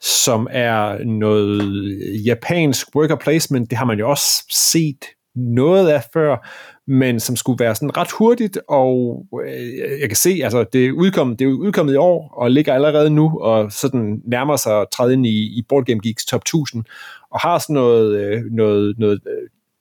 Som 0.00 0.48
er 0.50 1.04
noget 1.04 2.26
japansk 2.26 2.86
worker 2.96 3.16
placement. 3.16 3.70
Det 3.70 3.78
har 3.78 3.84
man 3.84 3.98
jo 3.98 4.10
også 4.10 4.44
set 4.50 5.04
noget 5.36 5.88
af 5.88 6.04
før, 6.12 6.48
men 6.86 7.20
som 7.20 7.36
skulle 7.36 7.64
være 7.64 7.74
sådan 7.74 7.96
ret 7.96 8.10
hurtigt, 8.10 8.58
og 8.68 9.24
øh, 9.44 9.78
jeg 10.00 10.08
kan 10.08 10.16
se, 10.16 10.40
altså 10.44 10.64
det 10.72 10.86
er, 10.86 10.92
udkommet, 10.92 11.38
det 11.38 11.44
er 11.44 11.48
udkommet 11.48 11.92
i 11.92 11.96
år, 11.96 12.34
og 12.36 12.50
ligger 12.50 12.74
allerede 12.74 13.10
nu, 13.10 13.38
og 13.40 13.72
sådan 13.72 14.22
nærmer 14.24 14.56
sig 14.56 14.80
at 14.80 14.86
træde 14.92 15.12
ind 15.12 15.26
i, 15.26 15.58
i 15.58 15.62
Board 15.68 15.84
Game 15.84 16.00
Geeks 16.02 16.24
top 16.24 16.40
1000, 16.40 16.84
og 17.30 17.40
har 17.40 17.58
sådan 17.58 17.74
noget, 17.74 18.16
øh, 18.16 18.42
noget, 18.50 18.98
noget 18.98 19.20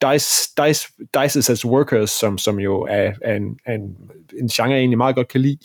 Dice, 0.01 0.53
dice, 0.57 0.87
dice, 0.97 1.39
dices 1.39 1.49
as 1.49 1.65
workers, 1.65 2.09
som, 2.09 2.37
som 2.37 2.59
jo 2.59 2.81
er, 2.81 3.13
er, 3.21 3.35
en, 3.35 3.59
er 3.65 3.73
en, 3.73 3.97
en 4.39 4.47
genre, 4.47 4.69
jeg 4.69 4.79
egentlig 4.79 4.97
meget 4.97 5.15
godt 5.15 5.27
kan 5.27 5.41
lide. 5.41 5.57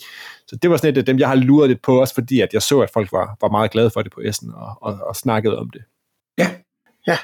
Så 0.47 0.55
det 0.61 0.69
var 0.69 0.77
sådan 0.77 0.93
et 0.93 0.97
af 0.97 1.05
dem, 1.05 1.19
jeg 1.19 1.27
har 1.27 1.35
luret 1.35 1.69
lidt 1.69 1.81
på, 1.81 2.01
også 2.01 2.13
fordi 2.13 2.41
at 2.41 2.53
jeg 2.53 2.61
så, 2.61 2.79
at 2.81 2.89
folk 2.89 3.11
var, 3.11 3.37
var 3.41 3.49
meget 3.49 3.71
glade 3.71 3.89
for 3.89 4.01
det 4.01 4.11
på 4.11 4.21
Essen, 4.21 4.51
og, 4.53 4.77
og, 4.81 4.97
og 5.07 5.15
snakkede 5.15 5.57
om 5.57 5.69
det. 5.69 5.81
Ja, 6.37 6.49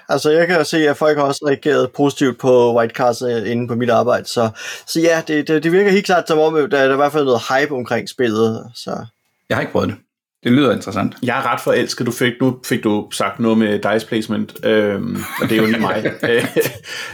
altså 0.10 0.30
jeg 0.30 0.48
kan 0.48 0.58
jo 0.58 0.64
se, 0.64 0.90
at 0.90 0.98
folk 0.98 1.18
har 1.18 1.24
også 1.24 1.46
reageret 1.48 1.92
positivt 1.92 2.40
på 2.40 2.78
White 2.78 2.94
Castle 2.94 3.52
inde 3.52 3.68
på 3.68 3.76
mit 3.76 3.90
arbejde, 3.90 4.26
så, 4.26 4.50
så 4.88 5.00
ja, 5.00 5.22
det, 5.28 5.48
det, 5.48 5.64
det 5.64 5.72
virker 5.72 5.92
helt 5.92 6.06
klart 6.06 6.28
som 6.28 6.40
om, 6.40 6.56
at 6.56 6.72
der 6.72 6.78
er 6.78 6.94
i 6.94 6.96
hvert 6.96 7.12
fald 7.12 7.26
noget 7.26 7.42
hype 7.50 7.76
omkring 7.76 8.10
spillet, 8.10 8.72
så 8.76 9.06
Jeg 9.50 9.58
har 9.58 9.62
ikke 9.62 9.72
prøvet 9.72 9.90
det. 9.90 9.98
Det 10.44 10.52
lyder 10.52 10.74
interessant. 10.74 11.16
Jeg 11.24 11.40
er 11.40 11.54
ret 11.54 11.62
forelsket. 11.62 12.06
Du 12.06 12.12
fik, 12.12 12.34
nu 12.42 12.60
fik 12.66 12.84
du 12.84 13.12
sagt 13.12 13.40
noget 13.40 13.58
med 13.58 13.80
dice 13.80 14.08
placement, 14.08 14.66
øhm, 14.66 15.24
og 15.42 15.50
det 15.50 15.52
er 15.52 15.62
jo 15.62 15.66
lige 15.66 15.80
mig. 15.80 16.14
Øh, 16.30 16.46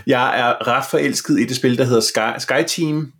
jeg 0.07 0.39
er 0.39 0.67
ret 0.67 0.85
forelsket 0.91 1.39
i 1.39 1.45
det 1.45 1.55
spil, 1.55 1.77
der 1.77 1.83
hedder 1.83 2.01
Sky, 2.01 2.39
Sky 2.39 2.63
Team, 2.67 3.11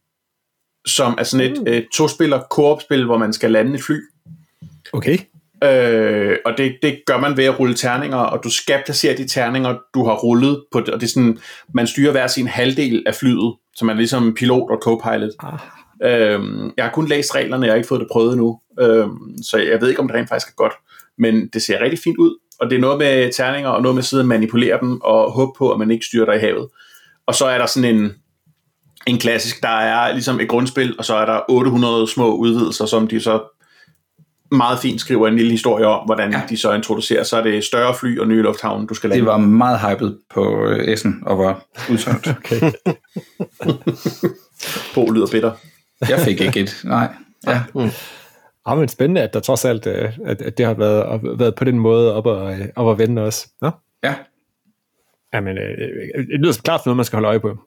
som 0.88 1.16
er 1.20 1.24
sådan 1.24 1.52
et 1.52 1.64
øh, 1.68 1.84
to-spiller 1.96 2.40
koop-spil, 2.50 3.06
hvor 3.06 3.18
man 3.18 3.34
skal 3.34 3.52
lande 3.52 3.76
et 3.76 3.84
fly. 3.84 4.02
Okay. 4.94 5.18
Øh, 5.64 6.38
og 6.46 6.58
det, 6.58 6.78
det 6.82 7.00
gør 7.06 7.18
man 7.18 7.38
ved 7.38 7.46
at 7.46 7.60
rulle 7.60 7.76
terninger, 7.76 8.18
og 8.18 8.44
du 8.44 8.50
skal 8.50 8.82
placere 8.86 9.18
de 9.18 9.28
terninger, 9.28 9.78
du 9.94 10.06
har 10.06 10.16
rullet 10.16 10.64
på 10.72 10.80
og 10.80 10.86
det 10.86 11.04
er 11.04 11.08
sådan, 11.08 11.38
man 11.74 11.88
styrer 11.88 12.12
hver 12.12 12.28
sin 12.28 12.48
halvdel 12.48 13.04
af 13.06 13.16
flyet, 13.16 13.56
så 13.76 13.86
man 13.86 13.96
er 13.96 13.98
ligesom 13.98 14.34
pilot 14.34 14.72
og 14.72 14.80
co-pilot. 14.86 15.32
Ah. 15.40 15.60
Øhm, 16.04 16.72
jeg 16.78 16.86
har 16.86 16.92
kun 16.92 17.08
læst 17.08 17.36
reglerne, 17.36 17.66
jeg 17.66 17.72
har 17.72 17.76
ikke 17.78 17.88
fået 17.88 18.02
det 18.02 18.10
prøvet 18.12 18.32
endnu, 18.32 18.60
øhm, 18.80 19.44
så 19.44 19.58
jeg 19.58 19.82
ved 19.82 19.90
ikke, 19.90 20.02
om 20.02 20.08
det 20.08 20.16
rent 20.16 20.30
faktisk 20.30 20.52
er 20.52 20.56
godt, 20.56 20.74
men 21.18 21.48
det 21.54 21.62
ser 21.62 21.82
rigtig 21.82 22.00
fint 22.00 22.18
ud, 22.18 22.38
og 22.60 22.70
det 22.70 22.76
er 22.76 22.80
noget 22.80 22.98
med 22.98 23.34
terninger, 23.34 23.70
og 23.70 23.82
noget 23.82 23.96
med 23.96 24.02
at 24.02 24.06
sidde 24.06 24.22
og 24.22 24.28
manipulere 24.28 24.80
dem, 24.82 25.02
og 25.02 25.32
håbe 25.32 25.52
på, 25.58 25.72
at 25.72 25.80
man 25.80 25.92
ikke 25.92 26.06
styrer 26.06 26.26
dig 26.26 26.36
i 26.36 26.40
havet. 26.40 26.68
Og 27.28 27.36
så 27.36 27.46
er 27.46 27.58
der 27.58 27.66
sådan 27.66 27.96
en, 27.96 28.12
en 29.08 29.18
klassisk, 29.18 29.62
der 29.64 29.70
er 29.70 30.14
ligesom 30.14 30.40
et 30.40 30.50
grundspil, 30.50 30.96
og 30.98 31.06
så 31.06 31.16
er 31.16 31.26
der 31.26 31.42
800 31.50 32.08
små 32.08 32.36
udvidelser, 32.36 32.86
som 32.86 33.08
de 33.08 33.20
så 33.20 33.59
meget 34.52 34.80
fint 34.80 35.02
skriver 35.02 35.28
en 35.28 35.36
lille 35.36 35.52
historie 35.52 35.88
om, 35.88 36.06
hvordan 36.06 36.32
ja. 36.32 36.38
Ja. 36.38 36.44
de 36.50 36.58
så 36.58 36.74
introducerer. 36.74 37.24
Så 37.24 37.38
er 37.38 37.44
det 37.44 37.64
større 37.64 37.96
fly 37.96 38.20
og 38.20 38.28
nye 38.28 38.42
lufthavne, 38.42 38.88
du 38.88 38.94
skal 38.94 39.10
lande. 39.10 39.22
Det 39.22 39.32
var 39.32 39.38
meget 39.38 39.80
hypet 39.80 40.20
på 40.34 40.66
øh, 40.66 40.94
Essen 40.94 41.24
og 41.26 41.38
var 41.38 41.66
udsolgt. 41.92 42.28
Okay. 42.38 42.60
på 44.94 45.12
lyder 45.14 45.28
bitter. 45.32 45.52
Jeg 46.10 46.20
fik 46.20 46.42
ikke 46.42 46.60
et. 46.60 46.82
Nej. 46.84 47.14
Ja. 47.48 47.62
Ja, 48.70 48.76
men 48.76 48.88
spændende, 48.88 49.22
at 49.22 49.34
der 49.34 49.40
trods 49.40 49.66
alt, 49.66 49.88
øh, 49.88 50.12
at, 50.26 50.42
at 50.42 50.58
det 50.58 50.66
har 50.66 50.74
været, 50.74 51.22
været 51.40 51.56
på 51.56 51.64
den 51.64 51.80
måde 51.80 52.16
op 52.16 52.26
og, 52.26 52.54
øh, 52.54 52.68
op 52.76 52.86
og 52.86 53.00
vende 53.00 53.22
også. 53.22 53.48
Nå? 53.62 53.72
ja. 54.04 54.16
Jamen, 55.34 55.56
det 55.56 56.40
lyder 56.40 56.60
klart 56.64 56.80
for 56.80 56.90
noget, 56.90 56.96
man 56.96 57.06
skal 57.06 57.18
holde 57.18 57.28
øje 57.28 57.40
på. 57.40 57.58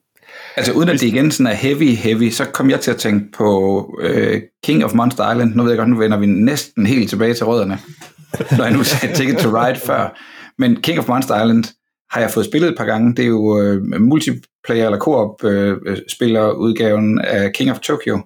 Altså 0.57 0.73
uden 0.73 0.89
at 0.89 1.01
det 1.01 1.07
igen 1.07 1.31
sådan 1.31 1.53
er 1.53 1.57
heavy, 1.57 1.97
heavy, 1.97 2.31
så 2.31 2.45
kom 2.45 2.71
jeg 2.71 2.81
til 2.81 2.91
at 2.91 2.97
tænke 2.97 3.33
på 3.33 3.99
øh, 4.01 4.43
King 4.65 4.85
of 4.85 4.95
Monster 4.95 5.33
Island. 5.33 5.55
Nu 5.55 5.63
ved 5.63 5.71
jeg 5.71 5.79
godt, 5.79 5.89
nu 5.89 5.99
vender 5.99 6.19
vi 6.19 6.27
næsten 6.27 6.87
helt 6.87 7.11
tilbage 7.11 7.35
til 7.35 7.47
rødderne, 7.47 7.79
når 8.59 8.65
jeg 8.65 8.73
nu 8.73 8.85
sagde 8.85 9.15
Ticket 9.15 9.39
to 9.39 9.49
Ride 9.49 9.81
før. 9.81 10.19
Men 10.59 10.77
King 10.77 10.99
of 10.99 11.09
Monster 11.09 11.43
Island 11.43 11.65
har 12.11 12.21
jeg 12.21 12.31
fået 12.31 12.47
spillet 12.47 12.71
et 12.71 12.77
par 12.79 12.85
gange. 12.85 13.15
Det 13.17 13.23
er 13.23 13.29
jo 13.29 13.61
øh, 13.61 14.01
multiplayer 14.01 14.85
eller 14.85 14.99
co-op 14.99 15.45
øh, 15.45 15.99
spiller 16.09 16.51
udgaven 16.51 17.21
af 17.21 17.53
King 17.53 17.71
of 17.71 17.79
Tokyo, 17.79 18.21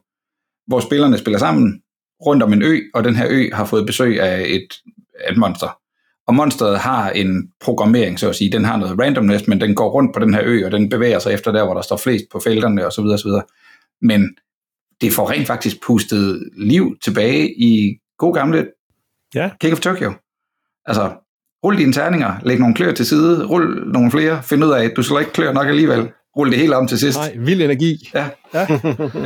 hvor 0.67 0.81
spillerne 0.81 1.19
spiller 1.19 1.39
sammen 1.39 1.83
rundt 2.27 2.43
om 2.43 2.53
en 2.53 2.63
ø, 2.63 2.81
og 2.95 3.05
den 3.05 3.17
her 3.17 3.27
ø 3.31 3.49
har 3.53 3.65
fået 3.65 3.87
besøg 3.87 4.21
af 4.21 4.41
et, 4.49 4.69
et 5.31 5.37
monster. 5.37 5.79
Og 6.27 6.35
monsteret 6.35 6.79
har 6.79 7.11
en 7.11 7.49
programmering, 7.61 8.19
så 8.19 8.29
at 8.29 8.37
sige. 8.37 8.53
Den 8.53 8.65
har 8.65 8.77
noget 8.77 8.99
randomness, 8.99 9.47
men 9.49 9.61
den 9.61 9.75
går 9.75 9.91
rundt 9.91 10.15
på 10.15 10.21
den 10.21 10.35
her 10.35 10.43
ø, 10.45 10.67
og 10.67 10.73
den 10.73 10.89
bevæger 10.89 11.19
sig 11.19 11.33
efter 11.33 11.53
der, 11.53 11.65
hvor 11.65 11.75
der 11.75 11.83
står 11.83 11.97
flest 11.97 12.25
på 12.33 12.41
felterne, 12.45 12.87
og 12.87 12.93
så 12.93 13.03
videre, 13.03 13.15
og 13.15 13.19
så 13.19 13.29
videre. 13.29 13.43
Men 14.03 14.37
det 15.01 15.13
får 15.13 15.31
rent 15.31 15.47
faktisk 15.47 15.77
pustet 15.87 16.51
liv 16.57 16.97
tilbage 17.03 17.61
i 17.61 17.99
god 18.19 18.35
gamle 18.35 18.67
Ja. 19.35 19.51
King 19.61 19.73
of 19.73 19.81
Tokyo. 19.81 20.13
Altså, 20.87 21.13
rul 21.65 21.79
dine 21.79 21.93
terninger, 21.93 22.35
læg 22.43 22.59
nogle 22.59 22.75
klør 22.75 22.93
til 22.93 23.07
side, 23.07 23.47
rul 23.47 23.93
nogle 23.93 24.11
flere, 24.11 24.43
find 24.43 24.65
ud 24.65 24.71
af, 24.71 24.85
at 24.85 24.93
du 24.97 25.03
skal 25.03 25.21
ikke 25.21 25.33
klør 25.33 25.53
nok 25.53 25.67
alligevel. 25.67 26.11
Rul 26.37 26.51
det 26.51 26.59
hele 26.59 26.77
om 26.77 26.89
til 26.89 26.99
sidst. 26.99 27.19
Nej, 27.19 27.37
vild 27.39 27.63
energi. 27.63 28.11
Ja. 28.15 28.29
Ja. 28.55 28.67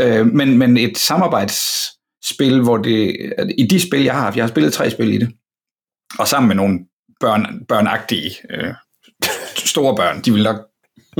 øh, 0.20 0.26
men, 0.26 0.58
men 0.58 0.76
et 0.76 0.98
samarbejdsspil, 0.98 2.62
hvor 2.62 2.76
det, 2.76 3.16
i 3.58 3.66
de 3.66 3.80
spil, 3.80 4.02
jeg 4.02 4.14
har 4.14 4.20
haft, 4.20 4.36
jeg 4.36 4.44
har 4.44 4.48
spillet 4.48 4.72
tre 4.72 4.90
spil 4.90 5.14
i 5.14 5.18
det, 5.18 5.32
og 6.18 6.28
sammen 6.28 6.48
med 6.48 6.56
nogle 6.56 6.78
børn, 7.20 7.64
børnagtige 7.68 8.30
øh, 8.50 8.74
store 9.74 9.96
børn, 9.96 10.20
de 10.20 10.32
vil 10.32 10.42
nok 10.42 10.56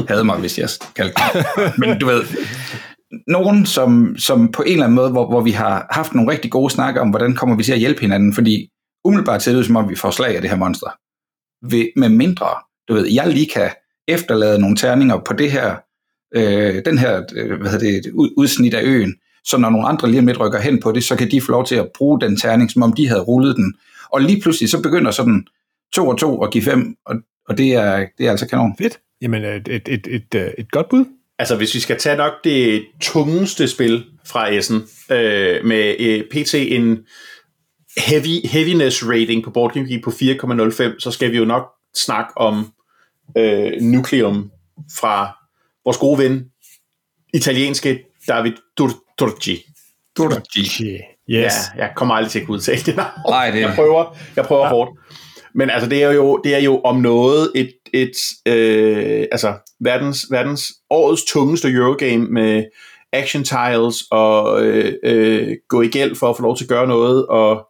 have 0.09 0.25
mig, 0.25 0.39
hvis 0.39 0.59
jeg 0.59 0.69
kaldte 0.97 1.23
dem. 1.35 1.45
Men 1.79 1.99
du 1.99 2.07
ved, 2.07 2.23
nogen, 3.27 3.67
som, 3.67 4.17
som 4.19 4.53
på 4.53 4.63
en 4.63 4.73
eller 4.73 4.85
anden 4.85 4.97
måde, 4.97 5.11
hvor, 5.11 5.29
hvor 5.29 5.41
vi 5.41 5.51
har 5.51 5.87
haft 5.91 6.15
nogle 6.15 6.33
rigtig 6.33 6.51
gode 6.51 6.71
snakker 6.71 7.01
om, 7.01 7.11
hvordan 7.11 7.35
kommer 7.35 7.57
vi 7.57 7.63
til 7.63 7.73
at 7.73 7.79
hjælpe 7.79 8.01
hinanden, 8.01 8.35
fordi 8.35 8.69
umiddelbart 9.05 9.43
ser 9.43 9.53
det 9.53 9.59
ud, 9.59 9.65
som 9.65 9.77
om 9.77 9.89
vi 9.89 9.97
får 9.97 10.11
slag 10.11 10.35
af 10.35 10.41
det 10.41 10.51
her 10.51 10.57
monster. 10.57 10.89
Ved, 11.71 11.87
med 11.97 12.09
mindre, 12.09 12.47
du 12.89 12.95
ved, 12.95 13.07
jeg 13.13 13.29
lige 13.29 13.47
kan 13.47 13.71
efterlade 14.09 14.59
nogle 14.59 14.77
terninger 14.77 15.19
på 15.19 15.33
det 15.33 15.53
her, 15.53 15.77
øh, 16.35 16.83
den 16.85 16.99
her, 16.99 17.23
øh, 17.35 17.61
hvad 17.61 17.71
hedder 17.71 18.01
det, 18.03 18.13
udsnit 18.37 18.75
af 18.75 18.83
øen, 18.85 19.15
så 19.45 19.57
når 19.57 19.71
nogle 19.71 19.89
andre 19.89 20.09
lige 20.09 20.19
om 20.19 20.27
lidt 20.27 20.41
rykker 20.41 20.61
hen 20.61 20.81
på 20.81 20.93
det, 20.93 21.05
så 21.05 21.17
kan 21.17 21.31
de 21.31 21.41
få 21.41 21.53
lov 21.53 21.67
til 21.67 21.75
at 21.75 21.89
bruge 21.99 22.21
den 22.21 22.37
terning, 22.37 22.71
som 22.71 22.83
om 22.83 22.93
de 22.93 23.09
havde 23.09 23.21
rullet 23.21 23.57
den. 23.57 23.75
Og 24.13 24.21
lige 24.21 24.41
pludselig, 24.41 24.71
så 24.71 24.83
begynder 24.83 25.11
sådan 25.11 25.47
to 25.95 26.09
og 26.09 26.19
to 26.19 26.45
at 26.45 26.51
give 26.53 26.65
fem, 26.65 26.97
og, 27.07 27.17
og 27.49 27.59
det, 27.59 27.75
er, 27.75 28.07
det 28.19 28.27
er 28.27 28.31
altså 28.31 28.49
kanon. 28.49 28.75
Fedt. 28.79 28.99
Jamen, 29.23 29.45
et, 29.45 29.69
et, 29.69 29.89
et, 29.89 30.07
et, 30.07 30.35
øh, 30.35 30.51
et 30.59 30.71
godt 30.71 30.87
bud. 30.91 31.05
Altså, 31.39 31.57
hvis 31.57 31.75
vi 31.75 31.81
skal 31.81 31.99
tage 31.99 32.17
nok 32.17 32.33
det 32.45 32.85
tungeste 33.01 33.69
spil 33.69 34.05
fra 34.27 34.53
Essen, 34.55 34.77
øh, 35.11 35.65
med 35.65 35.95
øh, 36.01 36.25
PT 36.31 36.55
en 36.55 36.99
heavy, 38.07 38.47
heaviness 38.47 39.05
rating 39.09 39.45
på 39.45 39.51
Board 39.51 39.73
Game 39.75 39.89
Geek 39.89 40.05
på 40.05 40.11
4,05, 40.11 40.99
så 40.99 41.11
skal 41.11 41.33
vi 41.33 41.37
jo 41.37 41.45
nok 41.45 41.63
snakke 41.97 42.39
om 42.39 42.73
øh, 43.37 43.73
Nucleum 43.81 44.51
fra 44.99 45.37
vores 45.85 45.97
gode 45.97 46.19
ven, 46.19 46.45
italienske 47.35 48.05
David 48.29 48.53
Turci. 49.19 49.63
Turci. 50.17 50.85
Yeah. 50.87 51.01
Ja, 51.29 51.45
Yes. 51.45 51.53
jeg 51.77 51.93
kommer 51.97 52.15
aldrig 52.15 52.31
til 52.31 52.39
at 52.41 52.47
kunne 52.47 52.55
udtale 52.55 52.81
det 52.81 52.97
navn. 52.97 53.11
Nej, 53.29 53.51
det- 53.51 53.61
Jeg 53.61 53.73
prøver, 53.75 54.17
jeg 54.37 54.45
prøver 54.45 54.63
ja. 54.65 54.69
hårdt. 54.71 54.91
Men 55.55 55.71
altså, 55.71 55.89
det 55.89 56.03
er 56.03 56.11
jo, 56.11 56.41
det 56.45 56.55
er 56.55 56.59
jo 56.59 56.81
om 56.81 56.97
noget 56.97 57.53
et, 57.55 57.73
et 57.93 58.17
øh, 58.47 59.27
altså, 59.33 59.55
verdens, 59.81 60.27
verdens 60.31 60.73
årets 60.91 61.25
tungeste 61.25 61.69
Eurogame 61.69 62.27
med 62.27 62.65
action 63.13 63.45
tiles 63.45 64.03
og 64.11 64.67
øh, 64.67 64.95
øh, 65.03 65.57
gå 65.69 65.83
i 65.83 65.89
gæld 65.89 66.17
for 66.17 66.31
at 66.31 66.37
få 66.37 66.43
lov 66.43 66.57
til 66.57 66.65
at 66.65 66.69
gøre 66.69 66.87
noget 66.87 67.27
og 67.27 67.69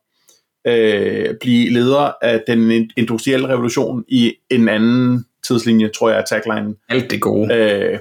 øh, 0.67 1.35
blive 1.41 1.71
leder 1.73 2.13
af 2.23 2.43
den 2.47 2.91
industrielle 2.97 3.49
revolution 3.49 4.05
i 4.09 4.35
en 4.51 4.69
anden 4.69 5.25
tidslinje, 5.47 5.89
tror 5.89 6.11
jeg 6.11 6.19
er 6.19 6.25
tagline. 6.25 6.75
Alt 6.89 7.11
det 7.11 7.21
gode. 7.21 7.55
Øh, 7.55 7.99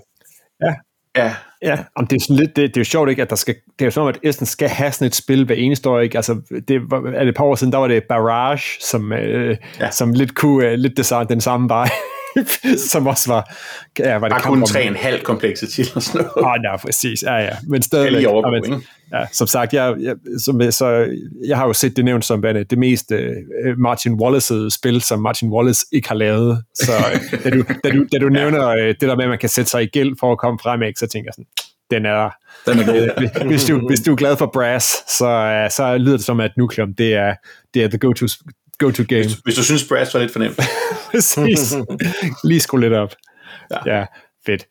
Ja. 0.62 0.76
Ja, 1.16 1.36
Ja, 1.62 1.78
om 1.96 2.08
det 2.08 2.16
er 2.16 2.20
sådan 2.20 2.36
lidt, 2.36 2.56
det, 2.56 2.68
det 2.70 2.78
er 2.78 2.82
jo 2.82 2.86
sjovt 2.86 3.10
ikke, 3.10 3.22
at 3.22 3.30
der 3.30 3.36
skal, 3.36 3.56
det 3.80 3.82
er 3.82 3.86
jo 3.86 3.92
som 3.92 4.04
om, 4.04 4.10
at 4.10 4.20
Essen 4.24 4.46
skal 4.46 4.70
have 4.70 4.92
sådan 4.92 5.08
et 5.08 5.16
spil 5.16 5.46
hver 5.46 5.56
eneste 5.56 5.90
år, 5.90 6.00
ikke? 6.00 6.18
Altså, 6.18 6.42
det 6.68 6.92
var, 6.92 6.98
er 6.98 7.20
det 7.20 7.28
et 7.30 7.36
par 7.36 7.44
år 7.44 7.56
siden, 7.56 7.74
der 7.74 7.80
var 7.80 7.88
det 7.88 8.04
Barrage, 8.04 8.78
som, 8.82 9.14
øh, 9.14 9.58
Ja. 9.80 9.92
som 9.92 10.14
lidt 10.14 10.36
kunne, 10.36 10.68
øh, 10.68 10.74
lidt 10.74 10.98
det, 10.98 11.30
den 11.30 11.42
samme 11.42 11.70
vej, 11.70 11.90
som 12.92 13.08
også 13.08 13.32
var, 13.32 13.56
ja, 14.00 14.18
var 14.18 14.28
det 14.28 14.36
bare 14.36 14.42
kun 14.42 14.64
3,5 14.64 15.22
complexity 15.22 15.80
eller 15.80 16.00
sådan 16.00 16.28
noget. 16.36 16.48
Åh, 16.48 16.64
ja, 16.64 16.78
præcis, 16.78 17.24
ja, 17.24 17.36
ja, 17.36 17.50
men 17.68 17.82
Skal 17.82 17.88
stadig, 17.88 18.12
lige 18.12 18.30
overgå, 18.30 18.56
ikke? 18.56 18.88
ja, 19.14 19.26
som 19.32 19.48
sagt, 19.48 19.74
jeg, 19.74 19.96
jeg, 20.00 20.16
som, 20.38 20.72
så, 20.72 21.16
jeg 21.48 21.58
har 21.58 21.68
jo 21.68 21.74
set 21.74 21.98
det 21.98 22.06
nævnt 22.06 22.26
som 22.26 22.42
det 22.42 22.78
mest 22.78 23.12
øh, 23.12 23.36
Martin 23.78 24.14
Wallace 24.14 24.72
spil, 24.72 25.02
som 25.02 25.20
Martin 25.20 25.50
Wallace 25.50 25.86
ikke 25.92 26.08
har 26.08 26.16
lavet, 26.16 26.64
så 26.76 26.92
øh, 27.14 27.44
da, 27.44 27.50
du, 27.50 27.64
da, 27.84 27.90
du, 27.90 28.06
da 28.14 28.18
du 28.18 28.30
nævner 28.40 28.68
øh, 28.68 28.88
det 28.88 29.02
der 29.02 29.16
med, 29.16 29.24
at 29.24 29.30
man 29.30 29.40
kan 29.40 29.50
sætte 29.50 29.72
sig 29.72 29.84
i 29.84 29.88
gæld 29.88 30.16
for 30.20 30.32
at 30.32 30.38
komme 30.38 30.60
frem, 30.64 30.82
så 30.96 31.08
tænker 31.08 31.28
jeg 31.28 31.34
sådan, 31.34 31.46
den 31.92 32.06
er. 32.06 32.30
Den 32.66 32.80
er 32.80 32.86
god. 32.86 33.48
hvis, 33.52 33.66
du, 33.66 33.88
hvis 33.88 34.00
du 34.00 34.12
er 34.12 34.16
glad 34.16 34.38
for 34.38 34.50
Brass, 34.54 34.86
så, 35.18 35.64
uh, 35.66 35.72
så 35.72 35.98
lyder 35.98 36.18
det 36.18 36.26
som, 36.26 36.40
at 36.40 36.52
Nucleum, 36.58 36.94
det 36.94 37.14
er, 37.14 37.36
det 37.74 37.84
er 37.84 37.88
the 37.88 37.98
go-to 37.98 38.28
go 38.80 38.92
to 38.92 39.04
game. 39.08 39.22
Hvis, 39.22 39.34
hvis 39.34 39.56
du 39.56 39.64
synes, 39.64 39.88
Brass 39.88 40.14
var 40.14 40.20
lidt 40.20 40.32
for 40.32 40.40
nemt. 40.40 40.60
Præcis. 41.12 41.76
Lige 42.44 42.60
skru 42.60 42.78
lidt 42.78 42.94
op. 42.94 43.14
Ja. 43.72 43.98
ja, 43.98 44.06
fedt. 44.46 44.66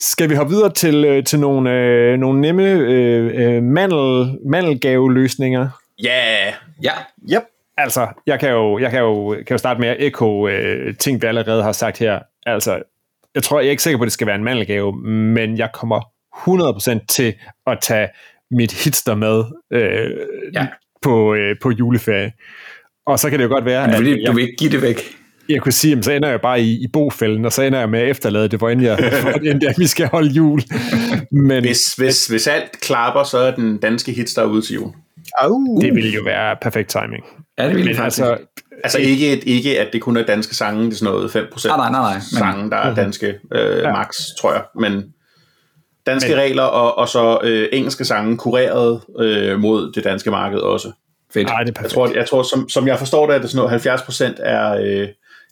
Skal 0.00 0.30
vi 0.30 0.34
hoppe 0.34 0.52
videre 0.54 0.72
til, 0.72 1.04
øh, 1.04 1.24
til 1.24 1.40
nogle, 1.40 1.70
øh, 1.72 2.18
nogle 2.18 2.40
nemme 2.40 2.70
øh, 2.70 3.30
øh, 3.34 3.62
mandel, 3.62 4.38
mandelgave-løsninger? 4.46 5.68
Ja, 6.04 6.44
yeah. 6.44 6.52
Ja, 6.82 6.92
Yep. 7.36 7.42
Altså, 7.76 8.06
jeg 8.26 8.40
kan 8.40 8.50
jo, 8.50 8.78
jeg 8.78 8.90
kan 8.90 9.00
jo, 9.00 9.30
kan 9.30 9.46
jo 9.54 9.58
starte 9.58 9.80
med 9.80 9.88
at 9.88 9.96
ekko 9.98 10.48
øh, 10.48 10.96
ting, 10.96 11.22
vi 11.22 11.26
allerede 11.26 11.62
har 11.62 11.72
sagt 11.72 11.98
her. 11.98 12.18
Altså, 12.46 12.82
jeg 13.34 13.42
tror, 13.42 13.60
jeg 13.60 13.66
er 13.66 13.70
ikke 13.70 13.82
sikker 13.82 13.98
på, 13.98 14.02
at 14.02 14.06
det 14.06 14.12
skal 14.12 14.26
være 14.26 14.36
en 14.36 14.44
mandelgave, 14.44 14.96
men 15.06 15.58
jeg 15.58 15.70
kommer 15.74 16.00
100% 17.00 17.06
til 17.08 17.34
at 17.66 17.78
tage 17.82 18.08
mit 18.50 18.72
hitster 18.84 19.14
med 19.14 19.44
øh, 19.72 20.10
Ja. 20.54 20.66
på, 21.02 21.34
øh, 21.34 21.56
på 21.62 21.70
juleferie. 21.70 22.32
Og 23.08 23.18
så 23.18 23.30
kan 23.30 23.38
det 23.38 23.44
jo 23.44 23.50
godt 23.50 23.64
være, 23.64 23.86
men 23.86 23.90
du 23.90 23.96
at 23.98 24.04
vil, 24.04 24.12
du 24.16 24.20
jeg, 24.22 24.34
vil 24.36 24.42
ikke 24.42 24.56
give 24.58 24.70
det 24.70 24.82
væk. 24.82 25.02
jeg 25.48 25.60
kunne 25.62 25.72
sige, 25.72 26.02
så 26.02 26.12
ender 26.12 26.28
jeg 26.28 26.40
bare 26.40 26.60
i, 26.60 26.70
i 26.72 26.86
bofælden, 26.92 27.44
og 27.44 27.52
så 27.52 27.62
ender 27.62 27.78
jeg 27.78 27.88
med 27.90 28.00
at 28.00 28.08
efterlade 28.08 28.48
det, 28.48 28.58
hvor 28.58 28.68
end, 28.70 28.82
jeg, 28.82 28.96
hvor 29.22 29.30
end 29.30 29.62
jeg, 29.62 29.74
vi 29.78 29.86
skal 29.86 30.06
holde 30.08 30.28
jul. 30.30 30.60
Men 31.32 31.64
hvis, 31.64 31.94
hvis, 31.94 32.26
hvis 32.26 32.46
alt 32.46 32.80
klapper, 32.80 33.22
så 33.22 33.38
er 33.38 33.54
den 33.54 33.78
danske 33.78 34.12
hits 34.12 34.34
der 34.34 34.44
ude 34.44 34.62
til 34.62 34.74
jul. 34.74 34.90
Au. 35.40 35.78
det 35.80 35.94
ville 35.94 36.10
jo 36.10 36.22
være 36.24 36.56
perfekt 36.62 36.90
timing. 36.90 37.24
Ja, 37.58 37.68
det 37.68 37.76
vil 37.76 37.84
Men 37.84 37.96
faktisk. 37.96 38.20
altså, 38.22 38.36
Altså 38.84 38.98
ikke, 38.98 39.32
et, 39.32 39.44
ikke 39.44 39.80
at 39.80 39.88
det 39.92 40.00
kun 40.00 40.16
er 40.16 40.22
danske 40.22 40.54
sange, 40.54 40.84
det 40.86 40.92
er 40.92 40.96
sådan 40.96 41.14
noget 41.14 41.36
5% 41.36 41.68
Nej, 41.68 41.76
nej, 41.76 41.90
nej, 41.90 42.00
nej. 42.00 42.14
Men, 42.14 42.20
sange, 42.22 42.70
der 42.70 42.76
er 42.76 42.94
danske 42.94 43.34
øh, 43.54 43.78
Ja. 43.78 43.92
max, 43.92 44.14
tror 44.40 44.52
jeg. 44.52 44.62
Men 44.80 45.04
danske 46.06 46.28
Men- 46.30 46.38
regler 46.38 46.62
og, 46.62 46.98
og 46.98 47.08
så 47.08 47.38
øh, 47.44 47.68
engelske 47.72 48.04
sange 48.04 48.36
kureret 48.36 49.00
øh, 49.20 49.58
mod 49.60 49.92
det 49.92 50.04
danske 50.04 50.30
marked 50.30 50.58
også. 50.58 50.92
Fedt. 51.34 51.50
ej, 51.50 51.62
det 51.62 51.78
er 51.78 51.82
Jeg 51.82 51.90
tror, 51.90 52.14
jeg 52.14 52.28
tror 52.28 52.42
som, 52.42 52.68
som 52.68 52.86
jeg 52.86 52.98
forstår 52.98 53.26
det, 53.26 53.36
er 53.36 53.40
det 53.40 53.50
sådan 53.50 53.68
noget 53.70 53.86
70% 53.86 54.42
er... 54.42 54.78
Øh, 54.84 55.08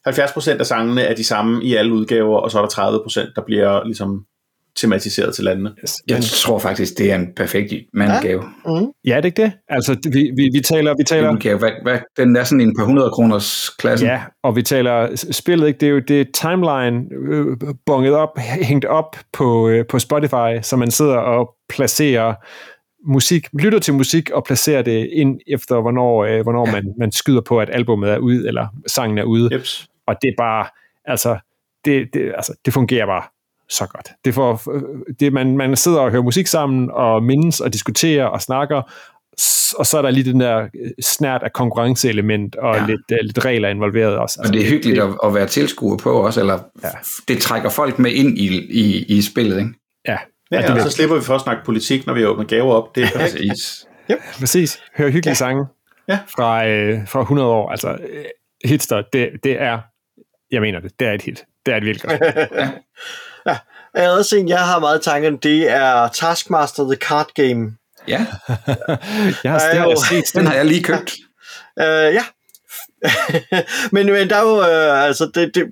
70% 0.08 0.50
af 0.50 0.66
sangene 0.66 1.02
er 1.02 1.14
de 1.14 1.24
samme 1.24 1.64
i 1.64 1.74
alle 1.74 1.92
udgaver, 1.92 2.38
og 2.38 2.50
så 2.50 2.58
er 2.58 2.62
der 2.62 2.98
30%, 3.28 3.32
der 3.36 3.42
bliver 3.46 3.84
ligesom 3.84 4.24
tematiseret 4.76 5.34
til 5.34 5.44
landene. 5.44 5.72
Jeg 6.08 6.22
tror 6.22 6.58
faktisk, 6.58 6.98
det 6.98 7.12
er 7.12 7.16
en 7.16 7.28
perfekt 7.36 7.72
mandgave. 7.94 8.42
Mm. 8.66 8.86
Ja, 9.06 9.16
er 9.16 9.20
det 9.20 9.24
ikke 9.24 9.42
det? 9.42 9.52
Altså, 9.68 9.96
vi, 10.12 10.30
vi, 10.36 10.50
vi 10.52 10.60
taler, 10.60 10.94
vi 10.98 11.04
taler, 11.04 11.28
Julegave. 11.28 11.58
Hvad, 11.58 11.70
hvad, 11.82 11.98
den 12.16 12.36
er 12.36 12.44
sådan 12.44 12.60
en 12.60 12.76
par 12.76 12.84
hundrede 12.84 13.10
kroners 13.10 13.70
klasse. 13.78 14.06
ja, 14.06 14.22
og 14.42 14.56
vi 14.56 14.62
taler, 14.62 15.24
spillet, 15.30 15.66
ikke? 15.66 15.78
det 15.78 15.86
er 15.86 15.90
jo 15.90 15.98
det 15.98 16.20
er 16.20 16.24
timeline 16.34 17.04
øh, 17.30 17.56
bunget 17.86 18.14
op, 18.14 18.38
hængt 18.38 18.84
op 18.84 19.16
på, 19.32 19.68
øh, 19.68 19.84
på 19.86 19.98
Spotify, 19.98 20.62
så 20.62 20.76
man 20.76 20.90
sidder 20.90 21.16
og 21.16 21.54
placerer 21.68 22.34
musik, 23.06 23.48
lytter 23.52 23.78
til 23.78 23.94
musik 23.94 24.30
og 24.30 24.44
placerer 24.44 24.82
det 24.82 25.08
ind 25.12 25.40
efter, 25.46 25.80
hvornår, 25.80 26.24
øh, 26.24 26.42
hvornår 26.42 26.66
Ja. 26.66 26.72
man, 26.72 26.94
man 26.98 27.12
skyder 27.12 27.40
på, 27.40 27.60
at 27.60 27.68
albumet 27.72 28.10
er 28.10 28.18
ude, 28.18 28.48
eller 28.48 28.66
sangen 28.86 29.18
er 29.18 29.24
ude. 29.24 29.54
Jeps. 29.54 29.88
Og 30.06 30.14
det 30.22 30.28
er 30.28 30.34
bare, 30.38 30.66
altså, 31.04 31.38
det, 31.84 32.08
det, 32.14 32.32
altså, 32.36 32.52
det 32.64 32.72
fungerer 32.74 33.06
bare 33.06 33.22
så 33.70 33.86
godt. 33.86 34.08
Det 34.24 34.34
får, 34.34 34.62
det, 35.20 35.32
man, 35.32 35.56
man 35.56 35.76
sidder 35.76 36.00
og 36.00 36.10
hører 36.10 36.22
musik 36.22 36.46
sammen, 36.46 36.90
og 36.92 37.22
mindes 37.22 37.60
og 37.60 37.72
diskuterer 37.72 38.24
og 38.26 38.42
snakker, 38.42 38.82
og 39.78 39.86
så 39.86 39.98
er 39.98 40.02
der 40.02 40.10
lige 40.10 40.32
den 40.32 40.40
der 40.40 40.56
øh, 40.62 40.90
snært 41.02 41.42
af 41.42 41.52
konkurrenceelement 41.52 42.56
og 42.56 42.76
Ja. 42.76 42.86
lidt, 42.86 43.00
uh, 43.12 43.16
lidt 43.22 43.44
regler 43.44 43.68
involveret 43.68 44.16
også. 44.16 44.40
Altså, 44.40 44.50
Og 44.52 44.54
det 44.58 44.66
er 44.66 44.70
hyggeligt 44.70 44.98
at, 45.02 45.08
at 45.24 45.34
være 45.34 45.46
tilskuer 45.46 45.96
på 45.96 46.10
også, 46.10 46.40
eller 46.40 46.58
Ja. 46.84 46.88
det 47.28 47.38
trækker 47.38 47.68
folk 47.70 47.98
med 47.98 48.10
ind 48.10 48.38
i, 48.38 48.46
i, 48.70 49.04
i 49.08 49.22
spillet, 49.22 49.58
ikke? 49.58 49.70
Ja, 50.50 50.56
Ja, 50.56 50.62
det 50.62 50.68
ja, 50.68 50.70
og 50.70 50.76
vil- 50.76 50.82
så 50.84 50.90
slipper 50.90 51.16
vi 51.16 51.22
for 51.22 51.34
at 51.34 51.40
snakke 51.40 51.64
politik, 51.64 52.06
når 52.06 52.14
vi 52.14 52.24
åbner 52.24 52.44
gaver 52.44 52.74
op. 52.74 52.94
Det 52.94 53.02
er 53.04 53.08
perfekt. 53.10 53.48
Præcis. 53.50 53.86
præcis. 54.38 54.80
Hør 54.96 55.04
hyggelige 55.06 55.30
ja. 55.30 55.34
sange 55.34 55.66
Ja. 56.08 56.18
Fra, 56.36 56.66
øh, 56.66 57.08
fra 57.08 57.20
100 57.20 57.48
år. 57.48 57.70
Altså, 57.70 57.88
øh, 57.88 58.24
hitster, 58.64 59.02
det, 59.12 59.28
det 59.44 59.60
er, 59.62 59.78
jeg 60.50 60.60
mener 60.60 60.80
det, 60.80 60.92
det 61.00 61.08
er 61.08 61.12
et 61.12 61.22
hit. 61.22 61.44
Det 61.66 61.72
er 61.74 61.76
et 61.78 61.84
virkelig 61.84 62.10
godt. 62.10 62.20
Jeg 63.94 64.10
også 64.10 64.36
en, 64.36 64.48
jeg 64.48 64.58
har 64.58 64.78
meget 64.78 64.98
i 65.00 65.02
tankerne, 65.04 65.38
det 65.42 65.70
er 65.70 66.08
Taskmaster 66.08 66.84
The 66.84 66.94
Card 66.96 67.26
Game. 67.34 67.76
Ja, 68.08 68.18
Jeg 69.44 69.52
har, 69.52 69.60
jeg 69.72 69.80
har 69.80 69.84
jo- 69.90 69.96
set 70.10 70.24
den 70.34 70.46
har 70.46 70.54
jeg 70.54 70.64
lige 70.66 70.82
købt. 70.82 71.12
Uh, 71.80 71.84
ja. 72.18 72.22
men, 73.92 74.06
men 74.06 74.30
der 74.30 74.36
er 74.36 74.42
jo, 74.42 74.58
uh, 74.58 75.04
altså, 75.04 75.30
det, 75.34 75.54
det, 75.54 75.70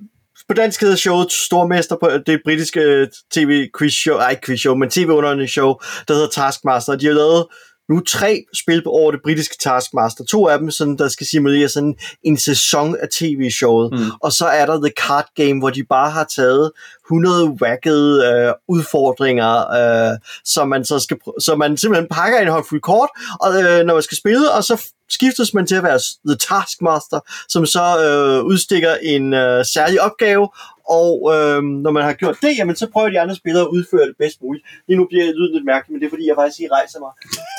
på 0.49 0.55
dansk 0.55 0.81
hedder 0.81 0.97
showet 0.97 1.33
Stormester 1.33 1.97
på 1.97 2.11
det 2.27 2.41
britiske 2.45 3.09
tv-quiz 3.35 3.93
show, 3.93 4.17
ej 4.17 4.39
quiz 4.45 4.61
show, 4.61 4.75
men 4.75 4.91
tv 4.91 5.47
show, 5.47 5.75
der 6.09 6.15
hedder 6.15 6.29
Taskmaster. 6.29 6.97
De 6.97 7.07
har 7.07 7.13
lavet 7.13 7.47
nu 7.89 8.01
tre 8.01 8.45
spil 8.55 8.83
over 8.87 9.11
det 9.11 9.21
britiske 9.25 9.57
Taskmaster. 9.61 10.25
To 10.25 10.49
af 10.49 10.59
dem, 10.59 10.71
sådan, 10.71 10.99
der 10.99 11.09
skal 11.09 11.27
simulere 11.27 11.69
sådan 11.69 11.95
en 12.23 12.37
sæson 12.37 12.97
af 13.01 13.09
tv-showet. 13.09 13.93
Mm. 13.93 14.11
Og 14.23 14.33
så 14.33 14.47
er 14.47 14.67
der 14.67 14.81
The 14.81 14.93
Card 15.07 15.27
Game, 15.37 15.59
hvor 15.59 15.71
de 15.71 15.85
bare 15.85 16.11
har 16.11 16.25
taget 16.25 16.71
100 17.07 17.57
wackede 17.63 18.27
øh, 18.27 18.53
udfordringer, 18.69 19.71
øh, 19.71 20.19
som 20.45 20.69
man 20.69 20.85
så 20.85 20.99
skal, 20.99 21.17
så 21.41 21.57
man 21.57 21.77
simpelthen 21.77 22.09
pakker 22.11 22.39
en 22.39 22.49
håndfuld 22.49 22.81
kort, 22.81 23.09
og, 23.41 23.63
øh, 23.63 23.87
når 23.87 23.95
man 23.95 24.03
skal 24.03 24.17
spille, 24.17 24.51
og 24.51 24.65
så 24.65 24.94
skiftes 25.11 25.55
man 25.55 25.67
til 25.67 25.75
at 25.77 25.83
være 25.83 25.99
The 26.29 26.37
Taskmaster, 26.37 27.21
som 27.49 27.67
så 27.67 27.85
øh, 28.07 28.45
udstikker 28.45 28.95
en 29.03 29.35
øh, 29.35 29.65
særlig 29.65 30.01
opgave, 30.01 30.49
og 30.89 31.15
øh, 31.35 31.63
når 31.63 31.91
man 31.91 32.03
har 32.03 32.13
gjort 32.13 32.37
det, 32.43 32.59
jamen, 32.59 32.77
så 32.77 32.87
prøver 32.93 33.09
de 33.09 33.21
andre 33.21 33.35
spillere 33.37 33.63
at 33.63 33.69
udføre 33.69 34.07
det 34.07 34.15
bedst 34.19 34.37
muligt. 34.43 34.65
Lige 34.89 34.97
nu 34.99 35.07
bliver 35.11 35.25
lyden 35.25 35.53
lidt 35.55 35.65
mærkeligt, 35.65 35.93
men 35.93 36.01
det 36.01 36.07
er 36.07 36.11
fordi, 36.11 36.27
jeg 36.29 36.35
faktisk 36.39 36.59
lige 36.59 36.71
rejser 36.73 36.99
mig 37.05 37.13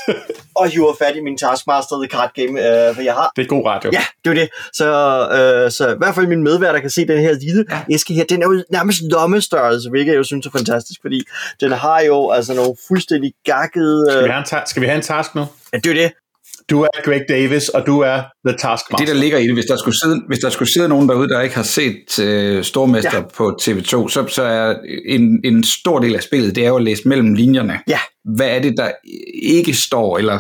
og 0.60 0.68
hiver 0.70 0.94
fat 1.02 1.16
i 1.16 1.22
min 1.22 1.38
Taskmaster 1.38 1.96
The 2.04 2.10
Card 2.16 2.32
Game, 2.36 2.54
øh, 2.68 2.96
for 2.96 3.02
jeg 3.02 3.14
har 3.14 3.32
Det 3.36 3.42
er 3.42 3.48
god 3.48 3.66
radio. 3.66 3.90
Ja, 3.94 4.04
det 4.26 4.30
er 4.30 4.34
det. 4.42 4.50
Så, 4.74 4.88
øh, 5.38 5.72
så 5.72 5.94
i 5.94 5.98
hvert 5.98 6.16
fald 6.16 6.28
min 6.28 6.44
medværter 6.44 6.80
kan 6.80 6.90
se 6.90 7.08
den 7.08 7.20
her 7.20 7.34
lille 7.34 7.66
ja. 7.72 7.82
æske 7.92 8.14
her. 8.14 8.24
Den 8.30 8.42
er 8.44 8.48
jo 8.48 8.64
nærmest 8.72 9.02
lommestørrelse, 9.12 9.90
hvilket 9.90 10.12
jeg 10.12 10.18
jo 10.18 10.24
synes 10.24 10.46
er 10.46 10.52
fantastisk, 10.52 11.00
fordi 11.02 11.20
den 11.62 11.72
har 11.72 12.00
jo 12.02 12.30
altså 12.32 12.54
nogle 12.54 12.76
fuldstændig 12.88 13.34
gakkede... 13.46 14.06
Skal, 14.10 14.20
vi 14.22 14.26
Øh, 14.26 14.32
have 14.32 14.40
en 14.40 14.46
ta- 14.46 14.64
skal 14.66 14.82
vi 14.82 14.88
have 14.88 14.96
en 14.96 15.02
task 15.02 15.36
nu? 15.36 15.46
ja, 15.74 15.78
det 15.78 15.90
er 15.90 15.94
det. 16.04 16.12
Du 16.70 16.82
er 16.82 17.04
Greg 17.04 17.22
Davis, 17.30 17.70
og 17.70 17.88
du 17.88 18.00
er 18.00 18.24
The 18.48 18.58
Taskmaster. 18.58 18.98
Det, 18.98 19.08
der 19.08 19.14
ligger 19.14 19.38
i 19.38 19.48
det, 19.48 19.54
hvis 19.54 19.66
der 19.66 19.78
skulle 19.78 20.00
sidde, 20.00 20.22
hvis 20.28 20.40
der 20.40 20.50
skulle 20.50 20.74
sidde 20.74 20.90
nogen 20.90 21.10
derude, 21.10 21.30
der 21.30 21.42
ikke 21.42 21.56
har 21.56 21.64
set 21.64 22.20
uh, 22.20 22.64
Stormester 22.64 23.18
ja. 23.18 23.22
på 23.22 23.58
TV2, 23.62 24.10
så, 24.10 24.26
så 24.28 24.44
er 24.44 24.76
en, 25.06 25.42
en 25.44 25.64
stor 25.64 26.00
del 26.00 26.16
af 26.16 26.24
spillet, 26.24 26.56
det 26.56 26.64
er 26.64 26.68
jo 26.68 26.76
at 26.76 26.84
læse 26.84 27.08
mellem 27.08 27.34
linjerne. 27.34 27.80
Ja. 27.88 28.00
Hvad 28.36 28.48
er 28.48 28.60
det, 28.60 28.78
der 28.78 28.92
ikke 29.44 29.74
står, 29.74 30.18
eller 30.18 30.40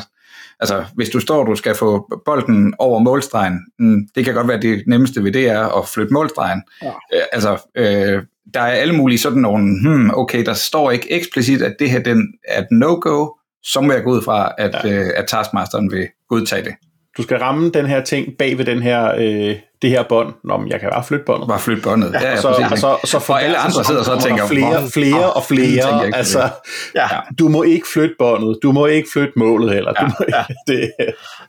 altså, 0.59 0.83
hvis 0.95 1.09
du 1.09 1.19
står, 1.19 1.43
du 1.43 1.55
skal 1.55 1.75
få 1.75 2.21
bolden 2.25 2.73
over 2.79 2.99
målstregen, 2.99 3.59
mm, 3.79 4.07
det 4.15 4.25
kan 4.25 4.33
godt 4.33 4.47
være 4.47 4.61
det 4.61 4.83
nemmeste 4.87 5.23
ved 5.23 5.31
det 5.31 5.49
er 5.49 5.77
at 5.77 5.87
flytte 5.87 6.13
målstregen. 6.13 6.61
Ja. 6.83 6.87
Øh, 6.87 7.23
altså, 7.31 7.69
øh, 7.77 8.23
der 8.53 8.61
er 8.61 8.73
alle 8.73 8.95
mulige 8.95 9.19
sådan 9.19 9.41
nogle, 9.41 9.79
hmm, 9.81 10.11
okay, 10.13 10.45
der 10.45 10.53
står 10.53 10.91
ikke 10.91 11.11
eksplicit, 11.11 11.61
at 11.61 11.75
det 11.79 11.89
her 11.89 11.99
den 11.99 12.33
er 12.47 12.61
et 12.61 12.67
no-go, 12.71 13.27
så 13.63 13.81
må 13.81 13.93
jeg 13.93 14.03
gå 14.03 14.11
ud 14.11 14.21
fra, 14.21 14.51
at, 14.57 14.75
ja. 14.83 14.89
øh, 14.89 15.11
at 15.15 15.25
Taskmasteren 15.27 15.91
vil 15.91 16.07
godtage 16.29 16.63
det. 16.63 16.75
Du 17.17 17.23
skal 17.23 17.37
ramme 17.37 17.69
den 17.69 17.85
her 17.85 18.03
ting 18.03 18.37
bag 18.37 18.57
ved 18.57 18.65
den 18.65 18.81
her, 18.81 19.15
øh, 19.17 19.55
det 19.81 19.89
her 19.89 20.03
bånd, 20.09 20.33
Nå, 20.43 20.57
men 20.57 20.69
jeg 20.69 20.79
kan 20.79 20.89
bare 20.93 21.03
flytte 21.03 21.25
båndet. 21.25 21.47
Bare 21.47 21.59
flytte 21.59 21.81
båndet. 21.81 22.13
Ja, 22.13 22.19
ja, 22.27 22.31
og 22.31 22.37
så, 22.37 22.47
præcis, 22.69 22.83
og 22.83 22.99
så, 23.03 23.19
så, 23.19 23.33
og 23.33 23.43
alle 23.43 23.57
andre 23.57 23.83
sidder 23.83 24.03
så 24.03 24.11
og 24.11 24.21
tænker, 24.23 24.47
flere, 24.47 24.79
"Hvor- 24.79 24.89
flere 24.89 25.33
og 25.33 25.43
flere. 25.43 26.05
ikke 26.05 26.17
altså, 26.17 26.49
Ja. 26.95 27.07
du 27.39 27.47
må 27.47 27.63
ikke 27.63 27.85
flytte 27.93 28.15
båndet, 28.19 28.59
du 28.63 28.71
må 28.71 28.85
ikke 28.85 29.09
flytte 29.13 29.33
målet 29.35 29.73
heller. 29.73 29.93
Du 29.93 30.05
må 30.05 30.25
ikke, 30.27 30.55
det, 30.67 30.91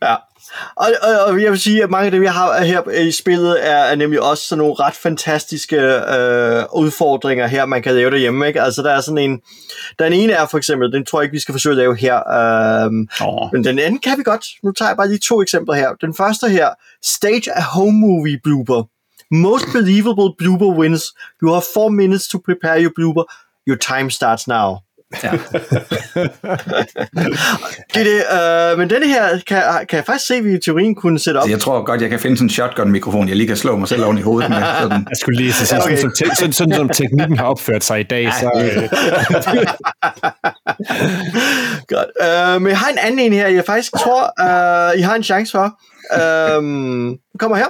Ja. 0.03 0.14
Og, 0.77 0.87
og, 1.03 1.24
og 1.33 1.43
jeg 1.43 1.51
vil 1.51 1.61
sige, 1.61 1.83
at 1.83 1.91
mange 1.91 2.05
af 2.07 2.11
dem, 2.11 2.22
jeg 2.22 2.33
har 2.33 2.62
her 2.64 2.91
i 2.91 3.11
spillet, 3.11 3.68
er, 3.70 3.77
er 3.77 3.95
nemlig 3.95 4.22
også 4.22 4.43
sådan 4.49 4.59
nogle 4.59 4.74
ret 4.74 4.95
fantastiske 4.95 5.77
øh, 5.77 6.64
udfordringer 6.74 7.47
her, 7.47 7.64
man 7.66 7.83
kan 7.83 7.95
lave 7.95 8.11
derhjemme. 8.11 8.47
Ikke? 8.49 8.62
Altså, 8.62 8.83
der 8.83 8.91
er 8.91 9.01
sådan 9.01 9.18
en... 9.18 9.41
Den 9.99 10.12
ene 10.12 10.33
er 10.33 10.47
for 10.47 10.59
eksempel, 10.59 10.93
den 10.93 11.05
tror 11.05 11.20
jeg 11.20 11.24
ikke, 11.24 11.33
vi 11.33 11.41
skal 11.41 11.53
forsøge 11.53 11.72
at 11.72 11.77
lave 11.77 11.97
her. 11.97 12.16
Øh, 12.16 12.91
Åh. 13.29 13.49
men 13.53 13.64
den 13.64 13.79
anden 13.79 13.99
kan 14.01 14.18
vi 14.18 14.22
godt. 14.22 14.47
Nu 14.62 14.72
tager 14.72 14.89
jeg 14.89 14.97
bare 14.97 15.09
lige 15.09 15.18
to 15.18 15.43
eksempler 15.43 15.74
her. 15.74 15.89
Den 16.01 16.14
første 16.14 16.49
her, 16.49 16.68
Stage 17.05 17.53
a 17.57 17.62
Home 17.62 17.93
Movie 17.93 18.15
Blooper. 18.44 18.82
Most 19.30 19.66
believable 19.72 20.34
blooper 20.38 20.70
wins. 20.78 21.02
You 21.42 21.52
have 21.52 21.62
four 21.74 21.90
minutes 21.90 22.28
to 22.28 22.38
prepare 22.38 22.82
your 22.82 22.92
blooper. 22.96 23.24
Your 23.68 23.76
time 23.76 24.10
starts 24.10 24.46
now. 24.48 24.76
Ja. 25.22 25.32
Det 27.94 28.00
er 28.00 28.04
det, 28.04 28.72
øh, 28.72 28.78
men 28.78 28.90
denne 28.90 29.06
her 29.08 29.40
kan, 29.46 29.62
kan 29.88 29.96
jeg 29.96 30.04
faktisk 30.06 30.26
se, 30.26 30.34
at 30.34 30.44
vi 30.44 30.54
i 30.54 30.58
teorien 30.64 30.94
kunne 30.94 31.18
sætte 31.18 31.38
op. 31.38 31.48
Jeg 31.48 31.60
tror 31.60 31.84
godt, 31.84 32.02
jeg 32.02 32.10
kan 32.10 32.20
finde 32.20 32.36
sådan 32.36 32.46
en 32.46 32.50
shotgun-mikrofon, 32.50 33.28
jeg 33.28 33.36
lige 33.36 33.46
kan 33.46 33.56
slå 33.56 33.76
mig 33.76 33.88
selv 33.88 34.04
oven 34.04 34.18
i 34.18 34.20
hovedet 34.22 34.50
med. 34.50 34.58
Sådan. 34.80 35.06
Jeg 35.08 35.16
skulle 35.20 35.38
lige 35.38 35.52
sige, 35.52 35.82
Okay. 35.82 35.96
sådan, 35.96 36.16
sådan, 36.16 36.34
sådan, 36.36 36.52
sådan, 36.52 36.74
som 36.74 36.88
teknikken 36.88 37.38
har 37.38 37.46
opført 37.46 37.84
sig 37.84 38.00
i 38.00 38.02
dag, 38.02 38.32
så... 38.32 38.50
Øh, 38.56 38.82
Godt. 41.94 42.10
Uh, 42.20 42.62
men 42.62 42.70
jeg 42.70 42.78
har 42.78 42.88
en 42.90 42.98
anden 42.98 43.20
en 43.20 43.32
her, 43.32 43.48
jeg 43.48 43.64
faktisk 43.66 43.92
tror, 43.92 44.22
uh, 44.40 44.98
I 44.98 45.02
har 45.02 45.14
en 45.14 45.22
chance 45.22 45.52
for. 45.52 45.80
Den 46.60 47.18
kommer 47.38 47.56
her. 47.56 47.66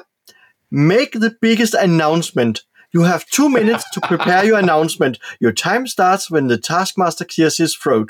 Make 0.71 1.11
the 1.21 1.31
biggest 1.43 1.75
announcement. 1.75 2.59
You 2.95 3.03
have 3.03 3.21
two 3.33 3.49
minutes 3.49 3.85
to 3.95 4.01
prepare 4.09 4.47
your 4.49 4.59
announcement. 4.59 5.19
Your 5.43 5.53
time 5.53 5.87
starts 5.87 6.31
when 6.31 6.49
the 6.49 6.59
taskmaster 6.59 7.25
clears 7.25 7.57
his 7.57 7.73
throat. 7.83 8.09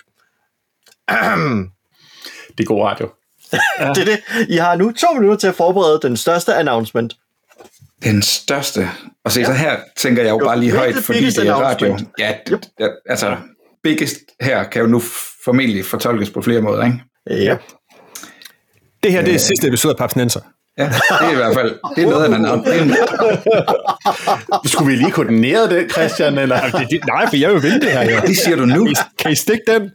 det 2.57 2.61
er 2.61 2.65
god 2.65 2.83
radio. 2.83 3.11
Det 3.95 4.01
er 4.01 4.05
det. 4.05 4.23
I 4.49 4.57
har 4.57 4.77
nu 4.77 4.93
to 4.93 5.13
minutter 5.13 5.37
til 5.37 5.47
at 5.47 5.55
forberede 5.55 6.01
den 6.03 6.17
største 6.17 6.55
announcement. 6.55 7.17
Den 8.05 8.23
største. 8.23 8.89
Og 9.25 9.33
se, 9.33 9.45
så 9.45 9.53
her 9.53 9.79
tænker 9.97 10.23
jeg 10.23 10.31
jo 10.31 10.39
Jo, 10.39 10.45
bare 10.45 10.61
lige 10.61 10.73
højt, 10.73 10.97
fordi 10.97 11.27
det 11.31 11.49
er 11.49 11.55
radio. 11.55 11.99
Ja, 12.19 12.35
ja, 12.81 12.89
altså, 13.09 13.37
biggest 13.83 14.17
her 14.41 14.65
kan 14.65 14.83
jo 14.83 14.89
nu 14.89 15.01
formentlig 15.45 15.85
fortolkes 15.85 16.31
på 16.31 16.43
flere 16.43 16.61
måder, 16.61 16.85
ikke? 16.85 16.99
Ja. 17.27 17.57
det 19.03 19.13
her 19.13 19.23
det 19.25 19.35
er 19.35 19.39
sidste 19.39 19.69
episode 19.69 19.93
af 19.93 19.99
Papsnenser. 19.99 20.41
Ja, 20.79 20.85
det 20.85 21.27
er 21.27 21.31
i 21.33 21.35
hvert 21.35 21.55
fald, 21.55 21.79
det 21.97 22.05
er 22.05 22.09
noget 22.11 22.24
af 22.24 22.29
en- 22.83 22.97
Skulle 24.72 24.91
vi 24.91 24.97
lige 24.97 25.11
koordinere 25.11 25.68
det, 25.70 25.93
Christian? 25.93 26.39
Eller? 26.45 26.61
Det, 26.70 26.87
det, 26.91 27.01
nej, 27.07 27.27
for 27.29 27.37
jeg 27.37 27.53
vil 27.53 27.62
vinde 27.62 27.81
det 27.81 27.91
her. 27.93 28.03
Jo. 28.11 28.20
Det 28.27 28.37
siger 28.37 28.57
du 28.57 28.64
nu. 28.66 28.85
Kan 28.85 28.93
I, 28.93 28.95
kan 29.18 29.33
I 29.33 29.35
stikke 29.35 29.62
den? 29.72 29.83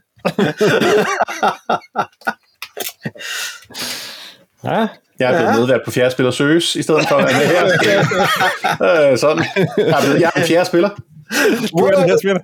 ja, 4.64 4.88
Jeg 5.18 5.32
er 5.32 5.38
blevet 5.38 5.54
medvært 5.58 5.80
på 5.84 5.90
fjerde 5.90 6.10
spiller 6.10 6.30
søges, 6.30 6.76
i 6.76 6.82
stedet 6.82 7.08
for 7.08 7.16
at 7.16 7.24
være 7.24 7.38
med 7.38 7.46
her. 7.46 9.10
øh, 9.12 9.18
sådan. 9.18 9.44
Jeg 9.56 9.86
er, 9.88 10.00
blevet, 10.04 10.20
jeg 10.20 10.30
er 10.34 10.40
en 10.40 10.46
fjerde 10.46 10.64
spiller. 10.66 10.88
du 11.78 11.84
er 11.84 11.90
den 11.90 12.04
her 12.08 12.16
spiller. 12.18 12.40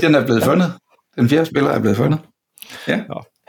Den 0.00 0.14
er 0.14 0.24
blevet 0.24 0.44
fundet. 0.44 0.72
Den 1.16 1.28
fjerde 1.28 1.46
spiller 1.46 1.70
er 1.70 1.78
blevet 1.78 1.96
fundet. 1.96 2.20
Ja. 2.88 3.00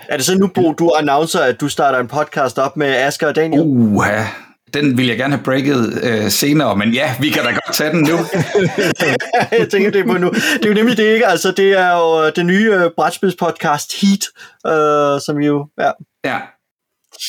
Er 0.10 0.18
det 0.18 0.26
så 0.26 0.38
nu, 0.38 0.48
Bo, 0.48 0.74
du 0.74 0.92
annoncer, 1.00 1.40
at 1.40 1.62
du 1.62 1.68
starter 1.68 2.00
en 2.00 2.08
podcast 2.08 2.60
op 2.60 2.78
med 2.78 2.88
Asger 2.88 3.28
og 3.28 3.36
Daniel? 3.36 3.62
Uha, 3.66 4.24
den 4.74 4.98
vil 4.98 5.08
jeg 5.08 5.18
gerne 5.18 5.36
have 5.36 5.44
breaket 5.44 6.04
øh, 6.04 6.32
senere, 6.32 6.76
men 6.76 6.92
ja, 6.94 7.16
vi 7.20 7.30
kan 7.30 7.44
da 7.44 7.50
godt 7.50 7.74
tage 7.74 7.92
den 7.92 8.00
nu. 8.00 8.18
jeg 9.60 9.70
tænker 9.72 9.92
det 9.92 10.06
på 10.06 10.14
nu. 10.14 10.30
Det 10.30 10.66
er 10.66 10.70
jo 10.70 10.74
nemlig 10.74 10.98
det, 10.98 11.14
ikke? 11.14 11.28
Altså, 11.28 11.52
det 11.52 11.80
er 11.80 11.92
jo 11.92 12.26
øh, 12.26 12.32
det 12.36 12.46
nye 12.46 12.74
øh, 12.74 12.92
brætspilspodcast 12.96 14.02
Heat, 14.02 14.24
øh, 14.68 15.22
som 15.22 15.38
jo... 15.38 15.68
Ja. 15.80 15.92
Ja, 16.26 16.40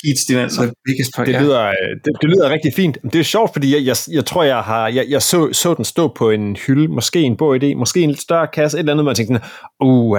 Heats 0.05 0.25
dinenser. 0.25 0.63
Det 0.63 1.33
ja. 1.33 1.43
lyder, 1.43 1.67
øh, 1.67 1.75
det, 2.05 2.13
det 2.21 2.31
lyder 2.31 2.51
rigtig 2.51 2.73
fint. 2.77 2.99
Det 3.13 3.15
er 3.15 3.23
sjovt, 3.23 3.53
fordi 3.53 3.75
jeg, 3.75 3.87
jeg, 3.87 3.97
jeg 4.17 4.27
tror, 4.27 4.43
jeg 4.43 4.61
har 4.61 4.89
jeg, 4.89 5.07
jeg 5.09 5.23
så, 5.23 5.53
så 5.53 5.75
den 5.75 5.85
stå 5.85 6.09
på 6.09 6.31
en 6.31 6.57
hylde, 6.57 6.89
måske 6.89 7.21
en 7.21 7.37
bog 7.37 7.57
idé, 7.57 7.75
måske 7.75 8.01
en 8.01 8.11
lidt 8.11 8.21
større 8.21 8.47
kasse, 8.47 8.77
et 8.77 8.79
eller 8.79 8.93
andet, 8.93 9.05
man 9.05 9.15
tænkte 9.15 9.35
sådan, 9.35 9.49
uh, 9.81 10.19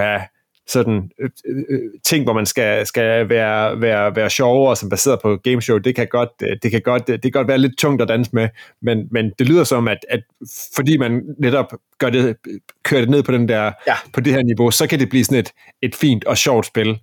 sådan 0.72 1.10
øh, 1.20 1.30
øh, 1.70 1.80
ting, 2.04 2.24
hvor 2.24 2.32
man 2.32 2.46
skal, 2.46 2.86
skal 2.86 3.28
være, 3.28 3.80
være, 3.80 4.16
være 4.16 4.30
sjovere, 4.30 4.76
som 4.76 4.88
baseret 4.88 5.18
på 5.22 5.36
gameshow, 5.36 5.78
det 5.78 5.94
kan 5.94 6.06
godt, 6.10 6.28
øh, 6.42 6.56
det 6.62 6.70
kan 6.70 6.80
godt, 6.82 7.06
det 7.06 7.22
kan 7.22 7.30
godt 7.30 7.48
være 7.48 7.58
lidt 7.58 7.78
tungt 7.78 8.02
at 8.02 8.08
danse 8.08 8.30
med, 8.32 8.48
men, 8.82 9.08
men 9.10 9.32
det 9.38 9.48
lyder 9.48 9.64
som, 9.64 9.88
at, 9.88 9.98
at 10.08 10.20
fordi 10.76 10.96
man 10.96 11.22
netop 11.38 11.72
gør 11.98 12.10
det, 12.10 12.36
kører 12.84 13.00
det 13.00 13.10
ned 13.10 13.22
på, 13.22 13.32
den 13.32 13.48
der, 13.48 13.72
Ja. 13.86 13.94
på 14.12 14.20
det 14.20 14.32
her 14.32 14.42
niveau, 14.42 14.70
så 14.70 14.86
kan 14.86 15.00
det 15.00 15.08
blive 15.08 15.24
sådan 15.24 15.38
et, 15.38 15.52
et 15.82 15.94
fint 15.94 16.24
og 16.24 16.38
sjovt 16.38 16.66
spil. 16.66 16.98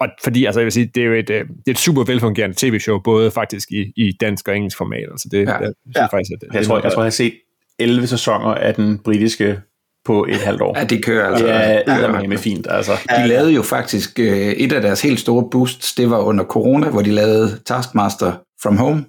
Og 0.00 0.08
fordi, 0.24 0.44
altså 0.44 0.60
jeg 0.60 0.64
vil 0.64 0.72
sige, 0.72 0.90
det 0.94 1.02
er 1.02 1.06
jo 1.06 1.12
et, 1.12 1.30
øh, 1.30 1.40
det 1.48 1.66
er 1.66 1.70
et 1.70 1.78
super 1.78 2.04
velfungerende 2.04 2.56
tv-show, 2.58 2.98
både 2.98 3.30
faktisk 3.30 3.70
i, 3.70 3.92
i 3.96 4.12
dansk 4.20 4.48
og 4.48 4.56
engelsk 4.56 4.76
format. 4.76 5.08
Altså 5.10 5.28
det, 5.32 5.38
Ja. 5.38 5.52
jeg 5.52 5.72
synes 5.84 5.96
Ja. 5.96 6.06
faktisk, 6.06 6.30
at 6.34 6.40
det, 6.40 6.48
Jeg 6.54 6.66
tror, 6.66 6.78
er 6.78 6.80
jeg 6.84 6.92
tror, 6.92 7.02
jeg 7.02 7.06
har 7.06 7.10
set 7.10 7.34
11 7.78 8.06
sæsoner 8.06 8.54
af 8.54 8.74
den 8.74 8.98
britiske 8.98 9.60
på 10.04 10.26
et 10.28 10.36
halvt 10.36 10.62
år. 10.62 10.78
Ja, 10.78 10.84
det 10.84 11.04
kører 11.04 11.26
altså. 11.28 11.44
Det 11.46 11.54
er 11.86 12.20
Ja. 12.20 12.28
med 12.28 12.38
fint, 12.38 12.66
altså. 12.70 12.92
De 13.16 13.28
lavede 13.28 13.52
jo 13.52 13.62
faktisk 13.62 14.18
øh, 14.18 14.48
et 14.48 14.72
af 14.72 14.82
deres 14.82 15.02
helt 15.02 15.20
store 15.20 15.48
boosts, 15.50 15.94
det 15.94 16.10
var 16.10 16.18
under 16.18 16.44
corona, 16.44 16.88
hvor 16.88 17.02
de 17.02 17.10
lavede 17.10 17.58
Taskmaster 17.66 18.32
from 18.62 18.76
home. 18.76 19.04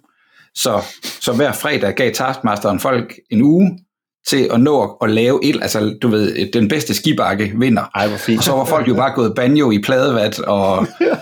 Så, 0.55 0.81
så 1.21 1.33
hver 1.33 1.51
fredag 1.51 1.95
gav 1.95 2.11
Taskmasteren 2.11 2.79
folk 2.79 3.13
en 3.31 3.41
uge 3.41 3.79
til 4.27 4.49
at 4.53 4.59
nå 4.59 4.97
at 5.01 5.09
lave 5.09 5.39
et, 5.45 5.55
altså 5.61 5.97
du 6.01 6.07
ved, 6.07 6.51
den 6.53 6.67
bedste 6.67 6.93
skibakke 6.93 7.53
vinder. 7.55 7.83
Ej, 7.95 8.07
hvor 8.07 8.17
fint. 8.17 8.37
Og 8.37 8.43
så 8.43 8.51
var 8.51 8.65
folk 8.65 8.87
jo 8.87 8.93
bare 8.93 9.13
gået 9.15 9.33
banjo 9.35 9.71
i 9.71 9.81
pladevat 9.81 10.39
og, 10.39 10.77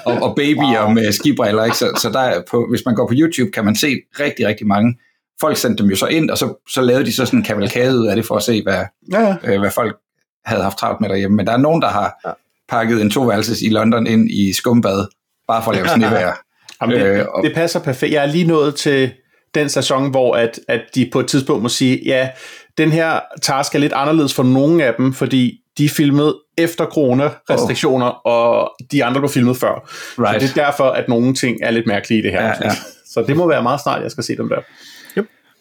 og, 0.06 0.14
og 0.22 0.36
babyer 0.36 0.84
wow. 0.84 0.94
med 0.94 1.12
skibriller. 1.12 1.64
Ikke? 1.64 1.78
Så, 1.78 2.00
så 2.02 2.10
der 2.10 2.20
er 2.20 2.42
på, 2.52 2.66
hvis 2.70 2.82
man 2.86 2.96
går 2.96 3.08
på 3.08 3.14
YouTube, 3.18 3.52
kan 3.52 3.66
man 3.66 3.76
se 3.76 3.96
rigtig, 4.20 4.48
rigtig 4.48 4.68
mange. 4.68 4.96
Folk 5.42 5.58
sendte 5.58 5.84
dem 5.84 5.90
jo 5.90 5.96
så 5.96 6.06
ind, 6.06 6.30
og 6.30 6.38
så, 6.38 6.64
så 6.74 6.82
lavede 6.82 7.06
de 7.06 7.14
så 7.16 7.26
sådan 7.26 7.40
en 7.40 7.44
kavalkade 7.46 8.00
ud 8.00 8.08
af 8.08 8.16
det, 8.16 8.26
for 8.26 8.36
at 8.36 8.44
se, 8.44 8.64
hvad, 8.64 8.84
Ja, 9.12 9.22
ja. 9.22 9.36
øh, 9.44 9.60
hvad 9.60 9.72
folk 9.72 9.98
havde 10.46 10.64
haft 10.64 10.78
travlt 10.78 11.02
med 11.02 11.10
derhjemme. 11.10 11.38
Men 11.38 11.48
der 11.48 11.54
er 11.54 11.58
nogen, 11.58 11.82
der 11.82 11.88
har 11.90 12.38
pakket 12.70 13.02
en 13.02 13.10
toværelses 13.12 13.62
i 13.62 13.70
London 13.70 14.08
ind 14.08 14.32
i 14.32 14.54
skumbad, 14.54 15.06
bare 15.48 15.64
for 15.64 15.72
at 15.72 15.76
lave 15.78 15.88
snevejr. 15.96 16.34
Jamen, 16.82 16.96
det, 17.00 17.06
Øh, 17.06 17.26
og- 17.34 17.44
det 17.44 17.54
passer 17.56 17.80
perfekt. 17.80 18.14
Jeg 18.14 18.22
er 18.24 18.28
lige 18.28 18.48
nået 18.48 18.76
til 18.76 19.12
den 19.56 19.70
sæson, 19.70 20.10
hvor 20.12 20.36
at, 20.36 20.60
at 20.68 20.82
de 20.96 21.10
på 21.14 21.20
et 21.20 21.28
tidspunkt 21.28 21.64
må 21.64 21.70
sige, 21.70 22.02
ja, 22.06 22.30
den 22.78 22.92
her 22.92 23.20
task 23.42 23.76
er 23.76 23.80
lidt 23.80 23.94
anderledes 23.94 24.34
for 24.34 24.44
nogle 24.44 24.84
af 24.84 24.94
dem, 24.98 25.14
fordi 25.14 25.58
de 25.78 25.86
er 25.86 25.90
filmet 25.90 26.36
efter 26.58 26.86
corona-restriktioner, 26.86 28.22
oh. 28.26 28.34
og 28.34 28.72
de 28.92 29.04
andre 29.06 29.22
blev 29.22 29.30
filmet 29.30 29.58
før. 29.58 29.90
Right. 30.20 30.42
Så 30.42 30.48
det 30.48 30.58
er 30.62 30.66
derfor, 30.66 30.84
at 30.90 31.08
nogle 31.10 31.34
ting 31.34 31.58
er 31.64 31.72
lidt 31.72 31.88
mærkelige 31.88 32.20
i 32.20 32.22
det 32.24 32.32
her. 32.32 32.42
Ja, 32.46 32.54
ja. 32.62 32.72
Så 33.14 33.24
det 33.28 33.36
må 33.38 33.48
være 33.48 33.64
meget 33.64 33.82
snart, 33.82 34.02
jeg 34.04 34.12
skal 34.12 34.24
se 34.24 34.38
dem 34.38 34.50
der. 34.50 34.60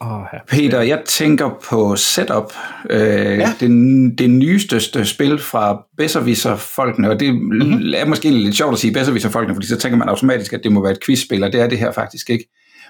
Ja. 0.05 0.39
Peter, 0.49 0.81
jeg 0.81 1.03
tænker 1.07 1.51
på 1.71 1.97
Setup, 1.97 2.53
øh, 2.91 3.01
Ja. 3.01 3.53
det, 3.61 4.19
det 4.19 4.31
nyeste 4.31 5.05
spil 5.05 5.39
fra 5.39 5.83
Besserwisser-folkene, 5.97 7.11
og 7.11 7.21
det 7.21 7.35
mm-hmm. 7.35 7.93
er 7.97 8.05
måske 8.05 8.31
lidt 8.31 8.57
sjovt 8.57 8.73
at 8.73 8.79
sige 8.79 8.93
Besserwisser-folkene, 8.93 9.55
fordi 9.55 9.67
så 9.67 9.77
tænker 9.79 9.99
man 9.99 10.09
automatisk, 10.09 10.53
at 10.53 10.61
det 10.65 10.73
må 10.73 10.83
være 10.83 10.93
et 10.93 11.05
quizspil, 11.07 11.45
og 11.45 11.53
det 11.53 11.61
er 11.61 11.69
det 11.69 11.79
her 11.79 11.93
faktisk 11.93 12.31
ikke. 12.31 12.49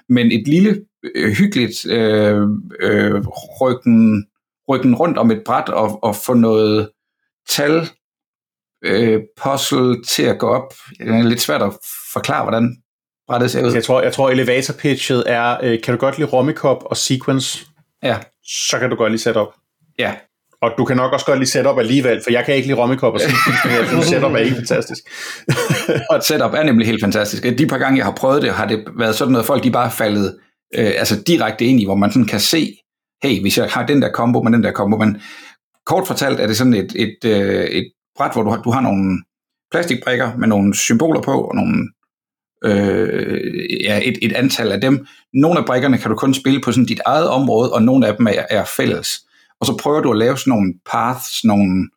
Men 0.09 0.31
et 0.31 0.47
lille, 0.47 0.81
øh, 1.15 1.31
hyggeligt 1.31 1.85
øh, 1.85 2.41
øh, 2.79 3.21
rykken, 3.61 4.25
rykken 4.69 4.95
rundt 4.95 5.17
om 5.17 5.31
et 5.31 5.41
bræt 5.45 5.69
og, 5.69 6.03
og 6.03 6.15
få 6.15 6.33
noget 6.33 6.89
tal 7.49 7.89
øh, 8.85 9.21
puzzle 9.43 10.03
til 10.03 10.23
at 10.23 10.39
gå 10.39 10.47
op. 10.47 10.73
Det 10.99 11.07
er 11.07 11.23
lidt 11.23 11.41
svært 11.41 11.61
at 11.61 11.73
forklare, 12.13 12.43
hvordan 12.43 12.80
brættet 13.31 13.51
ser 13.51 13.65
ud. 13.65 13.73
Jeg 13.73 13.83
tror, 13.83 14.01
jeg 14.01 14.13
tror 14.13 14.29
elevator 14.29 14.73
pitchet 14.73 15.23
er, 15.27 15.57
øh, 15.63 15.81
kan 15.83 15.93
du 15.93 15.99
godt 15.99 16.17
lide 16.17 16.29
Romicop 16.29 16.77
og 16.85 16.97
Sequence, 16.97 17.65
Ja, 18.03 18.17
så 18.69 18.79
kan 18.79 18.89
du 18.89 18.95
godt 18.95 19.11
lide 19.11 19.21
Setup. 19.21 19.47
ja. 19.99 20.13
Og 20.61 20.71
du 20.77 20.85
kan 20.85 20.97
nok 20.97 21.13
også 21.13 21.25
godt 21.25 21.39
lide 21.39 21.49
Setup 21.49 21.77
alligevel, 21.79 22.21
for 22.23 22.31
jeg 22.31 22.45
kan 22.45 22.55
ikke 22.55 22.67
lide 22.67 22.79
Romicop 22.79 23.13
og 23.13 23.19
Sequence, 23.19 23.67
men 23.67 23.75
jeg 23.77 23.87
synes 23.87 24.05
Setup 24.05 24.31
er 24.31 24.37
ikke 24.37 24.55
fantastisk. 24.55 25.03
Og 26.11 26.23
setup 26.23 26.53
er 26.53 26.63
nemlig 26.63 26.87
helt 26.87 27.03
fantastisk. 27.03 27.43
De 27.57 27.67
par 27.67 27.77
gange, 27.77 27.97
jeg 27.97 28.05
har 28.05 28.13
prøvet 28.13 28.41
det, 28.41 28.53
har 28.53 28.67
det 28.67 28.85
været 28.99 29.15
sådan 29.15 29.31
noget, 29.31 29.45
folk 29.45 29.63
de 29.63 29.71
bare 29.71 29.91
faldet 29.91 30.39
øh, 30.75 30.91
altså 30.97 31.23
direkte 31.27 31.65
ind 31.65 31.81
i, 31.81 31.85
hvor 31.85 31.95
man 31.95 32.11
sådan 32.11 32.25
kan 32.27 32.39
se, 32.39 32.73
hey, 33.23 33.41
hvis 33.41 33.57
jeg 33.57 33.67
har 33.69 33.85
den 33.85 34.01
der 34.01 34.11
combo 34.11 34.41
med 34.43 34.51
den 34.51 34.63
der 34.63 34.71
combo, 34.71 34.97
men 34.97 35.21
kort 35.85 36.07
fortalt 36.07 36.39
er 36.39 36.47
det 36.47 36.57
sådan 36.57 36.73
et, 36.73 36.91
et, 36.95 37.17
øh, 37.25 37.63
et 37.63 37.91
bræt, 38.17 38.33
hvor 38.33 38.43
du 38.43 38.49
har, 38.49 38.61
du 38.61 38.71
har 38.71 38.81
nogle 38.81 39.23
plastikbrikker 39.71 40.31
med 40.37 40.47
nogle 40.47 40.75
symboler 40.75 41.21
på, 41.21 41.41
og 41.41 41.55
nogle, 41.55 41.89
øh, 42.63 43.83
ja, 43.83 43.99
et, 44.03 44.17
et 44.21 44.33
antal 44.33 44.71
af 44.71 44.81
dem. 44.81 45.05
Nogle 45.33 45.59
af 45.59 45.65
brikkerne 45.65 45.97
kan 45.97 46.11
du 46.11 46.17
kun 46.17 46.33
spille 46.33 46.61
på 46.61 46.71
sådan 46.71 46.85
dit 46.85 47.01
eget 47.05 47.27
område, 47.27 47.73
og 47.73 47.83
nogle 47.83 48.07
af 48.07 48.17
dem 48.17 48.27
er, 48.27 48.45
er 48.49 48.65
fælles. 48.65 49.09
Og 49.59 49.65
så 49.67 49.77
prøver 49.77 50.01
du 50.01 50.11
at 50.11 50.17
lave 50.17 50.37
sådan 50.37 50.51
nogle 50.51 50.73
paths, 50.91 51.43
nogle, 51.43 51.89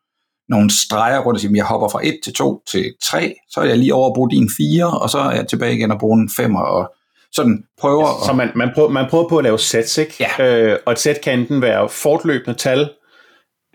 nogle 0.49 0.69
streger 0.69 1.19
rundt 1.19 1.37
og 1.37 1.41
sige, 1.41 1.55
jeg 1.55 1.65
hopper 1.65 1.89
fra 1.89 1.99
1 2.03 2.19
til 2.23 2.33
2 2.33 2.63
til 2.71 2.93
3, 3.03 3.35
så 3.49 3.59
er 3.59 3.65
jeg 3.65 3.77
lige 3.77 3.93
over 3.93 4.09
at 4.09 4.13
bruge 4.13 4.31
din 4.31 4.49
4, 4.57 4.99
og 4.99 5.09
så 5.09 5.17
er 5.17 5.31
jeg 5.31 5.47
tilbage 5.47 5.75
igen 5.75 5.91
og 5.91 5.99
bruge 5.99 6.21
en 6.21 6.29
5, 6.29 6.55
og 6.55 6.93
sådan 7.31 7.63
prøver 7.79 8.05
Så 8.25 8.31
at... 8.31 8.37
man, 8.37 8.51
man, 8.55 8.71
prøver, 8.75 8.89
man 8.89 9.05
prøver 9.09 9.29
på 9.29 9.37
at 9.37 9.43
lave 9.43 9.59
sets, 9.59 9.97
ikke? 9.97 10.27
Ja. 10.39 10.61
Øh, 10.61 10.79
og 10.85 10.91
et 10.91 10.99
sæt 10.99 11.21
kan 11.23 11.39
enten 11.39 11.61
være 11.61 11.89
fortløbende 11.89 12.57
tal, 12.57 12.89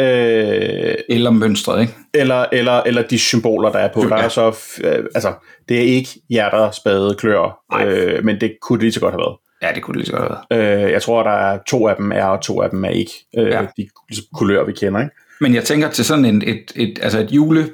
øh, 0.00 0.94
Eller 1.08 1.30
mønstret, 1.30 1.80
ikke? 1.80 1.94
eller, 2.14 2.44
eller, 2.52 2.82
eller 2.82 3.02
de 3.02 3.18
symboler, 3.18 3.72
der 3.72 3.78
er 3.78 3.92
på. 3.94 4.02
Ja. 4.02 4.08
Der 4.08 4.16
er 4.16 4.28
så, 4.28 4.56
øh, 4.84 5.04
altså, 5.14 5.32
det 5.68 5.76
er 5.76 5.82
ikke 5.82 6.08
hjerter, 6.30 6.70
spade, 6.70 7.14
klør, 7.18 7.60
øh, 7.80 8.24
men 8.24 8.40
det 8.40 8.52
kunne 8.62 8.78
det 8.78 8.82
lige 8.82 8.92
så 8.92 9.00
godt 9.00 9.14
have 9.14 9.18
været. 9.20 9.36
Ja, 9.62 9.68
det 9.74 9.82
kunne 9.82 9.92
det 9.92 9.98
lige 9.98 10.06
så 10.06 10.12
godt 10.12 10.32
have 10.50 10.58
været. 10.58 10.84
Øh, 10.86 10.92
jeg 10.92 11.02
tror, 11.02 11.22
der 11.22 11.30
er 11.30 11.58
to 11.68 11.88
af 11.88 11.96
dem 11.96 12.12
er, 12.12 12.24
og 12.24 12.42
to 12.42 12.62
af 12.62 12.70
dem 12.70 12.84
er 12.84 12.88
ikke 12.88 13.12
øh, 13.38 13.46
Ja. 13.46 13.60
de 13.76 13.88
ligesom, 14.08 14.24
kulører, 14.34 14.64
vi 14.64 14.72
kender. 14.72 15.00
Ikke? 15.00 15.14
Men 15.40 15.54
jeg 15.54 15.64
tænker 15.64 15.90
til 15.90 16.04
sådan 16.04 16.24
en, 16.24 16.42
et, 16.46 16.72
et, 16.76 16.98
altså 17.02 17.18
et 17.20 17.32
jule 17.32 17.68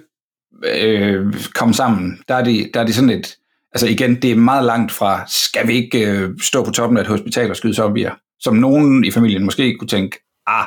øh, 0.64 1.34
kom 1.54 1.72
sammen, 1.72 2.18
der 2.28 2.34
er, 2.34 2.44
det, 2.44 2.70
der 2.74 2.80
er 2.80 2.84
det 2.84 2.94
sådan 2.94 3.10
et, 3.10 3.36
altså 3.74 3.86
igen, 3.86 4.14
det 4.22 4.30
er 4.30 4.36
meget 4.36 4.64
langt 4.64 4.92
fra, 4.92 5.20
skal 5.28 5.68
vi 5.68 5.72
ikke 5.72 6.10
øh, 6.10 6.30
stå 6.42 6.64
på 6.64 6.70
toppen 6.70 6.96
af 6.96 7.02
et 7.02 7.06
hospital 7.08 7.50
og 7.50 7.56
skyde 7.56 7.74
zombier, 7.74 8.12
som 8.40 8.56
nogen 8.56 9.04
i 9.04 9.10
familien 9.10 9.44
måske 9.44 9.76
kunne 9.78 9.88
tænke, 9.88 10.18
ah, 10.46 10.66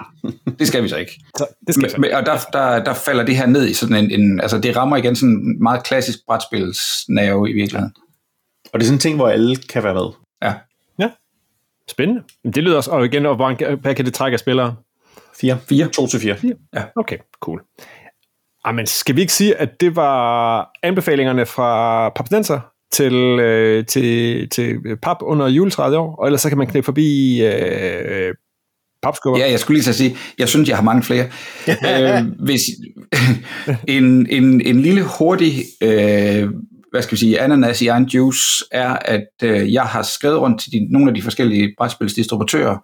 det 0.59 0.67
skal 0.67 0.84
vi 0.84 0.88
så 0.89 0.97
ikke. 0.97 1.11
Så 1.38 1.45
det 1.67 1.75
skal. 1.75 1.99
Men- 2.01 2.13
Og 2.13 2.25
der, 2.25 2.38
der, 2.53 2.84
der 2.84 2.93
falder 2.93 3.25
det 3.25 3.38
her 3.38 3.45
ned 3.45 3.67
i 3.67 3.73
sådan 3.73 3.95
en, 4.05 4.21
en, 4.21 4.39
altså 4.41 4.59
det 4.59 4.75
rammer 4.77 4.97
igen 4.97 5.15
sådan 5.15 5.34
en 5.36 5.63
meget 5.63 5.84
klassisk 5.84 6.19
brætspilsnerve 6.27 7.49
i 7.49 7.53
virkeligheden. 7.53 7.93
Og 8.73 8.80
det 8.80 8.82
er 8.82 8.88
sådan 8.88 8.95
en 8.95 8.99
ting, 8.99 9.15
hvor 9.15 9.27
alle 9.27 9.55
kan 9.55 9.84
være 9.84 9.93
med. 9.93 10.05
Ja. 10.41 10.53
Spændende. 11.91 12.23
Men 12.43 12.53
Det 12.53 12.63
lyder 12.63 12.77
også, 12.77 12.91
og 12.91 13.05
igen, 13.05 13.25
og 13.25 13.36
hvad 13.82 13.95
kan 13.95 14.05
det 14.05 14.13
trække 14.13 14.36
af 14.36 14.39
spillere? 14.39 14.75
Fire. 15.39 15.57
Fire. 15.69 15.88
To 15.88 16.07
til 16.07 16.19
fire. 16.19 16.36
Okay, 16.95 17.17
cool. 17.39 17.61
Jamen, 18.67 18.88
skal 18.88 19.15
vi 19.15 19.21
ikke 19.21 19.34
sige, 19.34 19.55
at 19.55 19.82
det 19.82 19.95
var 19.95 20.69
anbefalingerne 20.84 21.45
fra 21.45 22.09
Papstenser 22.09 22.59
til, 22.91 23.13
øh, 23.39 23.86
til, 23.86 24.49
til 24.49 24.77
pap 25.01 25.17
under 25.21 25.47
juletræet 25.47 25.93
i 25.93 25.95
år, 25.97 26.15
og 26.15 26.25
ellers 26.25 26.41
så 26.41 26.49
kan 26.49 26.57
man 26.57 26.67
knæppe 26.67 26.86
forbi 26.86 27.41
øh, 27.45 28.34
papskubber. 29.04 29.39
Ja, 29.39 29.52
jeg 29.52 29.60
skulle 29.60 29.78
lige 29.78 29.86
så 29.86 29.93
sige, 29.93 30.18
jeg 30.38 30.50
synes, 30.50 30.70
jeg 30.70 30.78
har 30.78 30.84
mange 30.84 31.04
flere. 31.04 31.26
øh, 31.89 32.26
hvis, 32.39 32.62
en, 33.97 34.28
en, 34.30 34.62
en 34.62 34.82
lille 34.82 35.04
hurtig, 35.04 35.54
øh, 35.84 36.50
hvad 36.91 37.02
skal 37.02 37.12
vi 37.12 37.18
sige, 37.18 37.41
ananas 37.41 37.82
i 37.82 37.88
egen 37.88 38.06
juice, 38.06 38.66
er, 38.72 38.89
at 38.89 39.28
øh, 39.43 39.74
jeg 39.74 39.84
har 39.84 40.02
skrevet 40.02 40.39
rundt 40.41 40.62
til 40.62 40.72
de, 40.72 40.88
nogle 40.91 41.10
af 41.10 41.16
de 41.16 41.22
forskellige 41.22 41.74
brætspilsdistributører, 41.78 42.78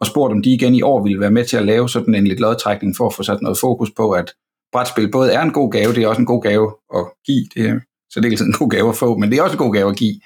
og 0.00 0.06
spurgt, 0.06 0.32
om 0.32 0.42
de 0.42 0.50
igen 0.50 0.74
i 0.74 0.82
år 0.82 1.02
ville 1.02 1.20
være 1.20 1.30
med 1.30 1.44
til 1.44 1.56
at 1.56 1.66
lave 1.66 1.88
sådan 1.88 2.14
en 2.14 2.26
lidt 2.26 2.40
lodtrækning, 2.40 2.96
for 2.96 3.06
at 3.06 3.14
få 3.14 3.22
sat 3.22 3.42
noget 3.42 3.58
fokus 3.58 3.90
på, 3.96 4.10
at 4.10 4.32
brætspil 4.72 5.10
både 5.10 5.32
er 5.32 5.42
en 5.42 5.50
god 5.50 5.72
gave, 5.72 5.94
det 5.94 6.02
er 6.02 6.08
også 6.08 6.20
en 6.20 6.26
god 6.26 6.42
gave 6.42 6.74
at 6.94 7.04
give, 7.26 7.46
det 7.54 7.68
er 7.68 7.80
så 8.10 8.20
det 8.20 8.40
er 8.40 8.44
en 8.44 8.52
god 8.52 8.70
gave 8.70 8.88
at 8.88 8.96
få, 8.96 9.18
men 9.18 9.30
det 9.30 9.38
er 9.38 9.42
også 9.42 9.54
en 9.54 9.58
god 9.58 9.74
gave 9.74 9.90
at 9.90 9.96
give. 9.96 10.20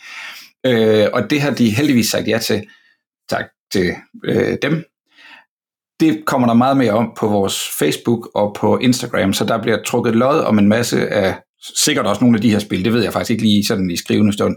Øh, 0.66 1.06
og 1.12 1.30
det 1.30 1.40
har 1.40 1.50
de 1.50 1.70
heldigvis 1.70 2.10
sagt 2.10 2.28
ja 2.28 2.38
til. 2.38 2.62
Tak 3.28 3.44
til 3.72 3.94
øh, 4.24 4.58
dem 4.62 4.84
det 6.00 6.24
kommer 6.26 6.48
der 6.48 6.54
meget 6.54 6.76
mere 6.76 6.92
om 6.92 7.12
på 7.18 7.28
vores 7.28 7.68
Facebook 7.78 8.30
og 8.34 8.56
på 8.58 8.78
Instagram, 8.78 9.32
så 9.32 9.44
der 9.44 9.62
bliver 9.62 9.82
trukket 9.86 10.16
lod 10.16 10.40
om 10.40 10.58
en 10.58 10.68
masse 10.68 11.08
af, 11.08 11.34
sikkert 11.76 12.06
også 12.06 12.24
nogle 12.24 12.36
af 12.36 12.42
de 12.42 12.50
her 12.50 12.58
spil, 12.58 12.84
det 12.84 12.92
ved 12.92 13.02
jeg 13.02 13.12
faktisk 13.12 13.30
ikke 13.30 13.42
lige 13.42 13.64
sådan 13.64 13.90
i 13.90 13.96
skrivende 13.96 14.32
stund, 14.32 14.56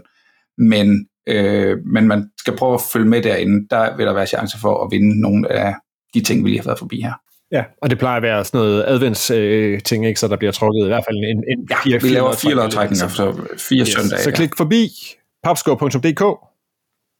men, 0.58 1.06
øh, 1.28 1.76
men 1.86 2.08
man 2.08 2.30
skal 2.40 2.56
prøve 2.56 2.74
at 2.74 2.80
følge 2.92 3.08
med 3.08 3.22
derinde, 3.22 3.66
der 3.70 3.96
vil 3.96 4.06
der 4.06 4.12
være 4.12 4.26
chance 4.26 4.58
for 4.60 4.84
at 4.84 4.88
vinde 4.90 5.20
nogle 5.20 5.52
af 5.52 5.74
de 6.14 6.20
ting, 6.20 6.44
vi 6.44 6.48
lige 6.48 6.58
har 6.58 6.64
været 6.64 6.78
forbi 6.78 7.00
her. 7.00 7.12
Ja, 7.52 7.64
og 7.82 7.90
det 7.90 7.98
plejer 7.98 8.16
at 8.16 8.22
være 8.22 8.44
sådan 8.44 8.58
noget 8.58 8.84
advents 8.86 9.30
øh, 9.30 9.80
ting, 9.80 10.06
ikke? 10.06 10.20
så 10.20 10.28
der 10.28 10.36
bliver 10.36 10.52
trukket 10.52 10.84
i 10.84 10.88
hvert 10.88 11.04
fald 11.08 11.16
en, 11.16 11.44
en 11.48 11.68
Ja, 11.86 11.98
vi 12.02 12.08
laver 12.08 12.32
fire 12.32 12.54
lodtrækninger, 12.54 13.08
så 13.08 13.32
fire 13.58 13.80
yes. 13.80 13.88
Søndage. 13.88 14.22
Så 14.22 14.32
klik 14.32 14.56
forbi 14.56 14.88
papskub.dk 15.44 16.22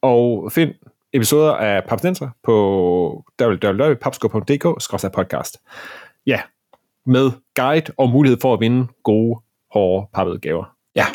og 0.01 0.51
find 0.51 0.69
episoder 1.15 1.53
af 1.53 1.83
Papstenser 1.83 2.29
på 2.43 3.23
www.papskub.dk 3.41 5.13
podcast. 5.13 5.57
Ja, 6.25 6.41
med 7.05 7.31
guide 7.55 7.91
og 7.97 8.09
mulighed 8.09 8.39
for 8.41 8.53
at 8.53 8.59
vinde 8.59 8.87
gode, 9.03 9.39
hårde 9.71 10.07
pappede 10.13 10.39
gaver. 10.39 10.65
Ja. 10.95 11.05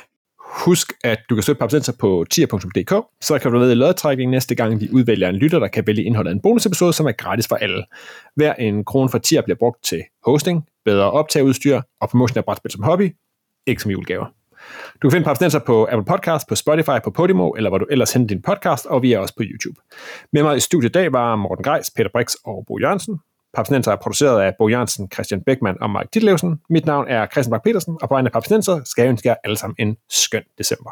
Husk, 0.64 0.92
at 1.04 1.18
du 1.30 1.34
kan 1.34 1.42
støtte 1.42 1.58
Papstenser 1.58 1.92
på 2.00 2.26
tier.dk, 2.30 3.06
så 3.20 3.38
kan 3.38 3.52
du 3.52 3.58
være 3.58 3.66
med 3.66 3.72
i 3.72 3.74
lodtrækningen 3.74 4.30
næste 4.30 4.54
gang, 4.54 4.80
vi 4.80 4.88
udvælger 4.92 5.28
en 5.28 5.36
lytter, 5.36 5.58
der 5.58 5.68
kan 5.68 5.86
vælge 5.86 6.02
indholdet 6.02 6.30
af 6.30 6.34
en 6.34 6.40
bonusepisode, 6.40 6.92
som 6.92 7.06
er 7.06 7.12
gratis 7.12 7.48
for 7.48 7.56
alle. 7.56 7.84
Hver 8.36 8.54
en 8.54 8.84
krone 8.84 9.08
for 9.08 9.18
tier 9.18 9.42
bliver 9.42 9.56
brugt 9.58 9.84
til 9.84 10.02
hosting, 10.24 10.66
bedre 10.84 11.10
optageudstyr 11.10 11.80
og 12.00 12.08
promotion 12.08 12.38
af 12.38 12.44
brætspil 12.44 12.70
som 12.70 12.82
hobby, 12.82 13.16
ikke 13.66 13.82
som 13.82 13.90
julegaver. 13.90 14.26
Du 15.02 15.08
kan 15.08 15.10
finde 15.10 15.24
Papstenser 15.24 15.58
på 15.58 15.88
Apple 15.90 16.04
Podcast, 16.04 16.48
på 16.48 16.54
Spotify, 16.54 16.98
på 17.04 17.10
Podimo, 17.10 17.50
eller 17.50 17.70
hvor 17.70 17.78
du 17.78 17.86
ellers 17.90 18.12
henter 18.12 18.28
din 18.34 18.42
podcast, 18.42 18.86
og 18.86 19.02
vi 19.02 19.12
er 19.12 19.18
også 19.18 19.34
på 19.36 19.42
YouTube. 19.42 19.80
Med 20.32 20.42
mig 20.42 20.56
i 20.56 20.60
studiet 20.60 20.90
i 20.90 20.92
dag 20.92 21.12
var 21.12 21.36
Morten 21.36 21.64
Greis, 21.64 21.90
Peter 21.96 22.10
Brix 22.12 22.34
og 22.44 22.64
Bo 22.68 22.78
Jørgensen. 22.78 23.20
Papstenser 23.54 23.92
er 23.92 23.96
produceret 23.96 24.42
af 24.42 24.52
Bo 24.58 24.68
Jørgensen, 24.68 25.10
Christian 25.12 25.42
Beckmann 25.42 25.82
og 25.82 25.90
Mike 25.90 26.08
Ditlevsen. 26.14 26.60
Mit 26.70 26.86
navn 26.86 27.08
er 27.08 27.26
Christian 27.26 27.50
Bak 27.50 27.62
petersen 27.62 27.98
og 28.02 28.08
på 28.08 28.14
vegne 28.14 28.28
af 28.28 28.32
Papstenser 28.32 28.80
skal 28.84 29.02
jeg 29.02 29.10
ønske 29.10 29.28
jer 29.28 29.34
alle 29.44 29.56
sammen 29.56 29.76
en 29.78 29.96
skøn 30.08 30.42
december. 30.58 30.90